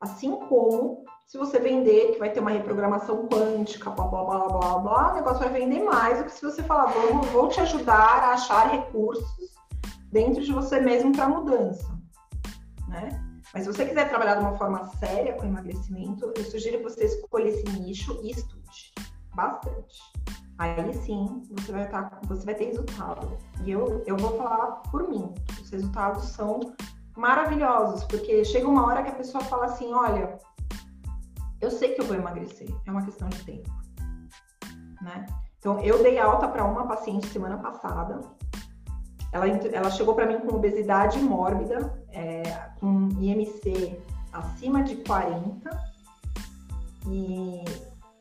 assim 0.02 0.36
como 0.50 1.06
se 1.26 1.38
você 1.38 1.60
vender 1.60 2.14
que 2.14 2.20
vai 2.20 2.32
ter 2.32 2.40
uma 2.40 2.52
reprogramação 2.52 3.28
quântica, 3.28 3.90
blá 3.90 4.08
blá 4.08 4.24
blá 4.24 4.48
blá 4.48 4.80
blá, 4.80 5.12
o 5.12 5.16
negócio 5.16 5.40
vai 5.40 5.50
vender 5.50 5.84
mais 5.84 6.20
do 6.20 6.26
que 6.26 6.32
se 6.32 6.42
você 6.42 6.62
falar, 6.64 6.86
vou, 7.32 7.48
te 7.48 7.60
ajudar 7.62 8.24
a 8.24 8.34
achar 8.34 8.70
recursos 8.70 9.56
dentro 10.12 10.44
de 10.44 10.54
você 10.54 10.80
mesmo 10.80 11.12
para 11.12 11.28
mudança, 11.28 11.88
né? 12.88 13.10
Mas 13.54 13.64
se 13.64 13.74
você 13.74 13.86
quiser 13.86 14.08
trabalhar 14.10 14.36
de 14.36 14.42
uma 14.42 14.56
forma 14.56 14.86
séria 15.00 15.34
com 15.34 15.46
emagrecimento, 15.46 16.32
eu 16.36 16.44
sugiro 16.44 16.78
que 16.78 16.84
você 16.84 17.06
escolha 17.06 17.50
esse 17.50 17.64
nicho 17.80 18.20
e 18.22 18.32
estude 18.32 18.94
bastante. 19.34 20.02
Aí 20.58 20.94
sim, 20.94 21.42
você 21.52 21.72
vai, 21.72 21.90
tá, 21.90 22.20
você 22.28 22.46
vai 22.46 22.56
ter 22.56 22.66
resultado. 22.66 23.38
E 23.64 23.72
eu, 23.72 24.04
eu 24.06 24.16
vou 24.18 24.38
falar 24.38 24.84
por 24.92 25.10
mim. 25.10 25.34
Os 25.62 25.70
resultados 25.70 26.26
são 26.30 26.60
maravilhosos, 27.16 28.04
porque 28.06 28.44
chega 28.46 28.68
uma 28.68 28.86
hora 28.86 29.04
que 29.04 29.10
a 29.10 29.16
pessoa 29.16 29.44
fala 29.44 29.66
assim: 29.66 29.94
olha, 29.94 30.38
eu 31.66 31.72
sei 31.72 31.94
que 31.94 32.02
eu 32.02 32.06
vou 32.06 32.16
emagrecer, 32.16 32.68
é 32.86 32.92
uma 32.92 33.04
questão 33.04 33.28
de 33.30 33.44
tempo. 33.44 33.70
Né? 35.02 35.26
Então, 35.60 35.80
eu 35.80 36.02
dei 36.02 36.20
alta 36.20 36.48
para 36.48 36.64
uma 36.64 36.88
paciente 36.88 37.28
semana 37.28 37.58
passada. 37.58 38.22
Ela, 39.32 39.48
ela 39.48 39.90
chegou 39.92 40.16
para 40.16 40.26
mim 40.26 40.40
com 40.40 40.56
obesidade 40.56 41.20
mórbida, 41.20 41.94
é, 42.12 42.44
com 42.80 43.10
IMC 43.20 44.00
acima 44.32 44.84
de 44.84 44.96
40. 44.98 45.70
E 47.08 47.64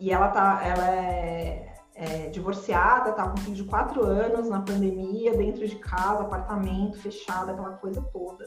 e 0.05 0.11
ela 0.11 0.29
tá, 0.29 0.61
ela 0.63 0.91
é, 0.91 1.75
é 1.95 2.29
divorciada, 2.29 3.13
tá 3.13 3.29
com 3.29 3.39
um 3.39 3.43
filho 3.43 3.57
de 3.57 3.65
quatro 3.65 4.05
anos 4.05 4.49
na 4.51 4.61
pandemia, 4.61 5.35
dentro 5.35 5.67
de 5.67 5.77
casa, 5.77 6.25
apartamento 6.25 6.99
fechado, 6.99 7.51
aquela 7.51 7.73
coisa 7.75 8.03
toda. 8.13 8.45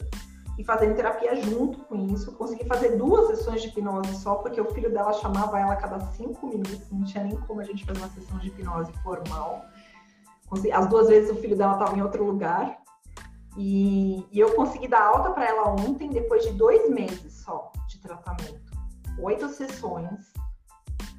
E 0.58 0.64
fazendo 0.64 0.96
terapia 0.96 1.36
junto 1.36 1.78
com 1.84 1.94
isso. 2.06 2.32
Consegui 2.32 2.64
fazer 2.66 2.96
duas 2.96 3.28
sessões 3.28 3.62
de 3.62 3.68
hipnose 3.68 4.14
só, 4.16 4.34
porque 4.34 4.60
o 4.60 4.70
filho 4.74 4.92
dela 4.92 5.12
chamava 5.12 5.58
ela 5.58 5.72
a 5.72 5.76
cada 5.76 6.00
cinco 6.12 6.48
minutos, 6.48 6.90
não 6.90 7.04
tinha 7.04 7.24
nem 7.24 7.36
como 7.42 7.60
a 7.60 7.64
gente 7.64 7.86
fazer 7.86 8.00
uma 8.00 8.08
sessão 8.08 8.38
de 8.38 8.48
hipnose 8.48 8.92
formal. 9.04 9.64
As 10.72 10.86
duas 10.88 11.08
vezes 11.08 11.30
o 11.30 11.36
filho 11.36 11.56
dela 11.56 11.74
estava 11.74 11.96
em 11.96 12.02
outro 12.02 12.24
lugar. 12.24 12.76
E, 13.56 14.26
e 14.30 14.38
eu 14.38 14.54
consegui 14.54 14.88
dar 14.88 15.02
alta 15.02 15.30
para 15.30 15.46
ela 15.46 15.70
ontem, 15.70 16.10
depois 16.10 16.44
de 16.44 16.52
dois 16.52 16.90
meses 16.90 17.32
só 17.34 17.72
de 17.88 17.98
tratamento. 18.00 18.68
Oito 19.20 19.48
sessões 19.48 20.32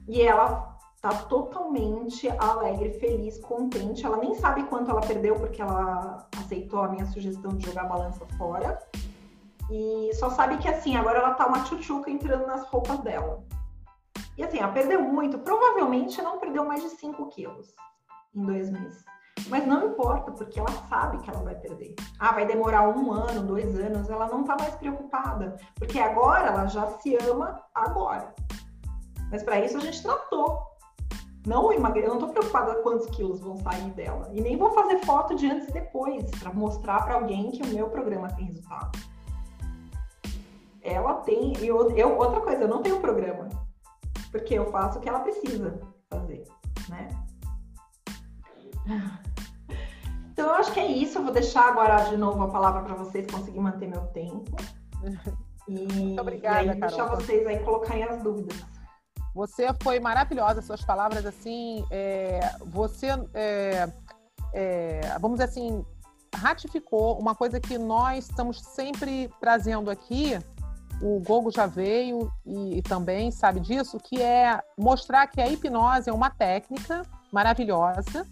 e 0.09 0.21
ela 0.23 0.75
tá 1.01 1.09
totalmente 1.09 2.27
alegre, 2.39 2.93
feliz, 2.99 3.39
contente. 3.39 4.05
Ela 4.05 4.17
nem 4.17 4.33
sabe 4.33 4.63
quanto 4.63 4.89
ela 4.89 5.01
perdeu 5.01 5.35
porque 5.35 5.61
ela 5.61 6.27
aceitou 6.35 6.81
a 6.81 6.89
minha 6.89 7.05
sugestão 7.05 7.55
de 7.55 7.65
jogar 7.65 7.83
a 7.83 7.87
balança 7.87 8.25
fora. 8.37 8.81
E 9.69 10.11
só 10.15 10.29
sabe 10.29 10.57
que 10.57 10.67
assim, 10.67 10.95
agora 10.95 11.19
ela 11.19 11.33
tá 11.35 11.45
uma 11.45 11.63
tchutchuca 11.63 12.09
entrando 12.09 12.47
nas 12.47 12.65
roupas 12.65 12.99
dela. 12.99 13.43
E 14.37 14.43
assim, 14.43 14.59
ela 14.59 14.71
perdeu 14.71 15.01
muito. 15.01 15.37
Provavelmente 15.39 16.21
não 16.21 16.39
perdeu 16.39 16.65
mais 16.65 16.81
de 16.81 16.89
5 16.89 17.27
quilos 17.27 17.75
em 18.35 18.45
dois 18.45 18.69
meses. 18.69 19.03
Mas 19.47 19.65
não 19.65 19.87
importa, 19.87 20.31
porque 20.31 20.59
ela 20.59 20.71
sabe 20.89 21.19
que 21.19 21.29
ela 21.29 21.41
vai 21.43 21.55
perder. 21.55 21.95
Ah, 22.19 22.33
vai 22.33 22.45
demorar 22.45 22.87
um 22.89 23.11
ano, 23.11 23.43
dois 23.43 23.75
anos, 23.79 24.09
ela 24.09 24.27
não 24.27 24.43
tá 24.43 24.55
mais 24.59 24.75
preocupada. 24.75 25.57
Porque 25.75 25.99
agora 25.99 26.47
ela 26.47 26.67
já 26.67 26.87
se 26.99 27.15
ama 27.29 27.61
agora. 27.73 28.33
Mas 29.31 29.43
para 29.43 29.59
isso 29.59 29.77
a 29.77 29.81
gente 29.81 30.01
tratou. 30.01 30.59
Não 31.45 31.71
emagre... 31.71 32.03
Eu 32.03 32.09
não 32.09 32.15
estou 32.15 32.29
preocupada 32.29 32.75
quantos 32.81 33.07
quilos 33.07 33.39
vão 33.39 33.57
sair 33.57 33.89
dela. 33.91 34.29
E 34.33 34.41
nem 34.41 34.57
vou 34.57 34.71
fazer 34.71 34.99
foto 34.99 35.35
de 35.35 35.49
antes 35.49 35.69
e 35.69 35.71
depois 35.71 36.29
para 36.31 36.53
mostrar 36.53 37.05
para 37.05 37.15
alguém 37.15 37.51
que 37.51 37.63
o 37.63 37.67
meu 37.67 37.89
programa 37.89 38.27
tem 38.33 38.45
resultado. 38.45 38.91
Ela 40.81 41.15
tem. 41.15 41.53
E 41.57 41.67
eu, 41.67 42.17
outra 42.17 42.41
coisa, 42.41 42.63
eu 42.63 42.67
não 42.67 42.81
tenho 42.81 42.99
programa. 42.99 43.49
Porque 44.31 44.53
eu 44.53 44.71
faço 44.71 44.99
o 44.99 45.01
que 45.01 45.09
ela 45.09 45.19
precisa 45.19 45.79
fazer, 46.09 46.43
né? 46.87 47.07
Então 50.31 50.47
eu 50.47 50.53
acho 50.55 50.71
que 50.71 50.79
é 50.79 50.87
isso. 50.87 51.17
Eu 51.17 51.23
vou 51.23 51.33
deixar 51.33 51.67
agora 51.67 52.05
de 52.05 52.17
novo 52.17 52.41
a 52.43 52.47
palavra 52.47 52.81
para 52.83 52.95
vocês 52.95 53.25
conseguirem 53.29 53.61
manter 53.61 53.87
meu 53.87 54.05
tempo. 54.07 54.55
E, 55.69 55.85
Muito 55.93 56.19
obrigada, 56.19 56.63
e 56.63 56.69
aí, 56.71 56.79
deixar 56.79 57.05
vocês 57.05 57.45
aí 57.45 57.59
colocarem 57.59 58.03
as 58.03 58.23
dúvidas. 58.23 58.57
Você 59.35 59.67
foi 59.83 59.99
maravilhosa, 59.99 60.63
suas 60.63 60.83
palavras 60.83 61.23
assim. 61.27 61.85
É, 61.91 62.39
você, 62.65 63.07
é, 63.35 63.87
é, 64.51 65.01
vamos 65.19 65.37
dizer 65.37 65.51
assim, 65.51 65.85
ratificou 66.35 67.19
uma 67.19 67.35
coisa 67.35 67.59
que 67.59 67.77
nós 67.77 68.27
estamos 68.27 68.61
sempre 68.61 69.29
trazendo 69.39 69.91
aqui. 69.91 70.39
O 71.01 71.19
Gogo 71.21 71.51
já 71.51 71.65
veio 71.65 72.31
e, 72.45 72.77
e 72.77 72.81
também 72.81 73.31
sabe 73.31 73.59
disso, 73.59 73.97
que 73.99 74.21
é 74.21 74.61
mostrar 74.77 75.27
que 75.27 75.41
a 75.41 75.47
hipnose 75.47 76.09
é 76.09 76.13
uma 76.13 76.29
técnica 76.29 77.03
maravilhosa 77.31 78.25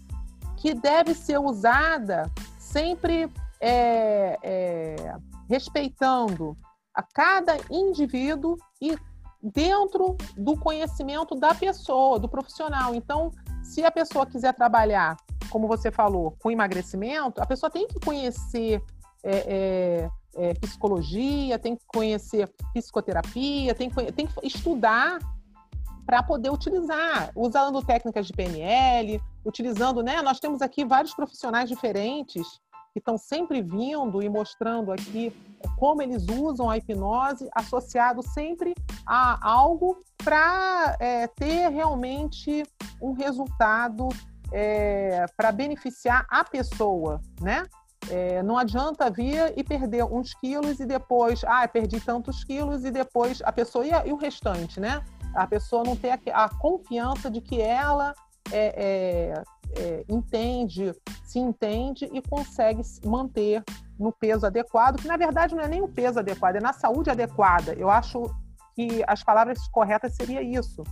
que 0.56 0.74
deve 0.74 1.14
ser 1.14 1.38
usada 1.38 2.30
sempre 2.58 3.30
é, 3.60 4.36
é, 4.42 4.96
respeitando 5.48 6.56
a 6.94 7.02
cada 7.02 7.56
indivíduo 7.70 8.56
e 8.80 8.96
dentro 9.42 10.16
do 10.36 10.56
conhecimento 10.56 11.34
da 11.34 11.54
pessoa, 11.54 12.18
do 12.18 12.28
profissional. 12.28 12.94
Então, 12.94 13.30
se 13.62 13.84
a 13.84 13.90
pessoa 13.90 14.26
quiser 14.26 14.52
trabalhar, 14.54 15.16
como 15.48 15.68
você 15.68 15.90
falou, 15.90 16.36
com 16.40 16.50
emagrecimento, 16.50 17.40
a 17.40 17.46
pessoa 17.46 17.70
tem 17.70 17.86
que 17.86 18.00
conhecer 18.00 18.82
é, 19.22 20.10
é, 20.38 20.54
psicologia, 20.54 21.58
tem 21.58 21.76
que 21.76 21.84
conhecer 21.86 22.50
psicoterapia, 22.72 23.74
tem 23.74 23.90
que, 23.90 24.12
tem 24.12 24.26
que 24.26 24.46
estudar 24.46 25.18
para 26.06 26.22
poder 26.22 26.50
utilizar, 26.50 27.30
usando 27.36 27.84
técnicas 27.84 28.26
de 28.26 28.32
PNL, 28.32 29.20
utilizando, 29.44 30.02
né? 30.02 30.22
Nós 30.22 30.40
temos 30.40 30.62
aqui 30.62 30.84
vários 30.84 31.14
profissionais 31.14 31.68
diferentes 31.68 32.46
que 32.94 32.98
estão 32.98 33.18
sempre 33.18 33.60
vindo 33.60 34.22
e 34.22 34.28
mostrando 34.28 34.90
aqui 34.90 35.32
como 35.76 36.00
eles 36.00 36.26
usam 36.26 36.70
a 36.70 36.78
hipnose 36.78 37.48
associado 37.54 38.22
sempre 38.22 38.74
a 39.06 39.38
algo 39.46 39.98
para 40.24 40.96
é, 40.98 41.26
ter 41.26 41.68
realmente 41.68 42.62
um 43.02 43.12
resultado 43.12 44.08
é, 44.52 45.26
para 45.36 45.52
beneficiar 45.52 46.26
a 46.30 46.42
pessoa, 46.42 47.20
né? 47.40 47.64
É, 48.10 48.42
não 48.42 48.56
adianta 48.56 49.10
vir 49.10 49.52
e 49.56 49.62
perder 49.62 50.04
uns 50.04 50.34
quilos 50.34 50.80
e 50.80 50.86
depois, 50.86 51.42
ah, 51.44 51.66
perdi 51.68 52.00
tantos 52.00 52.44
quilos 52.44 52.84
e 52.84 52.90
depois 52.90 53.42
a 53.44 53.52
pessoa 53.52 53.86
e, 53.86 53.92
a, 53.92 54.06
e 54.06 54.12
o 54.12 54.16
restante, 54.16 54.80
né? 54.80 55.02
A 55.34 55.46
pessoa 55.46 55.84
não 55.84 55.94
ter 55.94 56.10
a, 56.10 56.44
a 56.44 56.48
confiança 56.48 57.30
de 57.30 57.40
que 57.40 57.60
ela 57.60 58.14
é, 58.50 59.34
é 59.34 59.42
é, 59.76 60.04
entende, 60.08 60.94
se 61.24 61.38
entende 61.38 62.08
e 62.12 62.22
consegue 62.22 62.82
manter 63.04 63.62
no 63.98 64.12
peso 64.12 64.46
adequado, 64.46 65.00
que 65.00 65.08
na 65.08 65.16
verdade 65.16 65.54
não 65.54 65.62
é 65.62 65.68
nem 65.68 65.82
o 65.82 65.88
peso 65.88 66.18
adequado, 66.18 66.56
é 66.56 66.60
na 66.60 66.72
saúde 66.72 67.10
adequada. 67.10 67.74
Eu 67.74 67.90
acho 67.90 68.22
que 68.74 69.02
as 69.06 69.22
palavras 69.22 69.66
corretas 69.68 70.14
seria 70.14 70.42
isso, 70.42 70.82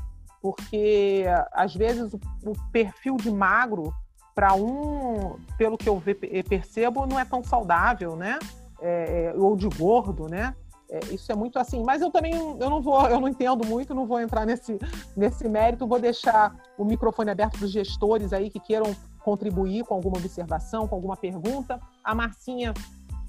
porque 0.43 1.25
às 1.53 1.75
vezes 1.75 2.13
o, 2.13 2.21
o 2.45 2.71
perfil 2.71 3.17
de 3.17 3.31
magro 3.31 3.95
para 4.37 4.53
um, 4.53 5.39
pelo 5.57 5.79
que 5.79 5.89
eu 5.89 6.01
percebo, 6.47 7.07
não 7.07 7.19
é 7.19 7.25
tão 7.25 7.43
saudável, 7.43 8.15
né? 8.15 8.39
É, 8.83 9.33
é, 9.33 9.35
ou 9.35 9.57
de 9.57 9.67
gordo, 9.67 10.29
né? 10.29 10.55
É, 10.91 11.01
isso 11.07 11.33
é 11.33 11.35
muito 11.35 11.59
assim. 11.59 11.83
Mas 11.83 12.03
eu 12.03 12.11
também 12.11 12.35
eu 12.35 12.71
não 12.71 12.83
vou, 12.83 13.09
eu 13.09 13.19
não 13.19 13.29
entendo 13.29 13.67
muito, 13.67 13.95
não 13.95 14.07
vou 14.07 14.21
entrar 14.21 14.45
nesse, 14.45 14.79
nesse 15.17 15.49
mérito. 15.49 15.87
Vou 15.87 15.99
deixar 15.99 16.55
o 16.77 16.85
microfone 16.85 17.31
aberto 17.31 17.57
para 17.57 17.65
os 17.65 17.73
gestores 17.73 18.35
aí 18.35 18.51
que 18.51 18.61
queiram 18.61 18.95
contribuir 19.25 19.85
com 19.85 19.95
alguma 19.95 20.19
observação, 20.19 20.87
com 20.87 20.95
alguma 20.95 21.17
pergunta. 21.17 21.81
A 22.05 22.15
Marcinha, 22.15 22.75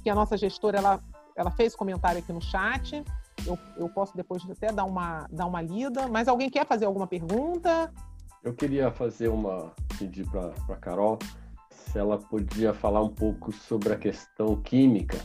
que 0.04 0.10
é 0.10 0.12
a 0.12 0.16
nossa 0.16 0.36
gestora, 0.36 0.78
ela, 0.78 1.00
ela 1.38 1.52
fez 1.52 1.74
comentário 1.74 2.20
aqui 2.20 2.34
no 2.34 2.42
chat. 2.42 3.02
Eu, 3.46 3.58
eu 3.78 3.88
posso 3.88 4.16
depois 4.18 4.44
até 4.52 4.74
dar 4.74 4.84
uma, 4.84 5.26
dar 5.32 5.46
uma 5.46 5.62
lida. 5.62 6.06
Mas 6.10 6.28
alguém 6.28 6.50
quer 6.50 6.68
fazer 6.68 6.84
alguma 6.84 7.08
pergunta? 7.08 7.94
Eu 8.48 8.54
queria 8.54 8.90
fazer 8.90 9.28
uma 9.28 9.74
pedir 10.00 10.26
para 10.30 10.54
a 10.70 10.78
Carol 10.78 11.20
se 11.70 12.00
ela 12.00 12.18
podia 12.18 12.74
falar 12.74 13.04
um 13.04 13.10
pouco 13.10 13.52
sobre 13.52 13.92
a 13.92 13.98
questão 13.98 14.56
química 14.62 15.18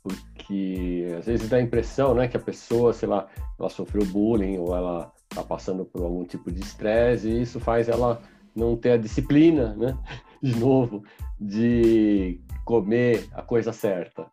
porque 0.00 1.08
às 1.18 1.26
vezes 1.26 1.48
dá 1.48 1.56
a 1.56 1.60
impressão, 1.60 2.14
né, 2.14 2.28
que 2.28 2.36
a 2.36 2.40
pessoa, 2.40 2.92
sei 2.92 3.08
lá, 3.08 3.26
ela 3.58 3.68
sofreu 3.68 4.06
bullying 4.06 4.58
ou 4.58 4.76
ela 4.76 5.12
está 5.28 5.42
passando 5.42 5.84
por 5.84 6.02
algum 6.02 6.24
tipo 6.24 6.52
de 6.52 6.60
estresse 6.60 7.28
e 7.28 7.42
isso 7.42 7.58
faz 7.58 7.88
ela 7.88 8.22
não 8.54 8.76
ter 8.76 8.92
a 8.92 8.96
disciplina, 8.96 9.74
né, 9.74 9.98
de 10.40 10.54
novo, 10.56 11.02
de 11.40 12.40
comer 12.64 13.26
a 13.32 13.42
coisa 13.42 13.72
certa. 13.72 14.30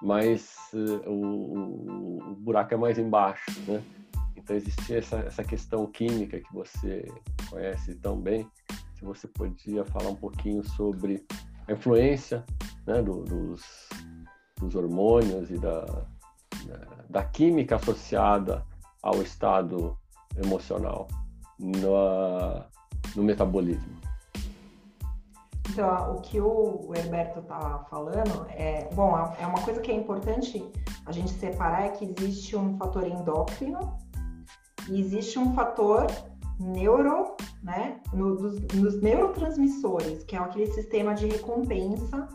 Mas 0.00 0.54
uh, 0.72 1.10
o, 1.10 2.18
o, 2.30 2.36
buraco 2.36 2.72
é 2.72 2.76
mais 2.76 2.98
embaixo, 2.98 3.50
né? 3.66 3.82
Então 4.46 4.54
existe 4.54 4.94
essa, 4.94 5.16
essa 5.16 5.42
questão 5.42 5.88
química 5.88 6.38
que 6.38 6.54
você 6.54 7.04
conhece 7.50 7.96
tão 7.96 8.16
bem. 8.16 8.48
Se 8.94 9.04
você 9.04 9.26
podia 9.26 9.84
falar 9.84 10.10
um 10.10 10.14
pouquinho 10.14 10.62
sobre 10.62 11.26
a 11.66 11.72
influência 11.72 12.44
né, 12.86 13.02
do, 13.02 13.24
dos 13.24 13.88
dos 14.60 14.74
hormônios 14.74 15.50
e 15.50 15.58
da, 15.58 15.84
da 17.08 17.24
química 17.24 17.76
associada 17.76 18.64
ao 19.02 19.20
estado 19.22 19.96
emocional 20.36 21.06
no, 21.58 22.64
no 23.14 23.22
metabolismo. 23.22 23.96
Então, 25.70 26.16
o 26.16 26.20
que 26.20 26.40
o 26.40 26.92
Herberto 26.94 27.40
está 27.40 27.84
falando 27.90 28.46
é, 28.50 28.88
bom, 28.94 29.14
é 29.38 29.46
uma 29.46 29.60
coisa 29.60 29.80
que 29.80 29.90
é 29.90 29.94
importante 29.94 30.64
a 31.04 31.12
gente 31.12 31.30
separar 31.32 31.86
é 31.86 31.88
que 31.90 32.04
existe 32.04 32.56
um 32.56 32.78
fator 32.78 33.06
endócrino 33.06 33.96
e 34.88 35.00
existe 35.00 35.38
um 35.38 35.54
fator 35.54 36.06
neuro, 36.58 37.36
né, 37.62 38.00
no, 38.12 38.36
dos, 38.36 38.60
nos 38.74 39.00
neurotransmissores, 39.02 40.24
que 40.24 40.36
é 40.36 40.38
aquele 40.38 40.66
sistema 40.68 41.14
de 41.14 41.26
recompensa 41.26 42.28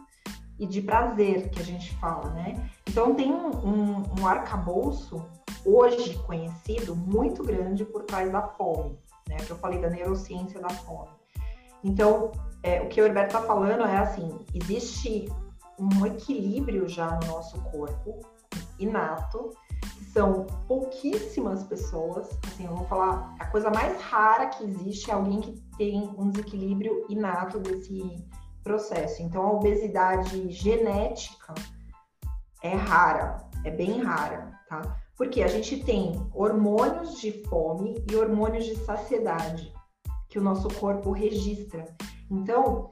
e 0.60 0.68
de 0.68 0.82
prazer 0.82 1.50
que 1.50 1.60
a 1.60 1.66
gente 1.66 1.96
fala, 1.96 2.30
né? 2.32 2.70
Então 2.88 3.16
tem 3.16 3.34
um, 3.34 3.50
um, 3.50 4.04
um 4.20 4.28
arcabouço 4.28 5.26
hoje 5.66 6.18
conhecido 6.20 6.96
muito 6.96 7.44
grande 7.44 7.84
por 7.84 8.04
trás 8.04 8.32
da 8.32 8.44
fome, 8.44 9.00
né? 9.28 9.38
Que 9.38 9.52
eu 9.52 9.58
falei 9.58 9.80
da 9.80 9.90
neurociência 9.90 10.60
da 10.60 10.70
fome. 10.70 11.10
Então, 11.84 12.32
é, 12.62 12.82
o 12.82 12.90
que 12.90 13.02
o 13.02 13.06
Herberto 13.06 13.36
está 13.36 13.48
falando 13.48 13.84
é 13.84 13.98
assim: 13.98 14.38
existe 14.54 15.28
um 15.80 16.06
equilíbrio 16.06 16.88
já 16.88 17.20
no 17.20 17.28
nosso 17.28 17.60
corpo, 17.64 18.20
inato, 18.78 19.52
são 20.14 20.46
pouquíssimas 20.68 21.64
pessoas. 21.64 22.30
Assim, 22.46 22.66
eu 22.66 22.76
vou 22.76 22.86
falar, 22.88 23.36
a 23.40 23.46
coisa 23.46 23.70
mais 23.70 24.00
rara 24.02 24.48
que 24.48 24.64
existe 24.64 25.10
é 25.10 25.14
alguém 25.14 25.42
que 25.42 25.62
tem 25.78 26.14
um 26.18 26.30
desequilíbrio 26.30 27.06
inato 27.10 27.60
desse 27.60 28.24
processo. 28.64 29.22
Então, 29.22 29.44
a 29.44 29.52
obesidade 29.54 30.52
genética 30.52 31.54
é 32.62 32.76
rara, 32.76 33.38
é 33.64 33.72
bem 33.72 34.02
rara, 34.04 34.52
tá? 34.70 34.98
Porque 35.18 35.42
a 35.42 35.48
gente 35.48 35.84
tem 35.84 36.30
hormônios 36.34 37.20
de 37.20 37.32
fome 37.48 38.04
e 38.10 38.16
hormônios 38.16 38.66
de 38.66 38.76
saciedade 38.78 39.74
que 40.30 40.40
o 40.40 40.42
nosso 40.42 40.68
corpo 40.80 41.12
registra. 41.12 41.86
Então, 42.30 42.92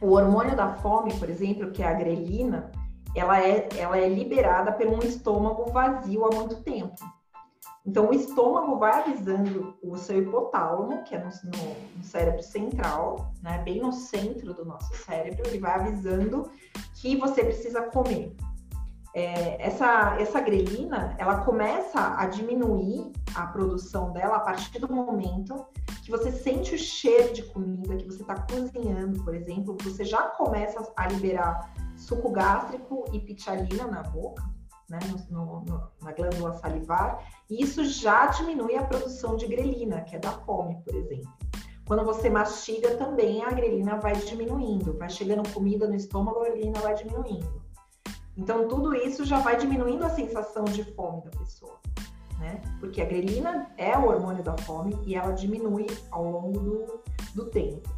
o 0.00 0.12
hormônio 0.12 0.56
da 0.56 0.74
fome, 0.76 1.12
por 1.14 1.28
exemplo, 1.28 1.70
que 1.70 1.82
é 1.82 1.86
a 1.86 1.94
grelina, 1.94 2.70
ela 3.14 3.40
é, 3.42 3.68
ela 3.76 3.98
é 3.98 4.08
liberada 4.08 4.72
por 4.72 4.86
um 4.86 4.98
estômago 5.00 5.70
vazio 5.70 6.24
há 6.24 6.34
muito 6.34 6.62
tempo. 6.62 6.94
Então, 7.84 8.10
o 8.10 8.14
estômago 8.14 8.78
vai 8.78 9.00
avisando 9.00 9.74
o 9.82 9.96
seu 9.96 10.22
hipotálamo, 10.22 11.02
que 11.02 11.14
é 11.14 11.18
no, 11.18 11.30
no, 11.44 11.96
no, 11.96 12.04
cérebro 12.04 12.42
central, 12.42 13.32
né, 13.42 13.58
bem 13.64 13.80
no 13.80 13.92
centro 13.92 14.52
do 14.52 14.64
nosso 14.64 14.94
cérebro, 14.94 15.46
ele 15.46 15.58
vai 15.58 15.72
avisando 15.72 16.50
que 16.94 17.16
você 17.16 17.42
precisa 17.42 17.82
comer. 17.82 18.36
É, 19.12 19.66
essa, 19.66 20.16
essa 20.20 20.40
grelina, 20.40 21.16
ela 21.18 21.38
começa 21.38 22.14
a 22.16 22.26
diminuir 22.26 23.10
a 23.34 23.46
produção 23.46 24.12
dela 24.12 24.36
a 24.36 24.40
partir 24.40 24.78
do 24.78 24.92
momento 24.92 25.66
que 26.04 26.10
você 26.10 26.30
sente 26.30 26.74
o 26.74 26.78
cheiro 26.78 27.32
de 27.32 27.42
comida, 27.44 27.96
que 27.96 28.04
você 28.04 28.22
está 28.22 28.36
cozinhando, 28.42 29.24
por 29.24 29.34
exemplo, 29.34 29.76
você 29.82 30.04
já 30.04 30.22
começa 30.22 30.80
a 30.96 31.08
liberar 31.08 31.72
suco 32.00 32.30
gástrico 32.30 33.04
e 33.12 33.20
pitialina 33.20 33.86
na 33.86 34.02
boca, 34.02 34.42
né, 34.88 34.98
no, 35.30 35.60
no, 35.60 35.90
na 36.02 36.12
glândula 36.12 36.54
salivar, 36.54 37.24
e 37.48 37.62
isso 37.62 37.84
já 37.84 38.26
diminui 38.26 38.76
a 38.76 38.84
produção 38.84 39.36
de 39.36 39.46
grelina, 39.46 40.00
que 40.00 40.16
é 40.16 40.18
da 40.18 40.32
fome, 40.32 40.82
por 40.84 40.94
exemplo. 40.94 41.30
Quando 41.86 42.04
você 42.04 42.30
mastiga 42.30 42.96
também, 42.96 43.42
a 43.44 43.50
grelina 43.50 43.96
vai 43.96 44.14
diminuindo, 44.14 44.96
vai 44.96 45.08
chegando 45.08 45.48
comida 45.52 45.88
no 45.88 45.94
estômago, 45.94 46.40
a 46.40 46.50
grelina 46.50 46.80
vai 46.80 46.94
diminuindo. 46.94 47.62
Então, 48.36 48.68
tudo 48.68 48.94
isso 48.94 49.24
já 49.24 49.40
vai 49.40 49.56
diminuindo 49.56 50.04
a 50.04 50.10
sensação 50.10 50.64
de 50.64 50.84
fome 50.94 51.22
da 51.24 51.30
pessoa, 51.30 51.78
né? 52.38 52.60
Porque 52.78 53.02
a 53.02 53.04
grelina 53.04 53.72
é 53.76 53.96
o 53.98 54.06
hormônio 54.06 54.42
da 54.42 54.56
fome 54.58 54.96
e 55.04 55.14
ela 55.14 55.32
diminui 55.32 55.86
ao 56.10 56.24
longo 56.24 56.58
do, 56.60 57.00
do 57.34 57.46
tempo. 57.46 57.88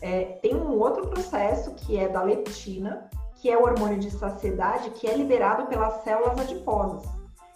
É, 0.00 0.24
tem 0.40 0.54
um 0.54 0.78
outro 0.78 1.08
processo 1.08 1.74
que 1.74 1.96
é 1.96 2.08
da 2.08 2.22
leptina, 2.22 3.10
que 3.36 3.50
é 3.50 3.56
o 3.56 3.62
hormônio 3.62 3.98
de 3.98 4.10
saciedade, 4.10 4.90
que 4.90 5.06
é 5.06 5.16
liberado 5.16 5.66
pelas 5.66 6.02
células 6.02 6.38
adiposas. 6.38 7.04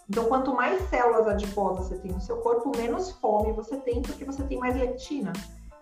Então, 0.09 0.25
quanto 0.25 0.53
mais 0.53 0.81
células 0.89 1.27
adiposas 1.27 1.87
você 1.87 1.97
tem 1.99 2.11
no 2.11 2.21
seu 2.21 2.37
corpo, 2.37 2.71
menos 2.75 3.11
fome 3.11 3.53
você 3.53 3.77
tem, 3.77 4.01
porque 4.01 4.25
você 4.25 4.43
tem 4.43 4.59
mais 4.59 4.75
leptina. 4.75 5.31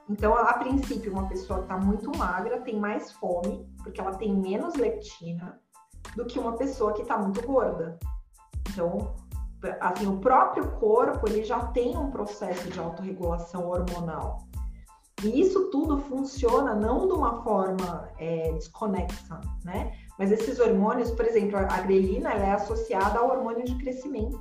Então, 0.09 0.35
a 0.35 0.53
princípio, 0.53 1.11
uma 1.11 1.27
pessoa 1.27 1.59
que 1.59 1.65
está 1.65 1.77
muito 1.77 2.15
magra 2.17 2.61
tem 2.61 2.79
mais 2.79 3.11
fome, 3.11 3.67
porque 3.83 3.99
ela 3.99 4.15
tem 4.15 4.35
menos 4.35 4.75
leptina, 4.75 5.59
do 6.15 6.25
que 6.25 6.39
uma 6.39 6.53
pessoa 6.53 6.93
que 6.93 7.01
está 7.01 7.17
muito 7.17 7.41
gorda. 7.45 7.99
Então, 8.69 9.15
assim, 9.79 10.07
o 10.07 10.19
próprio 10.19 10.71
corpo 10.73 11.27
ele 11.27 11.43
já 11.43 11.59
tem 11.67 11.97
um 11.97 12.09
processo 12.09 12.69
de 12.69 12.79
autorregulação 12.79 13.67
hormonal. 13.67 14.47
E 15.23 15.41
isso 15.41 15.69
tudo 15.69 15.97
funciona 15.97 16.73
não 16.73 17.07
de 17.07 17.13
uma 17.13 17.43
forma 17.43 18.09
é, 18.17 18.51
desconexa, 18.53 19.41
né? 19.63 19.93
Mas 20.17 20.31
esses 20.31 20.59
hormônios, 20.59 21.11
por 21.11 21.25
exemplo, 21.25 21.57
a 21.57 21.81
grelina 21.81 22.31
ela 22.31 22.45
é 22.45 22.51
associada 22.51 23.19
ao 23.19 23.29
hormônio 23.29 23.65
de 23.65 23.75
crescimento. 23.75 24.39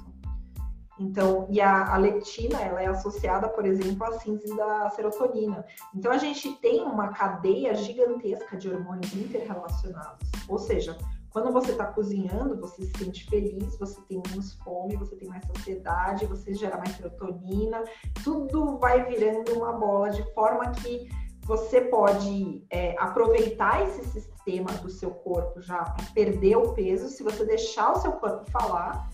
Então, 1.00 1.46
e 1.48 1.60
a, 1.60 1.94
a 1.94 1.96
leptina, 1.96 2.60
ela 2.60 2.82
é 2.82 2.86
associada, 2.86 3.48
por 3.48 3.64
exemplo, 3.64 4.04
à 4.04 4.18
síntese 4.18 4.56
da 4.56 4.90
serotonina. 4.90 5.64
Então, 5.94 6.10
a 6.10 6.18
gente 6.18 6.52
tem 6.54 6.82
uma 6.82 7.08
cadeia 7.08 7.74
gigantesca 7.74 8.56
de 8.56 8.68
hormônios 8.68 9.14
interrelacionados. 9.14 10.28
Ou 10.48 10.58
seja, 10.58 10.98
quando 11.30 11.52
você 11.52 11.72
está 11.72 11.86
cozinhando, 11.86 12.58
você 12.60 12.84
se 12.84 12.92
sente 12.98 13.28
feliz, 13.28 13.78
você 13.78 14.00
tem 14.02 14.20
menos 14.28 14.54
fome, 14.54 14.96
você 14.96 15.14
tem 15.16 15.28
mais 15.28 15.44
saciedade, 15.46 16.26
você 16.26 16.54
gera 16.54 16.78
mais 16.78 16.90
serotonina, 16.96 17.84
tudo 18.24 18.78
vai 18.78 19.04
virando 19.04 19.52
uma 19.54 19.72
bola 19.72 20.10
de 20.10 20.22
forma 20.32 20.70
que 20.70 21.08
você 21.42 21.80
pode 21.82 22.64
é, 22.70 22.94
aproveitar 22.98 23.82
esse 23.82 24.04
sistema 24.04 24.70
do 24.82 24.90
seu 24.90 25.10
corpo 25.10 25.60
já 25.60 25.82
para 25.82 26.04
perder 26.14 26.56
o 26.56 26.74
peso, 26.74 27.08
se 27.08 27.22
você 27.22 27.44
deixar 27.44 27.92
o 27.92 27.96
seu 27.96 28.12
corpo 28.12 28.50
falar, 28.50 29.08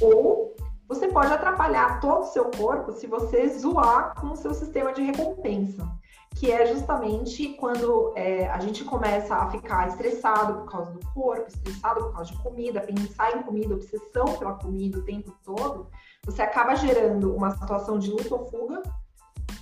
ou 0.00 0.54
você 0.88 1.08
pode 1.08 1.32
atrapalhar 1.32 2.00
todo 2.00 2.22
o 2.22 2.26
seu 2.26 2.50
corpo 2.50 2.92
se 2.92 3.06
você 3.06 3.48
zoar 3.48 4.14
com 4.20 4.32
o 4.32 4.36
seu 4.36 4.52
sistema 4.52 4.92
de 4.92 5.02
recompensa 5.02 5.88
que 6.36 6.50
é 6.50 6.66
justamente 6.66 7.50
quando 7.54 8.12
é, 8.16 8.48
a 8.48 8.58
gente 8.60 8.84
começa 8.84 9.34
a 9.34 9.50
ficar 9.50 9.88
estressado 9.88 10.60
por 10.60 10.70
causa 10.70 10.92
do 10.92 11.06
corpo, 11.12 11.48
estressado 11.48 12.04
por 12.04 12.12
causa 12.12 12.32
de 12.32 12.42
comida, 12.42 12.80
pensar 12.80 13.36
em 13.36 13.42
comida, 13.42 13.74
obsessão 13.74 14.24
pela 14.38 14.54
comida 14.54 14.98
o 14.98 15.02
tempo 15.02 15.34
todo, 15.44 15.88
você 16.24 16.42
acaba 16.42 16.74
gerando 16.74 17.34
uma 17.34 17.50
situação 17.50 17.98
de 17.98 18.10
luta 18.10 18.34
ou 18.34 18.46
fuga 18.46 18.82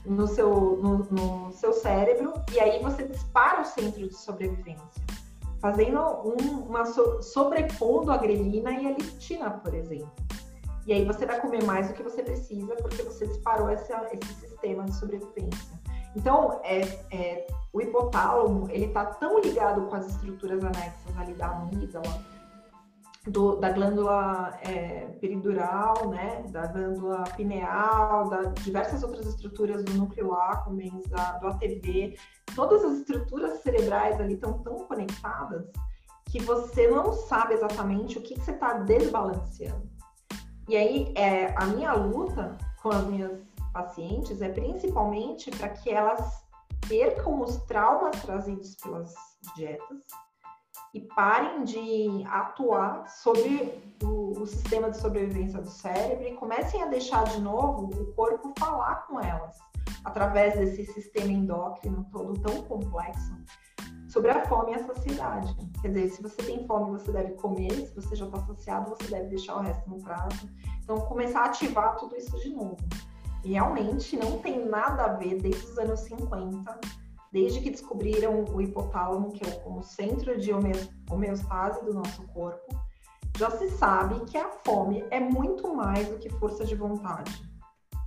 no 0.04 0.26
seu, 0.26 0.76
no, 0.76 0.98
no 1.10 1.52
seu 1.52 1.72
cérebro 1.72 2.32
e 2.52 2.60
aí 2.60 2.82
você 2.82 3.04
dispara 3.04 3.62
o 3.62 3.64
centro 3.64 4.06
de 4.06 4.14
sobrevivência, 4.14 5.02
fazendo 5.60 5.98
um, 6.00 6.60
uma 6.68 6.84
so, 6.84 7.22
sobrepondo 7.22 8.12
a 8.12 8.16
grelina 8.16 8.72
e 8.72 8.86
a 8.86 8.90
leptina, 8.90 9.50
por 9.50 9.74
exemplo. 9.74 10.12
E 10.86 10.92
aí 10.92 11.04
você 11.04 11.26
vai 11.26 11.40
comer 11.40 11.62
mais 11.64 11.88
do 11.88 11.94
que 11.94 12.02
você 12.02 12.22
precisa 12.22 12.74
porque 12.76 13.02
você 13.02 13.26
disparou 13.26 13.70
esse, 13.70 13.92
esse 13.92 14.34
sistema 14.40 14.84
de 14.84 14.94
sobrevivência. 14.94 15.78
Então, 16.16 16.60
é, 16.64 16.80
é, 17.10 17.46
o 17.72 17.80
hipotálamo, 17.80 18.68
ele 18.70 18.86
está 18.86 19.04
tão 19.04 19.38
ligado 19.40 19.86
com 19.86 19.96
as 19.96 20.08
estruturas 20.08 20.64
anexas 20.64 21.16
ali 21.18 21.34
da 21.34 21.48
amígdala, 21.48 22.24
do, 23.26 23.56
da 23.56 23.70
glândula 23.70 24.58
é, 24.62 25.06
peridural, 25.20 26.08
né, 26.08 26.44
da 26.48 26.66
glândula 26.66 27.24
pineal, 27.36 28.28
da 28.28 28.42
diversas 28.62 29.02
outras 29.02 29.26
estruturas 29.26 29.84
do 29.84 29.92
núcleo 29.94 30.32
accumbens, 30.34 31.04
do 31.40 31.48
ATV, 31.48 32.16
todas 32.54 32.84
as 32.84 32.98
estruturas 33.00 33.60
cerebrais 33.60 34.18
ali 34.20 34.34
estão 34.34 34.54
tão 34.62 34.86
conectadas 34.86 35.66
que 36.28 36.40
você 36.40 36.88
não 36.88 37.12
sabe 37.12 37.54
exatamente 37.54 38.18
o 38.18 38.22
que, 38.22 38.34
que 38.34 38.40
você 38.40 38.52
está 38.52 38.74
desbalanceando. 38.74 39.88
E 40.68 40.76
aí, 40.76 41.12
é, 41.16 41.54
a 41.56 41.64
minha 41.66 41.94
luta 41.94 42.56
com 42.82 42.90
as 42.90 43.04
minhas 43.06 43.47
pacientes 43.78 44.42
é 44.42 44.48
principalmente 44.48 45.52
para 45.52 45.68
que 45.68 45.90
elas 45.90 46.44
percam 46.88 47.40
os 47.40 47.58
traumas 47.58 48.20
trazidos 48.22 48.74
pelas 48.76 49.14
dietas 49.54 49.98
e 50.92 51.00
parem 51.14 51.62
de 51.62 52.24
atuar 52.26 53.06
sobre 53.08 53.80
o, 54.02 54.40
o, 54.40 54.46
sistema 54.46 54.90
de 54.90 54.96
sobrevivência 54.96 55.60
do 55.60 55.70
cérebro 55.70 56.26
e 56.26 56.34
comecem 56.34 56.82
a 56.82 56.86
deixar 56.86 57.24
de 57.24 57.40
novo 57.40 57.90
o 58.00 58.12
corpo 58.14 58.52
falar 58.58 59.06
com 59.06 59.20
elas 59.20 59.58
através 60.04 60.54
desse 60.54 60.84
sistema 60.92 61.30
endócrino 61.30 62.04
todo 62.10 62.40
tão 62.40 62.62
complexo 62.62 63.36
sobre 64.08 64.30
a 64.30 64.44
fome 64.46 64.72
e 64.72 64.74
a 64.74 64.86
saciedade. 64.86 65.54
Quer 65.82 65.88
dizer, 65.88 66.08
se 66.08 66.22
você 66.22 66.42
tem 66.42 66.66
fome, 66.66 66.98
você 66.98 67.12
deve 67.12 67.34
comer, 67.34 67.72
se 67.72 67.94
você 67.94 68.16
já 68.16 68.24
está 68.24 68.40
saciado, 68.40 68.90
você 68.90 69.04
deve 69.04 69.28
deixar 69.28 69.56
o 69.56 69.60
resto 69.60 69.88
no 69.88 70.02
prato. 70.02 70.48
Então, 70.82 70.98
começar 71.02 71.40
a 71.42 71.44
ativar 71.46 71.96
tudo 71.96 72.16
isso 72.16 72.36
de 72.38 72.48
novo. 72.48 72.76
Realmente 73.48 74.14
não 74.14 74.38
tem 74.38 74.68
nada 74.68 75.04
a 75.04 75.14
ver 75.14 75.40
desde 75.40 75.64
os 75.64 75.78
anos 75.78 76.00
50 76.00 76.78
desde 77.32 77.60
que 77.60 77.70
descobriram 77.70 78.44
o 78.44 78.60
hipotálamo, 78.60 79.32
que 79.32 79.44
é 79.44 79.62
o 79.66 79.82
centro 79.82 80.38
de 80.38 80.50
homeostase 81.10 81.84
do 81.84 81.92
nosso 81.92 82.22
corpo, 82.28 82.74
já 83.36 83.50
se 83.50 83.70
sabe 83.70 84.20
que 84.24 84.36
a 84.36 84.48
fome 84.64 85.04
é 85.10 85.20
muito 85.20 85.74
mais 85.74 86.08
do 86.08 86.18
que 86.18 86.30
força 86.30 86.64
de 86.64 86.74
vontade. 86.74 87.46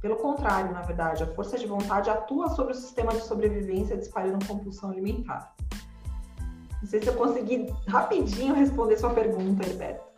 Pelo 0.02 0.16
contrário, 0.16 0.74
na 0.74 0.82
verdade, 0.82 1.24
a 1.24 1.28
força 1.36 1.58
de 1.58 1.68
vontade 1.68 2.10
atua 2.10 2.50
sobre 2.50 2.74
o 2.74 2.76
sistema 2.76 3.12
de 3.12 3.22
sobrevivência, 3.22 3.96
disparando 3.96 4.46
compulsão 4.48 4.90
alimentar. 4.90 5.56
Não 6.82 6.90
sei 6.90 7.00
se 7.00 7.08
eu 7.08 7.14
consegui 7.14 7.72
rapidinho 7.88 8.56
responder 8.56 8.98
sua 8.98 9.12
pergunta, 9.12 9.66
Herberto. 9.66 10.11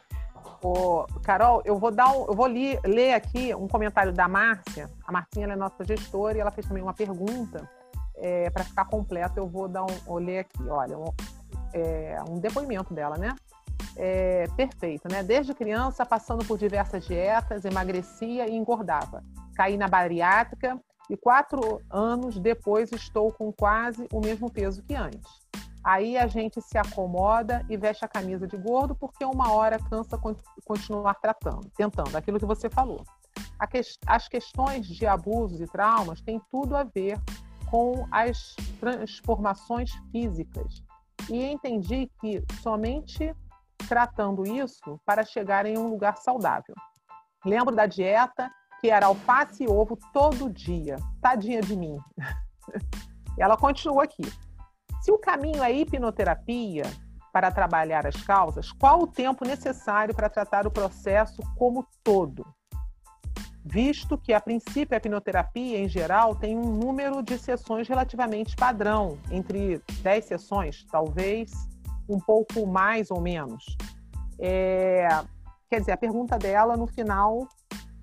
Ô, 0.64 1.06
Carol, 1.22 1.62
eu 1.66 1.78
vou 1.78 1.92
dar 1.92 2.10
um, 2.10 2.26
eu 2.26 2.34
vou 2.34 2.48
li, 2.48 2.80
ler 2.86 3.14
aqui 3.14 3.54
um 3.54 3.68
comentário 3.68 4.14
da 4.14 4.30
Márcia. 4.30 4.90
A 5.06 5.12
Marcinha 5.12 5.46
é 5.46 5.56
nossa 5.58 5.84
gestora 5.84 6.38
e 6.38 6.40
ela 6.40 6.52
fez 6.52 6.66
também 6.66 6.82
uma 6.82 6.94
pergunta 6.94 7.70
é, 8.16 8.50
para 8.50 8.64
ficar 8.64 8.86
completo, 8.86 9.38
eu 9.38 9.48
vou 9.48 9.68
dar 9.68 9.84
um, 9.84 9.96
vou 10.06 10.18
ler 10.18 10.40
aqui, 10.40 10.64
olha, 10.70 10.98
um, 10.98 11.06
é, 11.74 12.18
um 12.30 12.40
depoimento 12.40 12.94
dela, 12.94 13.18
né? 13.18 13.36
É, 13.98 14.46
perfeito, 14.56 15.12
né? 15.12 15.22
Desde 15.22 15.54
criança, 15.54 16.06
passando 16.06 16.46
por 16.46 16.58
diversas 16.58 17.06
dietas, 17.06 17.66
emagrecia 17.66 18.48
e 18.48 18.56
engordava. 18.56 19.22
Caí 19.56 19.76
na 19.76 19.90
bariátrica 19.90 20.80
e 21.10 21.18
quatro 21.18 21.82
anos 21.90 22.40
depois 22.40 22.92
estou 22.94 23.34
com 23.34 23.52
quase 23.52 24.08
o 24.14 24.22
mesmo 24.22 24.50
peso 24.50 24.82
que 24.82 24.96
antes. 24.96 25.43
Aí 25.84 26.18
a 26.18 26.28
gente 26.28 26.62
se 26.62 26.78
acomoda 26.78 27.66
e 27.70 27.76
veste 27.76 28.06
a 28.06 28.08
camisa 28.08 28.48
de 28.48 28.56
gordo 28.56 28.96
porque 28.96 29.26
uma 29.26 29.52
hora 29.52 29.78
cansa 29.78 30.18
continuar 30.66 31.16
tratando, 31.16 31.70
tentando, 31.76 32.16
aquilo 32.16 32.40
que 32.40 32.46
você 32.46 32.70
falou. 32.70 33.04
As 34.08 34.28
questões 34.28 34.88
de 34.88 35.06
abusos 35.06 35.60
e 35.60 35.66
traumas 35.66 36.22
têm 36.22 36.42
tudo 36.50 36.76
a 36.76 36.84
ver 36.84 37.20
com 37.70 38.08
as 38.12 38.56
transformações 38.80 39.92
físicas. 40.12 40.84
E 41.30 41.44
entendi 41.44 42.10
que 42.20 42.44
somente 42.62 43.36
tratando 43.88 44.46
isso 44.46 45.00
para 45.06 45.24
chegar 45.24 45.66
em 45.66 45.78
um 45.78 45.88
lugar 45.88 46.18
saudável. 46.18 46.76
Lembro 47.46 47.76
da 47.76 47.86
dieta 47.86 48.50
que 48.80 48.90
era 48.90 49.08
alface 49.08 49.64
e 49.64 49.68
ovo 49.68 49.98
todo 50.14 50.50
dia. 50.50 50.98
Tadinha 51.22 51.62
de 51.62 51.76
mim. 51.76 51.98
Ela 53.38 53.58
continua 53.58 54.04
aqui. 54.04 54.24
Se 55.04 55.12
o 55.12 55.18
caminho 55.18 55.62
é 55.62 55.70
hipnoterapia 55.70 56.84
para 57.34 57.52
trabalhar 57.52 58.08
as 58.08 58.16
causas, 58.24 58.72
qual 58.72 59.02
o 59.02 59.08
tempo 59.08 59.46
necessário 59.46 60.16
para 60.16 60.30
tratar 60.30 60.66
o 60.66 60.72
processo 60.72 61.42
como 61.58 61.86
todo? 62.02 62.46
visto 63.66 64.18
que, 64.18 64.34
a 64.34 64.42
princípio, 64.42 64.94
a 64.94 64.98
hipnoterapia, 64.98 65.80
em 65.80 65.88
geral, 65.88 66.36
tem 66.36 66.58
um 66.58 66.76
número 66.76 67.24
de 67.24 67.38
sessões 67.38 67.88
relativamente 67.88 68.56
padrão, 68.56 69.18
entre 69.32 69.82
10 70.02 70.26
sessões, 70.26 70.86
talvez 70.92 71.52
um 72.10 72.20
pouco 72.20 72.68
mais 72.68 73.10
ou 73.10 73.22
menos. 73.22 73.64
É, 74.38 75.08
quer 75.70 75.80
dizer, 75.80 75.94
a 75.94 75.98
pergunta 75.98 76.38
dela, 76.38 76.76
no 76.76 76.88
final, 76.88 77.48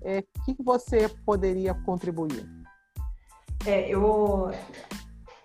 é 0.01 0.23
o 0.39 0.43
que 0.45 0.63
você 0.63 1.07
poderia 1.23 1.75
contribuir? 1.75 2.49
É, 3.63 3.87
eu, 3.87 4.49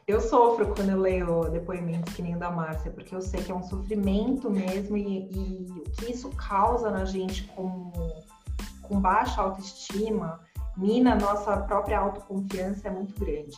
eu 0.07 0.21
sofro 0.21 0.73
quando 0.73 0.91
eu 0.91 1.01
leio 1.01 1.49
depoimentos 1.51 2.15
que 2.15 2.23
nem 2.23 2.37
o 2.37 2.39
da 2.39 2.51
Márcia, 2.51 2.93
porque 2.93 3.15
eu 3.15 3.21
sei 3.21 3.43
que 3.43 3.51
é 3.51 3.55
um 3.55 3.63
sofrimento 3.65 4.49
mesmo 4.49 4.97
e, 4.97 5.29
e 5.33 5.67
o 5.69 5.91
que 5.91 6.13
isso 6.13 6.31
causa 6.31 6.91
na 6.91 7.05
gente 7.05 7.43
como 7.49 7.93
com 8.83 9.01
baixa 9.01 9.43
autoestima, 9.43 10.41
mina 10.77 11.17
nossa 11.17 11.57
própria 11.57 11.99
autoconfiança 11.99 12.87
é 12.87 12.91
muito 12.91 13.19
grande. 13.19 13.57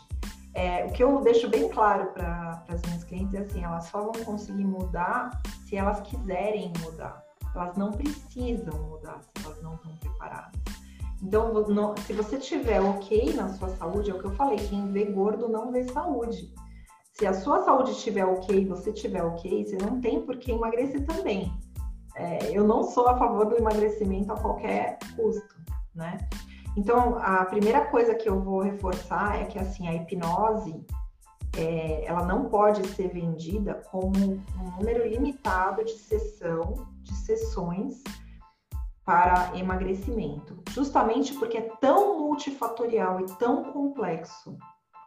É, 0.54 0.86
o 0.86 0.92
que 0.92 1.04
eu 1.04 1.20
deixo 1.20 1.50
bem 1.50 1.68
claro 1.68 2.06
para 2.12 2.64
as 2.68 2.80
minhas 2.82 3.04
clientes 3.04 3.34
é 3.34 3.40
assim, 3.40 3.62
elas 3.62 3.84
só 3.84 4.00
vão 4.00 4.24
conseguir 4.24 4.64
mudar 4.64 5.42
se 5.66 5.76
elas 5.76 6.00
quiserem 6.00 6.72
mudar. 6.80 7.22
Elas 7.54 7.76
não 7.76 7.92
precisam 7.92 8.74
mudar 8.88 9.20
se 9.20 9.44
elas 9.44 9.62
não 9.62 9.74
estão 9.74 9.94
preparadas. 9.96 10.77
Então, 11.22 11.52
se 12.06 12.12
você 12.12 12.38
tiver 12.38 12.80
ok 12.80 13.34
na 13.34 13.48
sua 13.54 13.68
saúde, 13.70 14.10
é 14.10 14.14
o 14.14 14.18
que 14.18 14.26
eu 14.26 14.34
falei, 14.34 14.56
quem 14.56 14.92
vê 14.92 15.04
gordo 15.06 15.48
não 15.48 15.72
vê 15.72 15.84
saúde. 15.84 16.52
Se 17.14 17.26
a 17.26 17.34
sua 17.34 17.64
saúde 17.64 17.90
estiver 17.90 18.24
ok, 18.24 18.64
você 18.66 18.90
estiver 18.90 19.24
ok, 19.24 19.66
você 19.66 19.76
não 19.76 20.00
tem 20.00 20.20
por 20.24 20.36
que 20.36 20.52
emagrecer 20.52 21.04
também 21.04 21.52
é, 22.18 22.50
eu 22.50 22.66
não 22.66 22.82
sou 22.82 23.08
a 23.08 23.16
favor 23.16 23.46
do 23.46 23.56
emagrecimento 23.56 24.32
a 24.32 24.36
qualquer 24.36 24.98
custo, 25.14 25.54
né? 25.94 26.18
Então, 26.76 27.16
a 27.18 27.44
primeira 27.44 27.86
coisa 27.86 28.14
que 28.14 28.28
eu 28.28 28.40
vou 28.40 28.60
reforçar 28.60 29.40
é 29.40 29.44
que, 29.44 29.58
assim, 29.58 29.86
a 29.86 29.94
hipnose, 29.94 30.84
é, 31.56 32.04
ela 32.04 32.24
não 32.24 32.46
pode 32.46 32.86
ser 32.88 33.08
vendida 33.08 33.74
como 33.90 34.18
um 34.18 34.76
número 34.78 35.08
limitado 35.08 35.84
de 35.84 35.92
sessão, 35.92 36.86
de 37.02 37.14
sessões 37.14 38.02
para 39.08 39.56
emagrecimento, 39.56 40.62
justamente 40.68 41.32
porque 41.32 41.56
é 41.56 41.62
tão 41.80 42.18
multifatorial 42.18 43.22
e 43.22 43.26
tão 43.38 43.64
complexo 43.72 44.54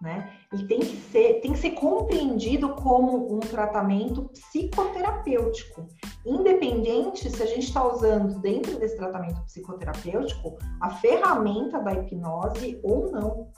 né? 0.01 0.31
E 0.51 0.65
tem 0.65 0.79
que 0.79 0.97
ser, 1.11 1.41
tem 1.41 1.53
que 1.53 1.59
ser 1.59 1.71
compreendido 1.71 2.69
como 2.69 3.35
um 3.35 3.39
tratamento 3.39 4.23
psicoterapêutico, 4.29 5.85
independente 6.25 7.29
se 7.29 7.43
a 7.43 7.45
gente 7.45 7.67
está 7.67 7.85
usando 7.85 8.39
dentro 8.39 8.79
desse 8.79 8.97
tratamento 8.97 9.39
psicoterapêutico 9.43 10.57
a 10.79 10.89
ferramenta 10.89 11.79
da 11.79 11.93
hipnose 11.93 12.79
ou 12.81 13.11
não, 13.11 13.51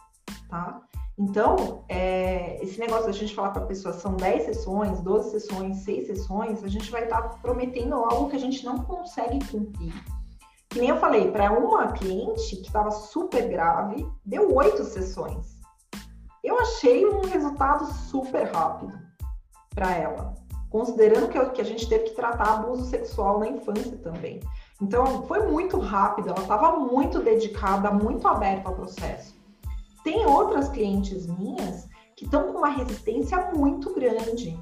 tá? 0.50 0.82
Então, 1.18 1.86
é, 1.88 2.62
esse 2.62 2.78
negócio 2.78 3.06
da 3.06 3.14
gente 3.14 3.34
falar 3.34 3.52
para 3.52 3.64
a 3.64 3.68
pessoa 3.68 3.94
são 3.94 4.18
10 4.18 4.44
sessões, 4.44 5.00
12 5.00 5.32
sessões, 5.32 5.78
6 5.78 6.08
sessões, 6.08 6.62
a 6.62 6.68
gente 6.68 6.92
vai 6.92 7.06
estar 7.06 7.22
tá 7.22 7.30
prometendo 7.38 7.94
algo 7.94 8.30
que 8.30 8.36
a 8.36 8.40
gente 8.40 8.66
não 8.66 8.80
consegue 8.80 9.40
cumprir. 9.50 9.94
Que 10.74 10.80
nem 10.80 10.90
eu 10.90 10.98
falei, 10.98 11.30
para 11.30 11.52
uma 11.52 11.92
cliente 11.92 12.56
que 12.56 12.66
estava 12.66 12.90
super 12.90 13.48
grave, 13.48 14.10
deu 14.26 14.56
oito 14.56 14.84
sessões. 14.84 15.56
Eu 16.44 16.60
achei 16.60 17.06
um 17.06 17.22
resultado 17.22 17.86
super 17.86 18.52
rápido 18.52 18.92
para 19.70 19.92
ela, 19.96 20.34
considerando 20.72 21.28
que, 21.28 21.40
que 21.52 21.62
a 21.62 21.64
gente 21.64 21.88
teve 21.88 22.06
que 22.06 22.16
tratar 22.16 22.56
abuso 22.56 22.86
sexual 22.86 23.38
na 23.38 23.50
infância 23.50 23.96
também. 23.98 24.40
Então, 24.82 25.28
foi 25.28 25.48
muito 25.48 25.78
rápido, 25.78 26.30
ela 26.30 26.42
estava 26.42 26.76
muito 26.80 27.20
dedicada, 27.20 27.92
muito 27.92 28.28
aberta 28.28 28.68
ao 28.68 28.76
processo. 28.76 29.36
Tem 30.04 30.26
outras 30.26 30.70
clientes 30.70 31.28
minhas 31.28 31.88
que 32.16 32.26
estão 32.26 32.52
com 32.52 32.58
uma 32.58 32.70
resistência 32.70 33.52
muito 33.56 33.94
grande 33.94 34.60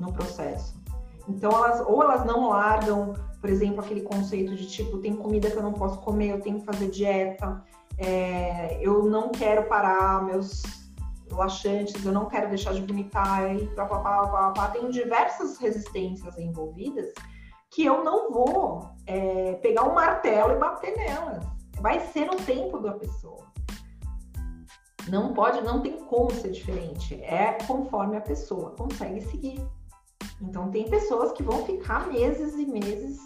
no 0.00 0.10
processo. 0.10 0.82
Então, 1.28 1.50
elas 1.50 1.80
ou 1.86 2.02
elas 2.02 2.24
não 2.24 2.48
largam, 2.48 3.14
por 3.40 3.48
exemplo, 3.48 3.80
aquele 3.80 4.02
conceito 4.02 4.54
de 4.54 4.66
tipo, 4.66 4.98
tem 4.98 5.16
comida 5.16 5.50
que 5.50 5.56
eu 5.56 5.62
não 5.62 5.72
posso 5.72 5.98
comer, 6.00 6.30
eu 6.30 6.40
tenho 6.40 6.60
que 6.60 6.66
fazer 6.66 6.90
dieta, 6.90 7.64
é, 7.98 8.78
eu 8.80 9.04
não 9.04 9.30
quero 9.30 9.64
parar 9.68 10.24
meus 10.24 10.62
laxantes, 11.30 12.04
eu 12.04 12.12
não 12.12 12.26
quero 12.26 12.48
deixar 12.48 12.74
de 12.74 12.82
vomitar, 12.82 13.54
e 13.54 13.66
pá, 13.74 13.86
pá, 13.86 13.98
pá, 14.00 14.26
pá, 14.26 14.50
pá. 14.50 14.78
Diversas 14.90 15.58
resistências 15.58 16.38
envolvidas 16.38 17.12
que 17.70 17.84
eu 17.84 18.04
não 18.04 18.30
vou 18.30 18.88
é, 19.06 19.54
pegar 19.54 19.82
um 19.82 19.94
martelo 19.94 20.52
e 20.52 20.58
bater 20.58 20.96
nelas. 20.96 21.44
Vai 21.80 21.98
ser 22.00 22.26
no 22.26 22.36
tempo 22.36 22.78
da 22.78 22.92
pessoa. 22.92 23.44
Não 25.08 25.34
pode, 25.34 25.60
não 25.60 25.80
tem 25.80 25.98
como 26.04 26.30
ser 26.30 26.52
diferente. 26.52 27.14
É 27.22 27.58
conforme 27.66 28.16
a 28.16 28.20
pessoa 28.20 28.70
consegue 28.70 29.20
seguir. 29.22 29.60
Então, 30.40 30.70
tem 30.70 30.88
pessoas 30.88 31.32
que 31.32 31.42
vão 31.42 31.64
ficar 31.64 32.08
meses 32.08 32.54
e 32.54 32.66
meses 32.66 33.18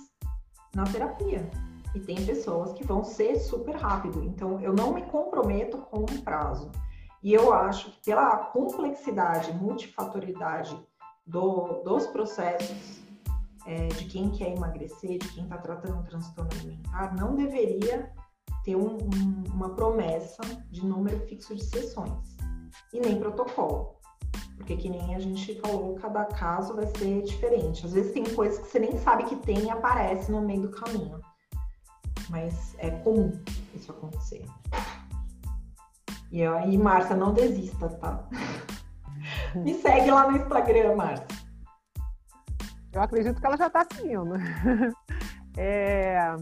na 0.75 0.85
terapia. 0.85 1.49
E 1.95 2.01
tem 2.01 2.25
pessoas 2.25 2.73
que 2.73 2.85
vão 2.85 3.03
ser 3.03 3.37
super 3.37 3.75
rápido. 3.75 4.23
Então, 4.23 4.61
eu 4.61 4.73
não 4.73 4.93
me 4.93 5.03
comprometo 5.03 5.79
com 5.79 6.01
um 6.01 6.21
prazo. 6.23 6.71
E 7.23 7.33
eu 7.33 7.53
acho 7.53 7.91
que 7.91 8.05
pela 8.05 8.37
complexidade, 8.37 9.53
multifatoriedade 9.53 10.79
do, 11.27 11.83
dos 11.83 12.07
processos 12.07 13.01
é, 13.67 13.89
de 13.89 14.05
quem 14.07 14.31
quer 14.31 14.57
emagrecer, 14.57 15.19
de 15.19 15.29
quem 15.29 15.45
está 15.45 15.59
tratando 15.59 15.99
um 15.99 16.03
transtorno 16.03 16.51
alimentar, 16.53 17.15
não 17.15 17.35
deveria 17.35 18.13
ter 18.65 18.77
um, 18.77 18.97
um, 18.97 19.45
uma 19.53 19.71
promessa 19.75 20.43
de 20.71 20.85
número 20.85 21.19
fixo 21.27 21.55
de 21.55 21.65
sessões 21.65 22.37
e 22.93 23.01
nem 23.01 23.19
protocolo. 23.19 23.98
Porque 24.59 24.77
que 24.77 24.91
nem 24.91 25.15
a 25.15 25.19
gente 25.19 25.59
falou, 25.61 25.95
cada 25.95 26.27
caso 26.27 26.75
vai 26.75 26.87
ser 26.87 27.23
diferente. 27.23 27.87
Às 27.87 27.93
vezes 27.93 28.13
tem 28.13 28.25
coisas 28.35 28.59
que 28.59 28.67
você 28.67 28.79
nem 28.79 28.99
sabe 28.99 29.25
que 29.25 29.37
tem 29.37 29.65
e 29.65 29.71
aparece 29.71 30.31
no 30.31 30.43
meio 30.43 30.63
do 30.63 30.71
caminho. 30.71 31.21
Mas 32.29 32.75
é 32.79 32.91
comum 32.91 33.33
isso 33.75 33.91
acontecer. 33.91 34.45
E 36.31 36.45
aí, 36.45 36.77
Márcia, 36.77 37.17
não 37.17 37.33
desista, 37.33 37.89
tá? 37.89 38.29
Me 39.55 39.75
segue 39.75 40.11
lá 40.11 40.31
no 40.31 40.37
Instagram, 40.37 40.95
Márcia. 40.97 41.27
Eu 42.93 43.03
acredito 43.03 43.41
que 43.41 43.47
ela 43.47 43.57
já 43.57 43.69
está 43.69 43.87
seguindo. 43.91 44.35
É, 45.61 46.37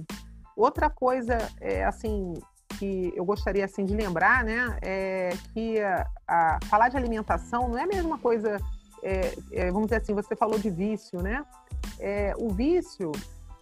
outra 0.55 0.91
coisa, 0.91 1.39
é, 1.59 1.83
assim, 1.87 2.35
que 2.79 3.13
eu 3.15 3.25
gostaria 3.25 3.65
assim 3.65 3.85
de 3.85 3.95
lembrar, 3.95 4.45
né, 4.45 4.79
é 4.83 5.31
que 5.53 5.81
a, 5.81 6.07
a 6.27 6.59
falar 6.67 6.89
de 6.89 6.97
alimentação 6.97 7.69
não 7.69 7.79
é 7.79 7.83
a 7.83 7.87
mesma 7.87 8.19
coisa. 8.19 8.59
É, 9.03 9.35
é, 9.53 9.71
vamos 9.71 9.89
dizer 9.89 10.03
assim, 10.03 10.15
você 10.15 10.35
falou 10.35 10.59
de 10.59 10.71
vício, 10.71 11.23
né? 11.23 11.45
É, 11.99 12.35
o 12.39 12.49
vício, 12.49 13.13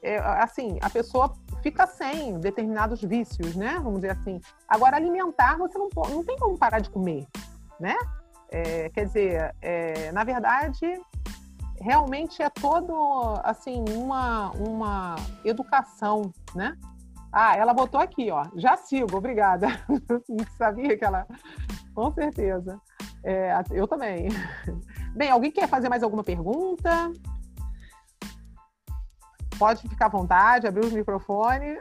é, 0.02 0.16
assim, 0.18 0.78
a 0.80 0.88
pessoa 0.88 1.34
fica 1.62 1.86
sem 1.86 2.38
determinados 2.38 3.02
vícios, 3.02 3.54
né? 3.54 3.74
Vamos 3.82 4.00
dizer 4.00 4.12
assim. 4.12 4.40
Agora, 4.68 4.96
alimentar, 4.96 5.58
você 5.58 5.76
não, 5.76 5.90
pode, 5.90 6.12
não 6.12 6.24
tem 6.24 6.38
como 6.38 6.56
parar 6.56 6.78
de 6.78 6.88
comer, 6.88 7.26
né? 7.78 7.96
É, 8.50 8.88
quer 8.90 9.06
dizer, 9.06 9.54
na 10.12 10.22
verdade, 10.22 11.00
realmente 11.80 12.40
é 12.40 12.48
todo, 12.48 12.94
assim, 13.42 13.84
uma, 13.90 14.50
uma 14.52 15.16
educação, 15.44 16.32
né? 16.54 16.76
Ah, 17.36 17.56
ela 17.56 17.74
botou 17.74 18.00
aqui, 18.00 18.30
ó. 18.30 18.44
Já 18.54 18.76
sigo, 18.76 19.16
obrigada. 19.16 19.66
Sabia 20.56 20.96
que 20.96 21.04
ela. 21.04 21.26
Com 21.92 22.08
certeza. 22.12 22.80
É, 23.24 23.52
eu 23.72 23.88
também. 23.88 24.28
Bem, 25.16 25.30
alguém 25.30 25.50
quer 25.50 25.68
fazer 25.68 25.88
mais 25.88 26.04
alguma 26.04 26.22
pergunta? 26.22 27.12
Pode 29.58 29.82
ficar 29.88 30.06
à 30.06 30.10
vontade, 30.10 30.68
abrir 30.68 30.84
os 30.84 30.92
microfones. 30.92 31.76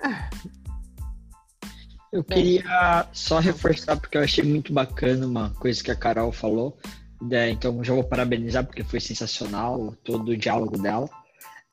Eu 2.12 2.24
queria 2.24 3.08
só 3.12 3.38
reforçar, 3.38 3.98
porque 3.98 4.18
eu 4.18 4.24
achei 4.24 4.44
muito 4.44 4.74
bacana 4.74 5.28
uma 5.28 5.52
coisa 5.52 5.84
que 5.84 5.92
a 5.92 5.96
Carol 5.96 6.32
falou. 6.32 6.80
Né? 7.22 7.52
Então, 7.52 7.84
já 7.84 7.94
vou 7.94 8.04
parabenizar, 8.04 8.66
porque 8.66 8.84
foi 8.84 9.00
sensacional 9.00 9.96
todo 10.04 10.30
o 10.30 10.38
diálogo 10.38 10.80
dela. 10.80 11.08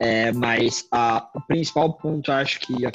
É, 0.01 0.32
mas 0.32 0.86
a, 0.90 1.28
o 1.34 1.40
principal 1.42 1.92
ponto, 1.92 2.32
acho 2.32 2.59
que 2.61 2.72
eu, 2.82 2.90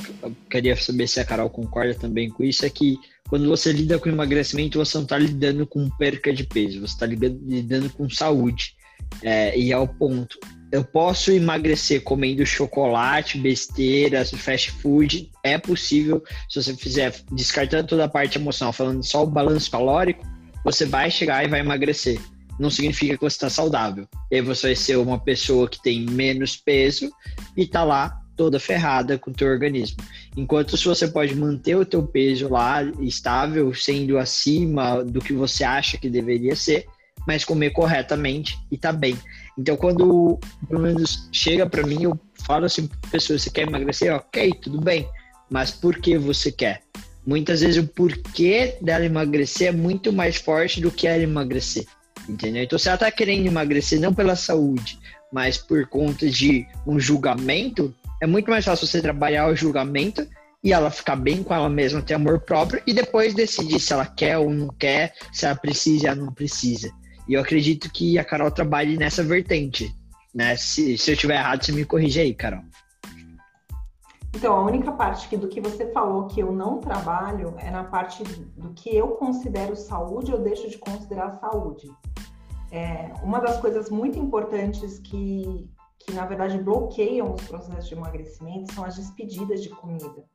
queria 0.49 0.75
saber 0.75 1.07
se 1.07 1.19
a 1.19 1.25
Carol 1.25 1.49
concorda 1.49 1.93
também 1.93 2.29
com 2.29 2.43
isso, 2.43 2.65
é 2.65 2.69
que 2.69 2.97
quando 3.29 3.47
você 3.47 3.71
lida 3.71 3.99
com 3.99 4.09
emagrecimento, 4.09 4.79
você 4.79 4.97
não 4.97 5.03
está 5.03 5.17
lidando 5.17 5.67
com 5.67 5.87
perca 5.97 6.33
de 6.33 6.43
peso, 6.43 6.79
você 6.79 6.93
está 6.93 7.05
lidando 7.05 7.89
com 7.91 8.09
saúde. 8.09 8.75
É, 9.21 9.57
e 9.57 9.71
é 9.71 9.77
o 9.77 9.87
ponto 9.87 10.39
eu 10.75 10.83
posso 10.83 11.31
emagrecer 11.31 12.01
comendo 12.03 12.45
chocolate, 12.45 13.37
besteiras, 13.37 14.31
fast 14.31 14.71
food. 14.71 15.31
É 15.43 15.57
possível, 15.57 16.21
se 16.49 16.61
você 16.61 16.75
fizer, 16.75 17.13
descartando 17.31 17.87
toda 17.87 18.05
a 18.05 18.09
parte 18.09 18.37
emocional, 18.37 18.73
falando 18.73 19.03
só 19.03 19.23
o 19.23 19.27
balanço 19.27 19.71
calórico, 19.71 20.25
você 20.63 20.85
vai 20.85 21.09
chegar 21.09 21.45
e 21.45 21.47
vai 21.47 21.61
emagrecer. 21.61 22.19
Não 22.59 22.69
significa 22.69 23.15
que 23.15 23.23
você 23.23 23.35
está 23.35 23.49
saudável. 23.49 24.07
E 24.31 24.35
aí 24.35 24.41
você 24.41 24.67
vai 24.67 24.75
ser 24.75 24.97
uma 24.97 25.19
pessoa 25.19 25.67
que 25.67 25.81
tem 25.81 26.05
menos 26.05 26.55
peso 26.55 27.11
e 27.55 27.63
está 27.63 27.83
lá 27.83 28.21
toda 28.35 28.59
ferrada 28.59 29.17
com 29.17 29.31
o 29.31 29.33
teu 29.33 29.47
organismo. 29.47 29.97
Enquanto 30.35 30.77
se 30.77 30.85
você 30.85 31.07
pode 31.07 31.35
manter 31.35 31.75
o 31.75 31.85
teu 31.85 32.03
peso 32.03 32.49
lá 32.49 32.83
estável, 32.99 33.73
sendo 33.73 34.17
acima 34.17 35.03
do 35.03 35.21
que 35.21 35.33
você 35.33 35.63
acha 35.63 35.97
que 35.97 36.09
deveria 36.09 36.55
ser, 36.55 36.85
mas 37.25 37.43
comer 37.43 37.71
corretamente 37.71 38.57
e 38.71 38.77
tá 38.77 38.91
bem. 38.91 39.17
Então, 39.57 39.75
quando 39.75 40.39
pelo 40.67 40.81
menos 40.81 41.29
chega 41.31 41.67
para 41.67 41.85
mim, 41.85 42.03
eu 42.03 42.19
falo 42.45 42.65
assim 42.65 42.89
pessoa: 43.11 43.39
você 43.39 43.49
quer 43.49 43.67
emagrecer? 43.67 44.13
Ok, 44.13 44.51
tudo 44.61 44.79
bem, 44.81 45.07
mas 45.49 45.71
por 45.71 45.97
que 45.97 46.17
você 46.17 46.51
quer? 46.51 46.81
Muitas 47.25 47.61
vezes 47.61 47.83
o 47.83 47.87
porquê 47.87 48.77
dela 48.81 49.05
emagrecer 49.05 49.69
é 49.69 49.71
muito 49.71 50.13
mais 50.13 50.35
forte 50.35 50.79
do 50.79 50.91
que 50.91 51.07
ela 51.07 51.23
emagrecer, 51.23 51.85
entendeu? 52.27 52.63
Então, 52.63 52.79
se 52.79 52.89
ela 52.89 52.97
tá 52.97 53.11
querendo 53.11 53.47
emagrecer 53.47 53.99
não 53.99 54.13
pela 54.13 54.35
saúde, 54.35 54.99
mas 55.31 55.57
por 55.57 55.87
conta 55.87 56.29
de 56.29 56.65
um 56.85 56.99
julgamento, 56.99 57.93
é 58.21 58.27
muito 58.27 58.49
mais 58.49 58.65
fácil 58.65 58.87
você 58.87 59.01
trabalhar 59.01 59.47
o 59.47 59.55
julgamento 59.55 60.27
e 60.63 60.73
ela 60.73 60.89
ficar 60.89 61.15
bem 61.15 61.43
com 61.43 61.53
ela 61.53 61.69
mesma, 61.69 62.01
ter 62.01 62.15
amor 62.15 62.39
próprio 62.39 62.81
e 62.87 62.93
depois 62.93 63.33
decidir 63.33 63.79
se 63.79 63.93
ela 63.93 64.05
quer 64.05 64.37
ou 64.37 64.49
não 64.49 64.67
quer, 64.67 65.13
se 65.31 65.45
ela 65.45 65.55
precisa 65.55 66.09
ou 66.11 66.15
não 66.15 66.33
precisa. 66.33 66.91
E 67.27 67.33
eu 67.33 67.41
acredito 67.41 67.91
que 67.91 68.17
a 68.17 68.23
Carol 68.23 68.49
trabalhe 68.49 68.97
nessa 68.97 69.23
vertente. 69.23 69.93
Né? 70.33 70.55
Se, 70.55 70.97
se 70.97 71.11
eu 71.11 71.13
estiver 71.13 71.35
errado, 71.35 71.63
você 71.63 71.71
me 71.71 71.85
corrige 71.85 72.19
aí, 72.19 72.33
Carol. 72.33 72.63
Então, 74.35 74.53
a 74.53 74.61
única 74.61 74.91
parte 74.91 75.29
que, 75.29 75.37
do 75.37 75.47
que 75.47 75.61
você 75.61 75.89
falou 75.93 76.27
que 76.27 76.41
eu 76.41 76.51
não 76.51 76.79
trabalho 76.79 77.53
é 77.57 77.71
na 77.71 77.85
parte 77.85 78.21
do 78.23 78.73
que 78.73 78.93
eu 78.93 79.11
considero 79.11 79.77
saúde 79.77 80.33
ou 80.33 80.39
deixo 80.39 80.69
de 80.69 80.77
considerar 80.77 81.39
saúde. 81.39 81.89
É, 82.69 83.13
uma 83.23 83.39
das 83.39 83.61
coisas 83.61 83.89
muito 83.89 84.19
importantes 84.19 84.99
que, 84.99 85.69
que, 85.99 86.11
na 86.11 86.25
verdade, 86.25 86.57
bloqueiam 86.57 87.33
os 87.33 87.47
processos 87.47 87.87
de 87.87 87.95
emagrecimento 87.95 88.73
são 88.73 88.83
as 88.83 88.97
despedidas 88.97 89.63
de 89.63 89.69
comida 89.69 90.25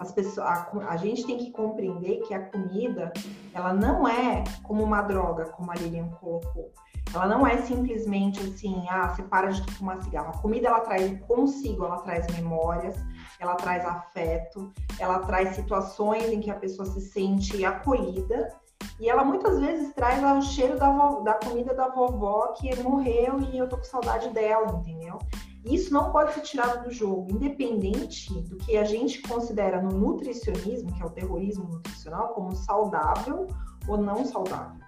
as 0.00 0.12
pessoas, 0.12 0.46
a, 0.46 0.70
a, 0.88 0.96
gente 0.96 1.26
tem 1.26 1.36
que 1.36 1.50
compreender 1.50 2.22
que 2.22 2.32
a 2.32 2.46
comida, 2.46 3.12
ela 3.52 3.74
não 3.74 4.08
é 4.08 4.42
como 4.62 4.82
uma 4.82 5.02
droga, 5.02 5.44
como 5.50 5.70
a 5.70 5.74
Lilian 5.74 6.08
colocou. 6.20 6.72
Ela 7.12 7.26
não 7.26 7.46
é 7.46 7.58
simplesmente 7.58 8.40
assim, 8.40 8.86
ah, 8.88 9.08
você 9.08 9.22
para 9.22 9.50
de 9.50 9.62
fumar 9.72 10.00
cigarro. 10.02 10.30
A 10.30 10.38
comida, 10.38 10.68
ela 10.68 10.80
traz 10.80 11.20
consigo, 11.26 11.84
ela 11.84 11.98
traz 11.98 12.26
memórias, 12.34 12.96
ela 13.40 13.54
traz 13.54 13.84
afeto, 13.84 14.72
ela 14.98 15.20
traz 15.20 15.56
situações 15.56 16.28
em 16.28 16.40
que 16.40 16.50
a 16.50 16.54
pessoa 16.54 16.86
se 16.86 17.00
sente 17.00 17.64
acolhida 17.64 18.52
e 19.00 19.08
ela 19.08 19.24
muitas 19.24 19.58
vezes 19.58 19.94
traz 19.94 20.22
o 20.22 20.42
cheiro 20.42 20.78
da, 20.78 20.90
da 21.20 21.34
comida 21.34 21.74
da 21.74 21.88
vovó 21.88 22.48
que 22.48 22.74
morreu 22.82 23.40
e 23.40 23.56
eu 23.56 23.68
tô 23.68 23.78
com 23.78 23.84
saudade 23.84 24.28
dela, 24.30 24.70
entendeu? 24.72 25.18
Isso 25.64 25.92
não 25.92 26.10
pode 26.10 26.34
ser 26.34 26.40
tirado 26.40 26.84
do 26.84 26.90
jogo, 26.90 27.30
independente 27.30 28.32
do 28.42 28.56
que 28.56 28.76
a 28.76 28.84
gente 28.84 29.20
considera 29.22 29.80
no 29.80 29.90
nutricionismo, 29.90 30.92
que 30.92 31.02
é 31.02 31.06
o 31.06 31.10
terrorismo 31.10 31.64
nutricional, 31.64 32.28
como 32.28 32.54
saudável 32.54 33.46
ou 33.86 33.98
não 33.98 34.24
saudável. 34.24 34.80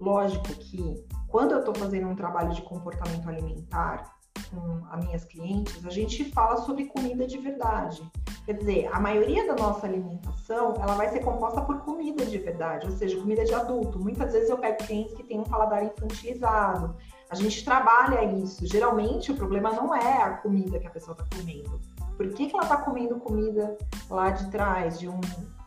Lógico 0.00 0.48
que 0.48 1.02
quando 1.28 1.52
eu 1.52 1.60
estou 1.60 1.74
fazendo 1.74 2.08
um 2.08 2.14
trabalho 2.14 2.52
de 2.52 2.62
comportamento 2.62 3.28
alimentar 3.28 4.17
com 4.50 4.80
as 4.90 5.04
minhas 5.04 5.24
clientes, 5.24 5.84
a 5.84 5.90
gente 5.90 6.24
fala 6.32 6.56
sobre 6.58 6.86
comida 6.86 7.26
de 7.26 7.38
verdade. 7.38 8.02
Quer 8.44 8.54
dizer, 8.54 8.88
a 8.92 8.98
maioria 8.98 9.46
da 9.46 9.54
nossa 9.54 9.86
alimentação, 9.86 10.74
ela 10.80 10.94
vai 10.94 11.08
ser 11.10 11.20
composta 11.20 11.60
por 11.60 11.80
comida 11.80 12.24
de 12.24 12.38
verdade, 12.38 12.86
ou 12.86 12.92
seja, 12.92 13.18
comida 13.18 13.44
de 13.44 13.52
adulto. 13.52 13.98
Muitas 13.98 14.32
vezes 14.32 14.48
eu 14.48 14.56
pego 14.56 14.78
clientes 14.78 15.14
que 15.14 15.22
têm 15.22 15.40
um 15.40 15.44
paladar 15.44 15.84
infantilizado, 15.84 16.96
a 17.30 17.34
gente 17.34 17.64
trabalha 17.64 18.24
isso. 18.24 18.66
Geralmente 18.66 19.30
o 19.30 19.36
problema 19.36 19.72
não 19.72 19.94
é 19.94 20.22
a 20.22 20.30
comida 20.30 20.78
que 20.78 20.86
a 20.86 20.90
pessoa 20.90 21.16
está 21.18 21.36
comendo. 21.36 21.78
Por 22.16 22.28
que, 22.30 22.46
que 22.46 22.54
ela 22.54 22.64
está 22.64 22.78
comendo 22.78 23.16
comida 23.16 23.76
lá 24.08 24.30
de 24.30 24.50
trás 24.50 24.98
de, 24.98 25.08
um, 25.08 25.20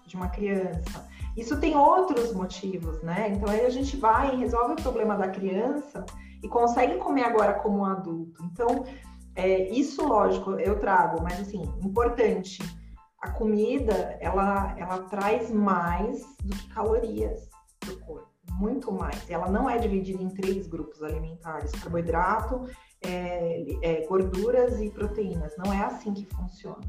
de 0.06 0.16
uma 0.16 0.30
criança? 0.30 1.08
Isso 1.38 1.60
tem 1.60 1.78
outros 1.78 2.34
motivos, 2.34 3.02
né? 3.02 3.30
Então 3.30 3.50
aí 3.50 3.66
a 3.66 3.70
gente 3.70 3.96
vai 3.96 4.34
e 4.34 4.38
resolve 4.38 4.74
o 4.74 4.76
problema 4.76 5.16
da 5.16 5.30
criança 5.30 6.06
e 6.42 6.48
consegue 6.48 6.98
comer 6.98 7.24
agora 7.24 7.54
como 7.54 7.80
um 7.80 7.86
adulto. 7.86 8.44
Então, 8.46 8.84
é, 9.36 9.70
isso, 9.70 10.06
lógico, 10.06 10.52
eu 10.52 10.80
trago, 10.80 11.22
mas 11.22 11.40
assim, 11.40 11.62
importante. 11.84 12.62
A 13.22 13.30
comida, 13.30 14.18
ela, 14.20 14.76
ela 14.78 15.00
traz 15.04 15.52
mais 15.52 16.26
do 16.44 16.56
que 16.56 16.70
calorias 16.70 17.48
para 17.80 17.94
o 17.94 18.00
corpo 18.00 18.32
muito 18.62 18.92
mais. 18.92 19.30
Ela 19.30 19.50
não 19.50 19.70
é 19.70 19.78
dividida 19.78 20.22
em 20.22 20.30
três 20.30 20.68
grupos 20.68 21.02
alimentares: 21.02 21.72
carboidrato, 21.72 22.66
é, 23.02 23.66
é, 23.82 24.08
gorduras 24.08 24.80
e 24.80 24.90
proteínas. 24.90 25.54
Não 25.58 25.74
é 25.74 25.84
assim 25.84 26.14
que 26.14 26.26
funciona. 26.26 26.82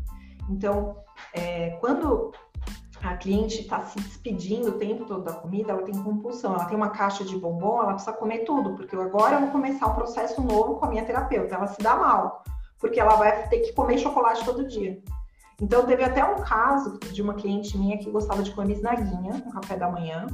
Então, 0.50 0.96
é, 1.32 1.70
quando 1.80 2.32
a, 3.02 3.16
cliente 3.16 3.62
está 3.62 3.84
se 3.84 3.98
despedindo 3.98 4.70
o 4.70 4.78
tempo 4.78 5.04
todo 5.04 5.24
da 5.24 5.32
comida, 5.32 5.72
ela 5.72 5.82
tem 5.82 5.94
compulsão. 6.02 6.54
Ela 6.54 6.66
tem 6.66 6.76
uma 6.76 6.90
caixa 6.90 7.24
de 7.24 7.36
bombom, 7.36 7.82
ela 7.82 7.94
precisa 7.94 8.12
comer 8.12 8.40
tudo, 8.40 8.74
porque 8.74 8.94
agora 8.94 9.36
eu 9.36 9.40
vou 9.40 9.50
começar 9.50 9.86
um 9.88 9.94
processo 9.94 10.40
novo 10.42 10.76
com 10.76 10.86
a 10.86 10.88
minha 10.88 11.04
terapeuta. 11.04 11.54
Ela 11.54 11.66
se 11.66 11.80
dá 11.82 11.96
mal, 11.96 12.42
porque 12.78 13.00
ela 13.00 13.16
vai 13.16 13.48
ter 13.48 13.60
que 13.60 13.72
comer 13.72 13.98
chocolate 13.98 14.44
todo 14.44 14.68
dia. 14.68 15.02
Então, 15.60 15.84
teve 15.84 16.02
até 16.02 16.24
um 16.24 16.42
caso 16.42 16.98
de 16.98 17.22
uma 17.22 17.34
cliente 17.34 17.76
minha 17.78 17.98
que 17.98 18.10
gostava 18.10 18.42
de 18.42 18.50
comer 18.50 18.74
bisnaguinha 18.74 19.42
no 19.44 19.52
café 19.52 19.76
da 19.76 19.88
manhã. 19.88 20.26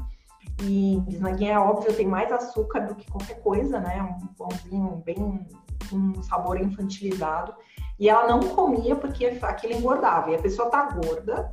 E 0.62 1.01
bisnaguinha, 1.07 1.53
é 1.53 1.59
óbvio, 1.59 1.95
tem 1.95 2.07
mais 2.07 2.33
açúcar 2.33 2.81
do 2.81 2.95
que 2.95 3.11
qualquer 3.11 3.41
coisa, 3.43 3.79
né? 3.79 4.03
Um 4.03 4.27
pãozinho 4.35 5.03
bem 5.05 5.47
um 5.93 6.23
sabor 6.23 6.61
infantilizado. 6.61 7.55
E 7.99 8.09
ela 8.09 8.27
não 8.27 8.41
comia 8.41 8.95
porque 8.95 9.39
aquilo 9.43 9.75
engordava. 9.75 10.31
E 10.31 10.37
a 10.37 10.39
pessoa 10.39 10.71
tá 10.71 10.91
gorda, 10.91 11.53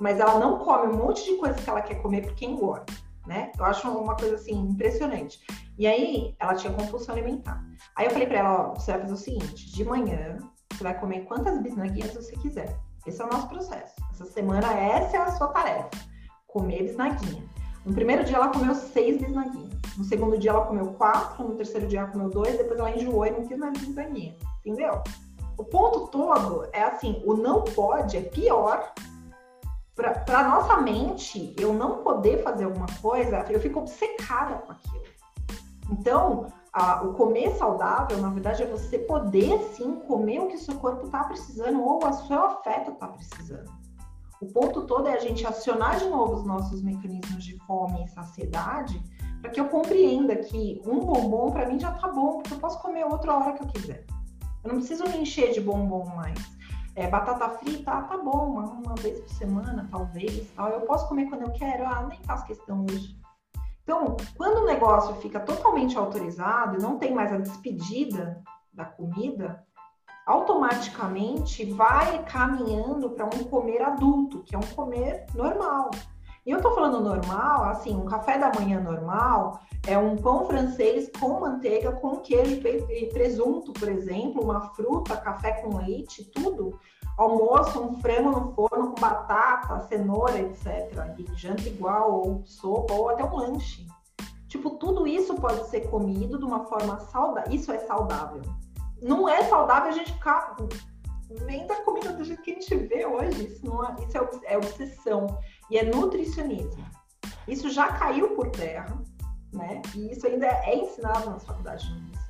mas 0.00 0.20
ela 0.20 0.38
não 0.38 0.58
come 0.58 0.92
um 0.92 0.96
monte 0.96 1.24
de 1.24 1.36
coisa 1.36 1.54
que 1.54 1.68
ela 1.68 1.82
quer 1.82 1.96
comer 1.96 2.22
porque 2.22 2.44
engorda, 2.44 2.92
né? 3.26 3.52
Eu 3.58 3.64
acho 3.64 3.88
uma 3.90 4.16
coisa 4.16 4.36
assim 4.36 4.54
impressionante. 4.54 5.40
E 5.78 5.86
aí 5.86 6.34
ela 6.38 6.54
tinha 6.54 6.72
compulsão 6.72 7.14
alimentar. 7.14 7.64
Aí 7.96 8.06
eu 8.06 8.10
falei 8.10 8.26
para 8.26 8.38
ela, 8.38 8.68
ó, 8.68 8.74
você 8.74 8.92
vai 8.92 9.00
fazer 9.00 9.12
o 9.14 9.16
seguinte, 9.16 9.72
de 9.72 9.84
manhã 9.84 10.38
você 10.72 10.84
vai 10.84 10.98
comer 10.98 11.24
quantas 11.24 11.60
bisnaguinhas 11.62 12.14
você 12.14 12.32
quiser. 12.36 12.76
Esse 13.06 13.20
é 13.20 13.24
o 13.24 13.28
nosso 13.28 13.48
processo. 13.48 13.94
Essa 14.12 14.24
semana 14.26 14.72
essa 14.72 15.16
é 15.16 15.20
a 15.20 15.30
sua 15.32 15.48
tarefa, 15.48 15.90
comer 16.46 16.84
bisnaguinha. 16.84 17.42
No 17.84 17.92
primeiro 17.92 18.24
dia 18.24 18.36
ela 18.36 18.48
comeu 18.48 18.74
seis 18.74 19.20
bisnaguinhas. 19.20 19.72
No 19.98 20.04
segundo 20.04 20.38
dia 20.38 20.50
ela 20.50 20.64
comeu 20.66 20.92
quatro, 20.94 21.46
no 21.46 21.54
terceiro 21.56 21.86
dia 21.86 22.00
ela 22.00 22.08
comeu 22.08 22.30
dois, 22.30 22.56
depois 22.56 22.78
ela 22.78 22.90
enjoou 22.90 23.26
e 23.26 23.30
não 23.30 23.46
quis 23.46 23.58
mais 23.58 23.78
bisnaguinha. 23.78 24.36
Entendeu? 24.60 25.02
O 25.58 25.64
ponto 25.64 26.08
todo 26.08 26.68
é 26.72 26.82
assim, 26.82 27.22
o 27.26 27.34
não 27.34 27.62
pode 27.62 28.16
é 28.16 28.22
pior 28.22 28.92
para 29.94 30.48
nossa 30.48 30.78
mente, 30.80 31.54
eu 31.58 31.72
não 31.72 32.02
poder 32.02 32.42
fazer 32.42 32.64
alguma 32.64 32.86
coisa, 33.00 33.44
eu 33.50 33.60
fico 33.60 33.80
obcecada 33.80 34.56
com 34.56 34.72
aquilo. 34.72 35.04
Então, 35.90 36.46
a, 36.72 37.02
o 37.02 37.12
comer 37.12 37.54
saudável, 37.56 38.16
na 38.18 38.30
verdade, 38.30 38.62
é 38.62 38.66
você 38.66 38.98
poder 38.98 39.58
sim 39.74 39.96
comer 39.96 40.40
o 40.40 40.48
que 40.48 40.56
seu 40.56 40.74
corpo 40.76 41.04
está 41.04 41.24
precisando 41.24 41.82
ou 41.82 41.98
o 42.02 42.12
seu 42.12 42.42
afeto 42.42 42.92
está 42.92 43.08
precisando. 43.08 43.70
O 44.40 44.46
ponto 44.46 44.86
todo 44.86 45.06
é 45.08 45.14
a 45.14 45.20
gente 45.20 45.46
acionar 45.46 45.98
de 45.98 46.06
novo 46.06 46.34
os 46.34 46.44
nossos 46.44 46.82
mecanismos 46.82 47.44
de 47.44 47.56
fome 47.66 48.04
e 48.04 48.08
saciedade 48.08 49.00
para 49.40 49.50
que 49.50 49.60
eu 49.60 49.68
compreenda 49.68 50.36
que 50.36 50.80
um 50.86 51.00
bombom 51.00 51.50
para 51.50 51.68
mim 51.68 51.78
já 51.78 51.92
tá 51.92 52.08
bom, 52.08 52.38
porque 52.38 52.54
eu 52.54 52.58
posso 52.58 52.80
comer 52.80 53.04
outra 53.04 53.36
hora 53.36 53.52
que 53.52 53.62
eu 53.62 53.68
quiser. 53.68 54.06
Eu 54.64 54.72
não 54.72 54.78
preciso 54.78 55.04
me 55.04 55.18
encher 55.18 55.52
de 55.52 55.60
bombom 55.60 56.06
mais. 56.06 56.38
É, 56.94 57.08
batata 57.08 57.48
frita, 57.48 57.90
ah, 57.90 58.02
tá 58.02 58.18
bom, 58.18 58.50
uma, 58.50 58.64
uma, 58.64 58.94
vez 58.96 59.20
por 59.20 59.30
semana, 59.30 59.88
talvez. 59.90 60.50
Tal. 60.54 60.68
Eu 60.68 60.82
posso 60.82 61.08
comer 61.08 61.26
quando 61.26 61.42
eu 61.42 61.52
quero, 61.52 61.86
ah, 61.86 62.06
nem 62.08 62.20
faço 62.22 62.46
questão 62.46 62.84
hoje. 62.84 63.16
Então, 63.82 64.16
quando 64.36 64.58
o 64.58 64.66
negócio 64.66 65.14
fica 65.16 65.40
totalmente 65.40 65.96
autorizado 65.96 66.78
e 66.78 66.82
não 66.82 66.98
tem 66.98 67.14
mais 67.14 67.32
a 67.32 67.38
despedida 67.38 68.42
da 68.72 68.84
comida, 68.84 69.66
automaticamente 70.26 71.64
vai 71.72 72.24
caminhando 72.24 73.10
para 73.10 73.26
um 73.26 73.44
comer 73.44 73.82
adulto, 73.82 74.42
que 74.42 74.54
é 74.54 74.58
um 74.58 74.74
comer 74.74 75.26
normal. 75.34 75.90
E 76.44 76.50
eu 76.50 76.60
tô 76.60 76.74
falando 76.74 77.00
normal, 77.00 77.64
assim, 77.66 77.94
um 77.94 78.04
café 78.04 78.36
da 78.36 78.50
manhã 78.52 78.80
normal 78.80 79.60
é 79.86 79.96
um 79.96 80.16
pão 80.16 80.44
francês 80.44 81.08
com 81.20 81.38
manteiga, 81.38 81.92
com 81.92 82.16
queijo 82.16 82.60
e 82.90 83.06
presunto, 83.06 83.72
por 83.72 83.88
exemplo, 83.88 84.42
uma 84.42 84.60
fruta, 84.74 85.16
café 85.16 85.52
com 85.62 85.76
leite, 85.76 86.24
tudo. 86.32 86.80
Almoço, 87.16 87.80
um 87.80 88.00
frango 88.00 88.30
no 88.30 88.52
forno 88.54 88.88
com 88.88 89.00
batata, 89.00 89.86
cenoura, 89.86 90.36
etc. 90.40 91.14
E 91.16 91.26
janta 91.36 91.68
igual, 91.68 92.12
ou 92.12 92.42
sopa, 92.44 92.92
ou 92.92 93.10
até 93.10 93.22
um 93.22 93.36
lanche. 93.36 93.86
Tipo, 94.48 94.70
tudo 94.70 95.06
isso 95.06 95.34
pode 95.36 95.68
ser 95.68 95.88
comido 95.90 96.38
de 96.38 96.44
uma 96.44 96.64
forma 96.64 96.98
saudável. 96.98 97.52
Isso 97.52 97.70
é 97.70 97.78
saudável. 97.78 98.42
Não 99.00 99.28
é 99.28 99.44
saudável 99.44 99.90
a 99.90 99.92
gente 99.92 100.12
ficar 100.12 100.56
vendo 101.46 101.72
a 101.72 101.82
comida 101.82 102.12
do 102.12 102.24
jeito 102.24 102.42
que 102.42 102.50
a 102.50 102.54
gente 102.54 102.76
vê 102.76 103.06
hoje. 103.06 103.46
Isso, 103.46 103.64
não 103.64 103.84
é, 103.84 103.94
isso 104.02 104.18
é, 104.18 104.54
é 104.54 104.56
obsessão 104.56 105.26
e 105.70 105.78
é 105.78 105.84
nutricionismo. 105.84 106.84
Isso 107.46 107.70
já 107.70 107.88
caiu 107.92 108.30
por 108.30 108.50
terra, 108.50 108.96
né? 109.52 109.82
E 109.94 110.12
isso 110.12 110.26
ainda 110.26 110.46
é 110.46 110.76
ensinado 110.76 111.30
nas 111.30 111.44
faculdades 111.44 111.86
de 111.86 111.94
nutrição. 111.94 112.22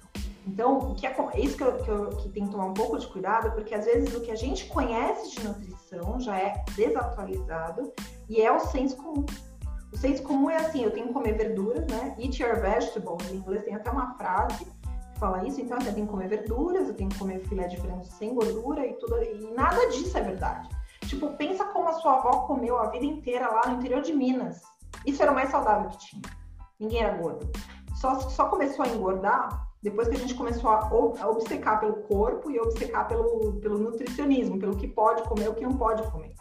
Então, 0.47 0.79
o 0.79 0.95
que 0.95 1.07
é, 1.07 1.15
é 1.35 1.41
isso 1.41 1.57
que, 1.57 1.63
eu, 1.63 1.79
que, 1.79 1.89
eu, 1.89 2.09
que 2.17 2.29
que 2.31 2.49
tomar 2.49 2.67
um 2.67 2.75
pouco 2.75 2.99
de 2.99 3.07
cuidado, 3.07 3.53
porque 3.53 3.75
às 3.75 3.85
vezes 3.85 4.15
o 4.15 4.21
que 4.21 4.31
a 4.31 4.35
gente 4.35 4.67
conhece 4.67 5.37
de 5.37 5.47
nutrição 5.47 6.19
já 6.21 6.37
é 6.37 6.65
desatualizado 6.75 7.93
e 8.29 8.41
é 8.41 8.51
o 8.51 8.59
senso 8.59 8.97
comum. 8.97 9.25
O 9.93 9.97
senso 9.97 10.23
comum 10.23 10.51
é 10.51 10.57
assim, 10.57 10.83
eu 10.83 10.91
tenho 10.91 11.09
que 11.09 11.13
comer 11.13 11.37
verduras, 11.37 11.87
né? 11.87 12.17
Eat 12.19 12.43
your 12.43 12.61
vegetables, 12.61 13.31
em 13.31 13.37
inglês 13.37 13.65
tem 13.65 13.75
até 13.75 13.91
uma 13.91 14.15
frase 14.15 14.65
que 14.65 15.19
fala 15.21 15.47
isso, 15.47 15.61
então 15.61 15.77
assim, 15.77 15.89
eu 15.89 15.95
tenho 15.95 16.07
que 16.07 16.13
comer 16.13 16.29
verduras, 16.29 16.89
eu 16.89 16.95
tenho 16.95 17.11
que 17.11 17.19
comer 17.19 17.41
filé 17.47 17.69
de 17.69 17.77
frango 17.77 18.05
sem 18.05 18.35
gordura 18.35 18.85
e 18.85 18.95
tudo, 18.95 19.23
e 19.23 19.53
nada 19.55 19.87
disso 19.91 20.17
é 20.17 20.23
verdade. 20.23 20.69
Tipo, 21.13 21.29
pensa 21.37 21.67
como 21.67 21.91
a 21.91 21.93
sua 21.93 22.15
avó 22.15 22.47
comeu 22.47 22.79
a 22.79 22.89
vida 22.89 23.05
inteira 23.05 23.47
lá 23.47 23.69
no 23.69 23.77
interior 23.77 24.01
de 24.01 24.15
Minas. 24.15 24.63
Isso 25.05 25.23
era 25.23 25.31
o 25.31 25.35
mais 25.35 25.51
saudável 25.51 25.91
que 25.91 25.99
tinha. 25.99 26.23
Ninguém 26.81 27.03
era 27.03 27.15
gordo. 27.19 27.53
Só, 27.97 28.19
só 28.19 28.49
começou 28.49 28.83
a 28.83 28.89
engordar 28.89 29.69
depois 29.83 30.09
que 30.09 30.15
a 30.15 30.19
gente 30.19 30.35
começou 30.35 30.71
a, 30.71 30.89
a 30.89 31.29
obcecar 31.29 31.81
pelo 31.81 31.97
corpo 32.05 32.51
e 32.51 32.59
obcecar 32.59 33.07
pelo, 33.09 33.61
pelo 33.61 33.79
nutricionismo, 33.79 34.59
pelo 34.59 34.75
que 34.75 34.89
pode 34.89 35.23
comer 35.25 35.51
o 35.51 35.55
que 35.55 35.65
não 35.65 35.77
pode 35.77 36.03
comer. 36.11 36.35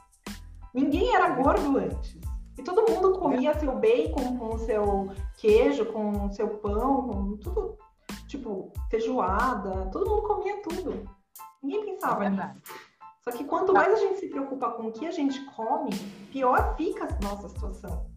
Ninguém 0.74 1.14
era 1.14 1.32
gordo 1.32 1.78
antes. 1.78 2.18
E 2.58 2.64
todo 2.64 2.90
mundo 2.90 3.20
comia 3.20 3.54
seu 3.60 3.76
bacon 3.76 4.38
com 4.38 4.58
seu 4.60 5.10
queijo, 5.36 5.86
com 5.88 6.32
seu 6.32 6.48
pão, 6.48 7.10
com 7.10 7.38
tudo, 7.40 7.78
tipo, 8.26 8.72
feijoada. 8.90 9.90
Todo 9.92 10.10
mundo 10.10 10.22
comia 10.22 10.62
tudo. 10.62 11.10
Ninguém 11.62 11.88
pensava 11.88 12.24
é 12.24 12.30
nisso. 12.30 12.91
Só 13.24 13.32
que 13.32 13.44
quanto 13.44 13.72
mais 13.72 13.94
a 13.94 13.98
gente 13.98 14.20
se 14.20 14.28
preocupa 14.30 14.72
com 14.72 14.88
o 14.88 14.92
que 14.92 15.06
a 15.06 15.12
gente 15.12 15.40
come, 15.52 15.92
pior 16.32 16.76
fica 16.76 17.06
a 17.06 17.24
nossa 17.24 17.50
situação. 17.50 18.08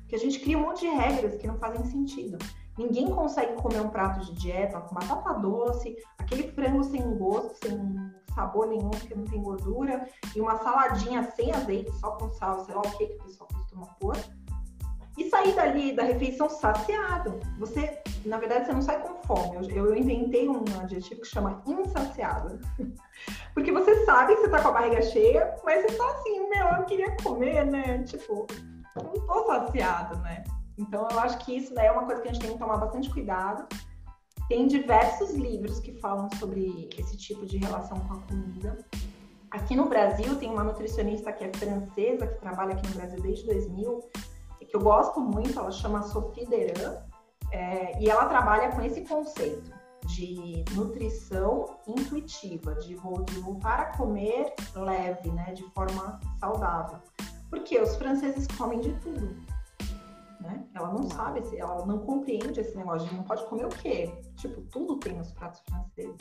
Porque 0.00 0.14
a 0.14 0.18
gente 0.18 0.40
cria 0.40 0.56
um 0.56 0.62
monte 0.62 0.80
de 0.80 0.88
regras 0.88 1.36
que 1.36 1.46
não 1.46 1.58
fazem 1.58 1.84
sentido. 1.84 2.38
Ninguém 2.78 3.10
consegue 3.10 3.60
comer 3.60 3.80
um 3.80 3.90
prato 3.90 4.24
de 4.24 4.32
dieta 4.34 4.80
com 4.80 4.94
batata 4.94 5.34
doce, 5.34 5.96
aquele 6.16 6.50
frango 6.52 6.82
sem 6.82 7.02
gosto, 7.18 7.56
sem 7.62 7.78
sabor 8.34 8.68
nenhum, 8.68 8.90
porque 8.90 9.14
não 9.14 9.24
tem 9.24 9.42
gordura, 9.42 10.08
e 10.34 10.40
uma 10.40 10.56
saladinha 10.58 11.24
sem 11.32 11.52
azeite, 11.52 11.92
só 11.96 12.12
com 12.12 12.30
sal, 12.30 12.64
sei 12.64 12.74
lá 12.74 12.80
o 12.80 12.90
que 12.96 13.06
que 13.06 13.14
o 13.14 13.24
pessoal 13.24 13.48
costuma 13.52 13.86
pôr. 14.00 14.16
E 15.18 15.28
sair 15.28 15.52
dali 15.52 15.92
da 15.92 16.04
refeição 16.04 16.48
saciado. 16.48 17.40
Você, 17.58 18.00
na 18.24 18.38
verdade, 18.38 18.66
você 18.66 18.72
não 18.72 18.80
sai 18.80 19.02
com 19.02 19.20
fome. 19.26 19.56
Eu, 19.56 19.86
eu 19.86 19.96
inventei 19.96 20.48
um 20.48 20.62
adjetivo 20.80 21.20
que 21.20 21.26
chama 21.26 21.60
insaciado. 21.66 22.60
Porque 23.52 23.72
você 23.72 24.04
sabe 24.04 24.36
que 24.36 24.42
você 24.42 24.48
tá 24.48 24.62
com 24.62 24.68
a 24.68 24.72
barriga 24.72 25.02
cheia, 25.02 25.54
mas 25.64 25.82
você 25.82 25.96
tá 25.96 26.08
assim, 26.12 26.48
meu, 26.48 26.66
eu 26.68 26.84
queria 26.84 27.16
comer, 27.22 27.66
né? 27.66 28.04
Tipo, 28.04 28.46
não 28.94 29.12
tô 29.12 29.46
saciado, 29.46 30.16
né? 30.18 30.44
Então 30.78 31.08
eu 31.10 31.18
acho 31.18 31.38
que 31.38 31.56
isso 31.56 31.74
daí 31.74 31.86
é 31.86 31.92
uma 31.92 32.06
coisa 32.06 32.22
que 32.22 32.28
a 32.28 32.32
gente 32.32 32.42
tem 32.42 32.52
que 32.52 32.58
tomar 32.58 32.76
bastante 32.76 33.10
cuidado. 33.10 33.66
Tem 34.48 34.66
diversos 34.66 35.34
livros 35.34 35.80
que 35.80 35.92
falam 36.00 36.28
sobre 36.38 36.88
esse 36.96 37.16
tipo 37.16 37.44
de 37.44 37.58
relação 37.58 37.98
com 37.98 38.14
a 38.14 38.20
comida. 38.22 38.78
Aqui 39.50 39.74
no 39.74 39.88
Brasil 39.88 40.36
tem 40.36 40.50
uma 40.50 40.62
nutricionista 40.62 41.32
que 41.32 41.44
é 41.44 41.50
francesa, 41.52 42.26
que 42.26 42.40
trabalha 42.40 42.74
aqui 42.74 42.86
no 42.86 42.94
Brasil 42.94 43.20
desde 43.20 43.46
2000, 43.46 44.00
que 44.66 44.76
eu 44.76 44.80
gosto 44.80 45.20
muito, 45.20 45.58
ela 45.58 45.70
chama 45.70 46.02
Sophie 46.02 46.46
Deran, 46.46 46.96
é, 47.50 48.00
e 48.00 48.08
ela 48.08 48.26
trabalha 48.26 48.70
com 48.72 48.82
esse 48.82 49.02
conceito 49.02 49.72
de 50.06 50.64
nutrição 50.74 51.76
intuitiva, 51.86 52.74
de, 52.76 52.94
voltar 52.94 53.80
a 53.80 53.96
comer 53.96 54.54
leve, 54.74 55.30
né, 55.30 55.52
de 55.52 55.62
forma 55.70 56.18
saudável. 56.38 56.98
Porque 57.50 57.78
os 57.78 57.96
franceses 57.96 58.46
comem 58.56 58.80
de 58.80 58.92
tudo. 59.00 59.36
Né? 60.40 60.64
Ela 60.74 60.92
não 60.92 61.08
sabe, 61.10 61.42
ela 61.56 61.84
não 61.84 61.98
compreende 61.98 62.60
esse 62.60 62.76
negócio 62.76 63.12
não 63.14 63.24
pode 63.24 63.44
comer 63.46 63.66
o 63.66 63.70
quê? 63.70 64.14
Tipo, 64.36 64.60
tudo 64.62 64.98
tem 64.98 65.16
nos 65.16 65.32
pratos 65.32 65.60
franceses. 65.68 66.16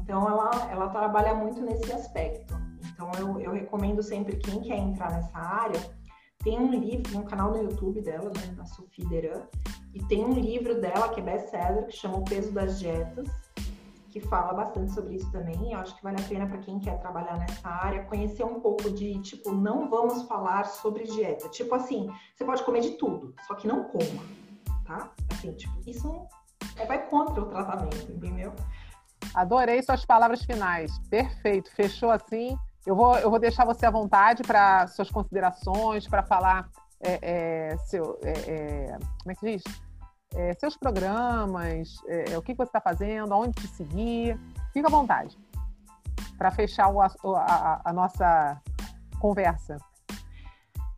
Então, 0.00 0.28
ela, 0.28 0.50
ela 0.70 0.88
trabalha 0.88 1.34
muito 1.34 1.60
nesse 1.60 1.92
aspecto. 1.92 2.54
Então, 2.92 3.10
eu, 3.18 3.40
eu 3.40 3.52
recomendo 3.52 4.02
sempre 4.02 4.36
quem 4.36 4.60
quer 4.60 4.78
entrar 4.78 5.10
nessa 5.12 5.38
área, 5.38 5.80
tem 6.42 6.58
um 6.58 6.70
livro, 6.70 7.18
um 7.18 7.24
canal 7.24 7.50
no 7.50 7.62
YouTube 7.62 8.00
dela, 8.00 8.30
né, 8.30 8.54
da 8.56 8.64
Sophie 8.64 9.04
Deran, 9.06 9.42
e 9.94 10.02
tem 10.04 10.24
um 10.24 10.32
livro 10.32 10.80
dela 10.80 11.08
que 11.08 11.20
é 11.20 11.22
best-seller, 11.22 11.86
que 11.86 11.92
chama 11.92 12.18
O 12.18 12.24
Peso 12.24 12.52
das 12.52 12.78
Dietas, 12.78 13.28
que 14.10 14.20
fala 14.20 14.54
bastante 14.54 14.92
sobre 14.92 15.16
isso 15.16 15.30
também. 15.30 15.72
Eu 15.72 15.78
acho 15.78 15.96
que 15.96 16.02
vale 16.02 16.20
a 16.20 16.28
pena 16.28 16.46
para 16.46 16.58
quem 16.58 16.78
quer 16.78 16.98
trabalhar 17.00 17.38
nessa 17.38 17.68
área 17.68 18.04
conhecer 18.04 18.44
um 18.44 18.60
pouco 18.60 18.90
de, 18.90 19.20
tipo, 19.20 19.52
não 19.52 19.88
vamos 19.88 20.22
falar 20.22 20.64
sobre 20.64 21.04
dieta. 21.04 21.48
Tipo 21.48 21.74
assim, 21.74 22.10
você 22.34 22.44
pode 22.44 22.62
comer 22.62 22.80
de 22.80 22.92
tudo, 22.92 23.34
só 23.46 23.54
que 23.54 23.66
não 23.66 23.84
coma, 23.84 24.22
tá? 24.86 25.10
Assim, 25.30 25.52
tipo, 25.52 25.74
isso 25.86 26.26
é, 26.76 26.86
vai 26.86 27.06
contra 27.08 27.42
o 27.42 27.46
tratamento, 27.46 28.10
entendeu? 28.10 28.54
Adorei 29.34 29.82
suas 29.82 30.04
palavras 30.04 30.42
finais. 30.42 30.98
Perfeito. 31.10 31.70
Fechou 31.74 32.10
assim. 32.10 32.56
Eu 32.86 32.94
vou, 32.94 33.16
eu 33.18 33.30
vou 33.30 33.38
deixar 33.38 33.64
você 33.64 33.86
à 33.86 33.90
vontade 33.90 34.42
para 34.42 34.86
suas 34.86 35.10
considerações, 35.10 36.06
para 36.06 36.22
falar 36.22 36.68
é, 37.00 37.70
é, 37.72 37.76
seu, 37.78 38.18
é, 38.22 38.30
é 38.30 38.98
como 39.22 39.32
é 39.32 39.34
que 39.34 39.52
diz? 39.52 39.62
É, 40.34 40.54
seus 40.54 40.76
programas, 40.76 41.96
é, 42.06 42.36
o 42.36 42.42
que 42.42 42.54
você 42.54 42.68
está 42.68 42.80
fazendo, 42.80 43.32
aonde 43.32 43.52
te 43.52 43.68
seguir. 43.68 44.38
Fica 44.72 44.88
à 44.88 44.90
vontade 44.90 45.38
para 46.36 46.50
fechar 46.50 46.88
o, 46.88 47.00
a, 47.00 47.10
a, 47.36 47.80
a, 47.84 47.92
nossa 47.92 48.60
conversa. 49.18 49.76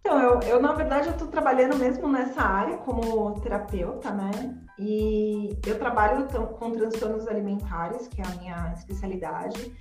Então, 0.01 0.19
eu, 0.19 0.41
eu 0.41 0.63
na 0.63 0.73
verdade 0.73 1.07
eu 1.07 1.13
estou 1.13 1.29
trabalhando 1.29 1.77
mesmo 1.77 2.09
nessa 2.09 2.43
área 2.43 2.79
como 2.79 3.39
terapeuta, 3.41 4.11
né? 4.11 4.31
E 4.79 5.59
eu 5.67 5.79
trabalho 5.79 6.27
com 6.59 6.73
transtornos 6.73 7.29
alimentares, 7.29 8.09
que 8.09 8.21
é 8.21 8.27
a 8.27 8.31
minha 8.31 8.73
especialidade. 8.73 9.77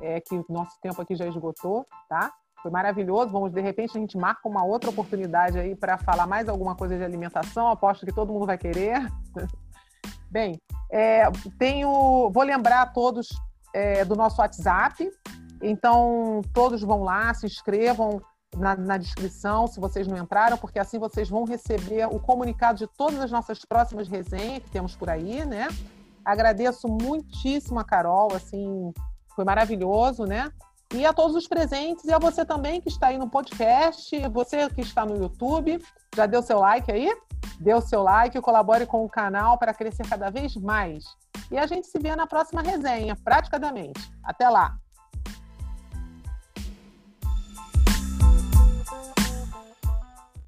é, 0.00 0.20
que 0.20 0.36
o 0.36 0.46
nosso 0.48 0.80
tempo 0.80 1.02
aqui 1.02 1.16
já 1.16 1.26
esgotou, 1.26 1.84
tá? 2.08 2.32
Foi 2.62 2.70
maravilhoso. 2.70 3.30
Vamos, 3.30 3.52
de 3.52 3.60
repente, 3.60 3.96
a 3.96 4.00
gente 4.00 4.16
marca 4.16 4.48
uma 4.48 4.64
outra 4.64 4.90
oportunidade 4.90 5.58
aí 5.58 5.74
para 5.74 5.98
falar 5.98 6.26
mais 6.26 6.48
alguma 6.48 6.74
coisa 6.74 6.96
de 6.96 7.04
alimentação. 7.04 7.68
Aposto 7.68 8.04
que 8.04 8.12
todo 8.12 8.32
mundo 8.32 8.46
vai 8.46 8.58
querer. 8.58 9.06
Bem, 10.30 10.60
é, 10.90 11.22
tenho, 11.58 12.30
vou 12.30 12.42
lembrar 12.42 12.82
a 12.82 12.86
todos 12.86 13.28
é, 13.72 14.04
do 14.04 14.16
nosso 14.16 14.40
WhatsApp. 14.40 15.10
Então, 15.62 16.40
todos 16.52 16.82
vão 16.82 17.02
lá, 17.02 17.32
se 17.34 17.46
inscrevam 17.46 18.20
na, 18.56 18.76
na, 18.76 18.96
descrição, 18.96 19.66
se 19.66 19.80
vocês 19.80 20.06
não 20.06 20.16
entraram, 20.16 20.56
porque 20.56 20.78
assim 20.78 20.98
vocês 20.98 21.28
vão 21.28 21.44
receber 21.44 22.06
o 22.06 22.18
comunicado 22.18 22.78
de 22.78 22.86
todas 22.86 23.20
as 23.20 23.30
nossas 23.30 23.64
próximas 23.64 24.08
resenhas 24.08 24.62
que 24.62 24.70
temos 24.70 24.96
por 24.96 25.10
aí, 25.10 25.44
né? 25.44 25.68
Agradeço 26.24 26.88
muitíssimo 26.88 27.78
a 27.78 27.84
Carol, 27.84 28.34
assim, 28.34 28.92
foi 29.34 29.44
maravilhoso, 29.44 30.24
né? 30.24 30.50
E 30.94 31.04
a 31.04 31.12
todos 31.12 31.36
os 31.36 31.46
presentes 31.46 32.04
e 32.04 32.12
a 32.12 32.18
você 32.18 32.44
também 32.44 32.80
que 32.80 32.88
está 32.88 33.08
aí 33.08 33.18
no 33.18 33.28
podcast, 33.28 34.18
você 34.28 34.70
que 34.70 34.80
está 34.80 35.04
no 35.04 35.16
YouTube, 35.16 35.84
já 36.16 36.24
deu 36.24 36.42
seu 36.42 36.58
like 36.60 36.90
aí? 36.90 37.14
O 37.74 37.80
seu 37.80 38.02
like, 38.02 38.40
colabore 38.40 38.86
com 38.86 39.04
o 39.04 39.08
canal 39.08 39.58
para 39.58 39.74
crescer 39.74 40.08
cada 40.08 40.30
vez 40.30 40.56
mais. 40.56 41.04
E 41.50 41.58
a 41.58 41.66
gente 41.66 41.86
se 41.86 41.98
vê 41.98 42.16
na 42.16 42.26
próxima 42.26 42.62
resenha, 42.62 43.14
praticamente. 43.16 44.10
Até 44.24 44.48
lá! 44.48 44.78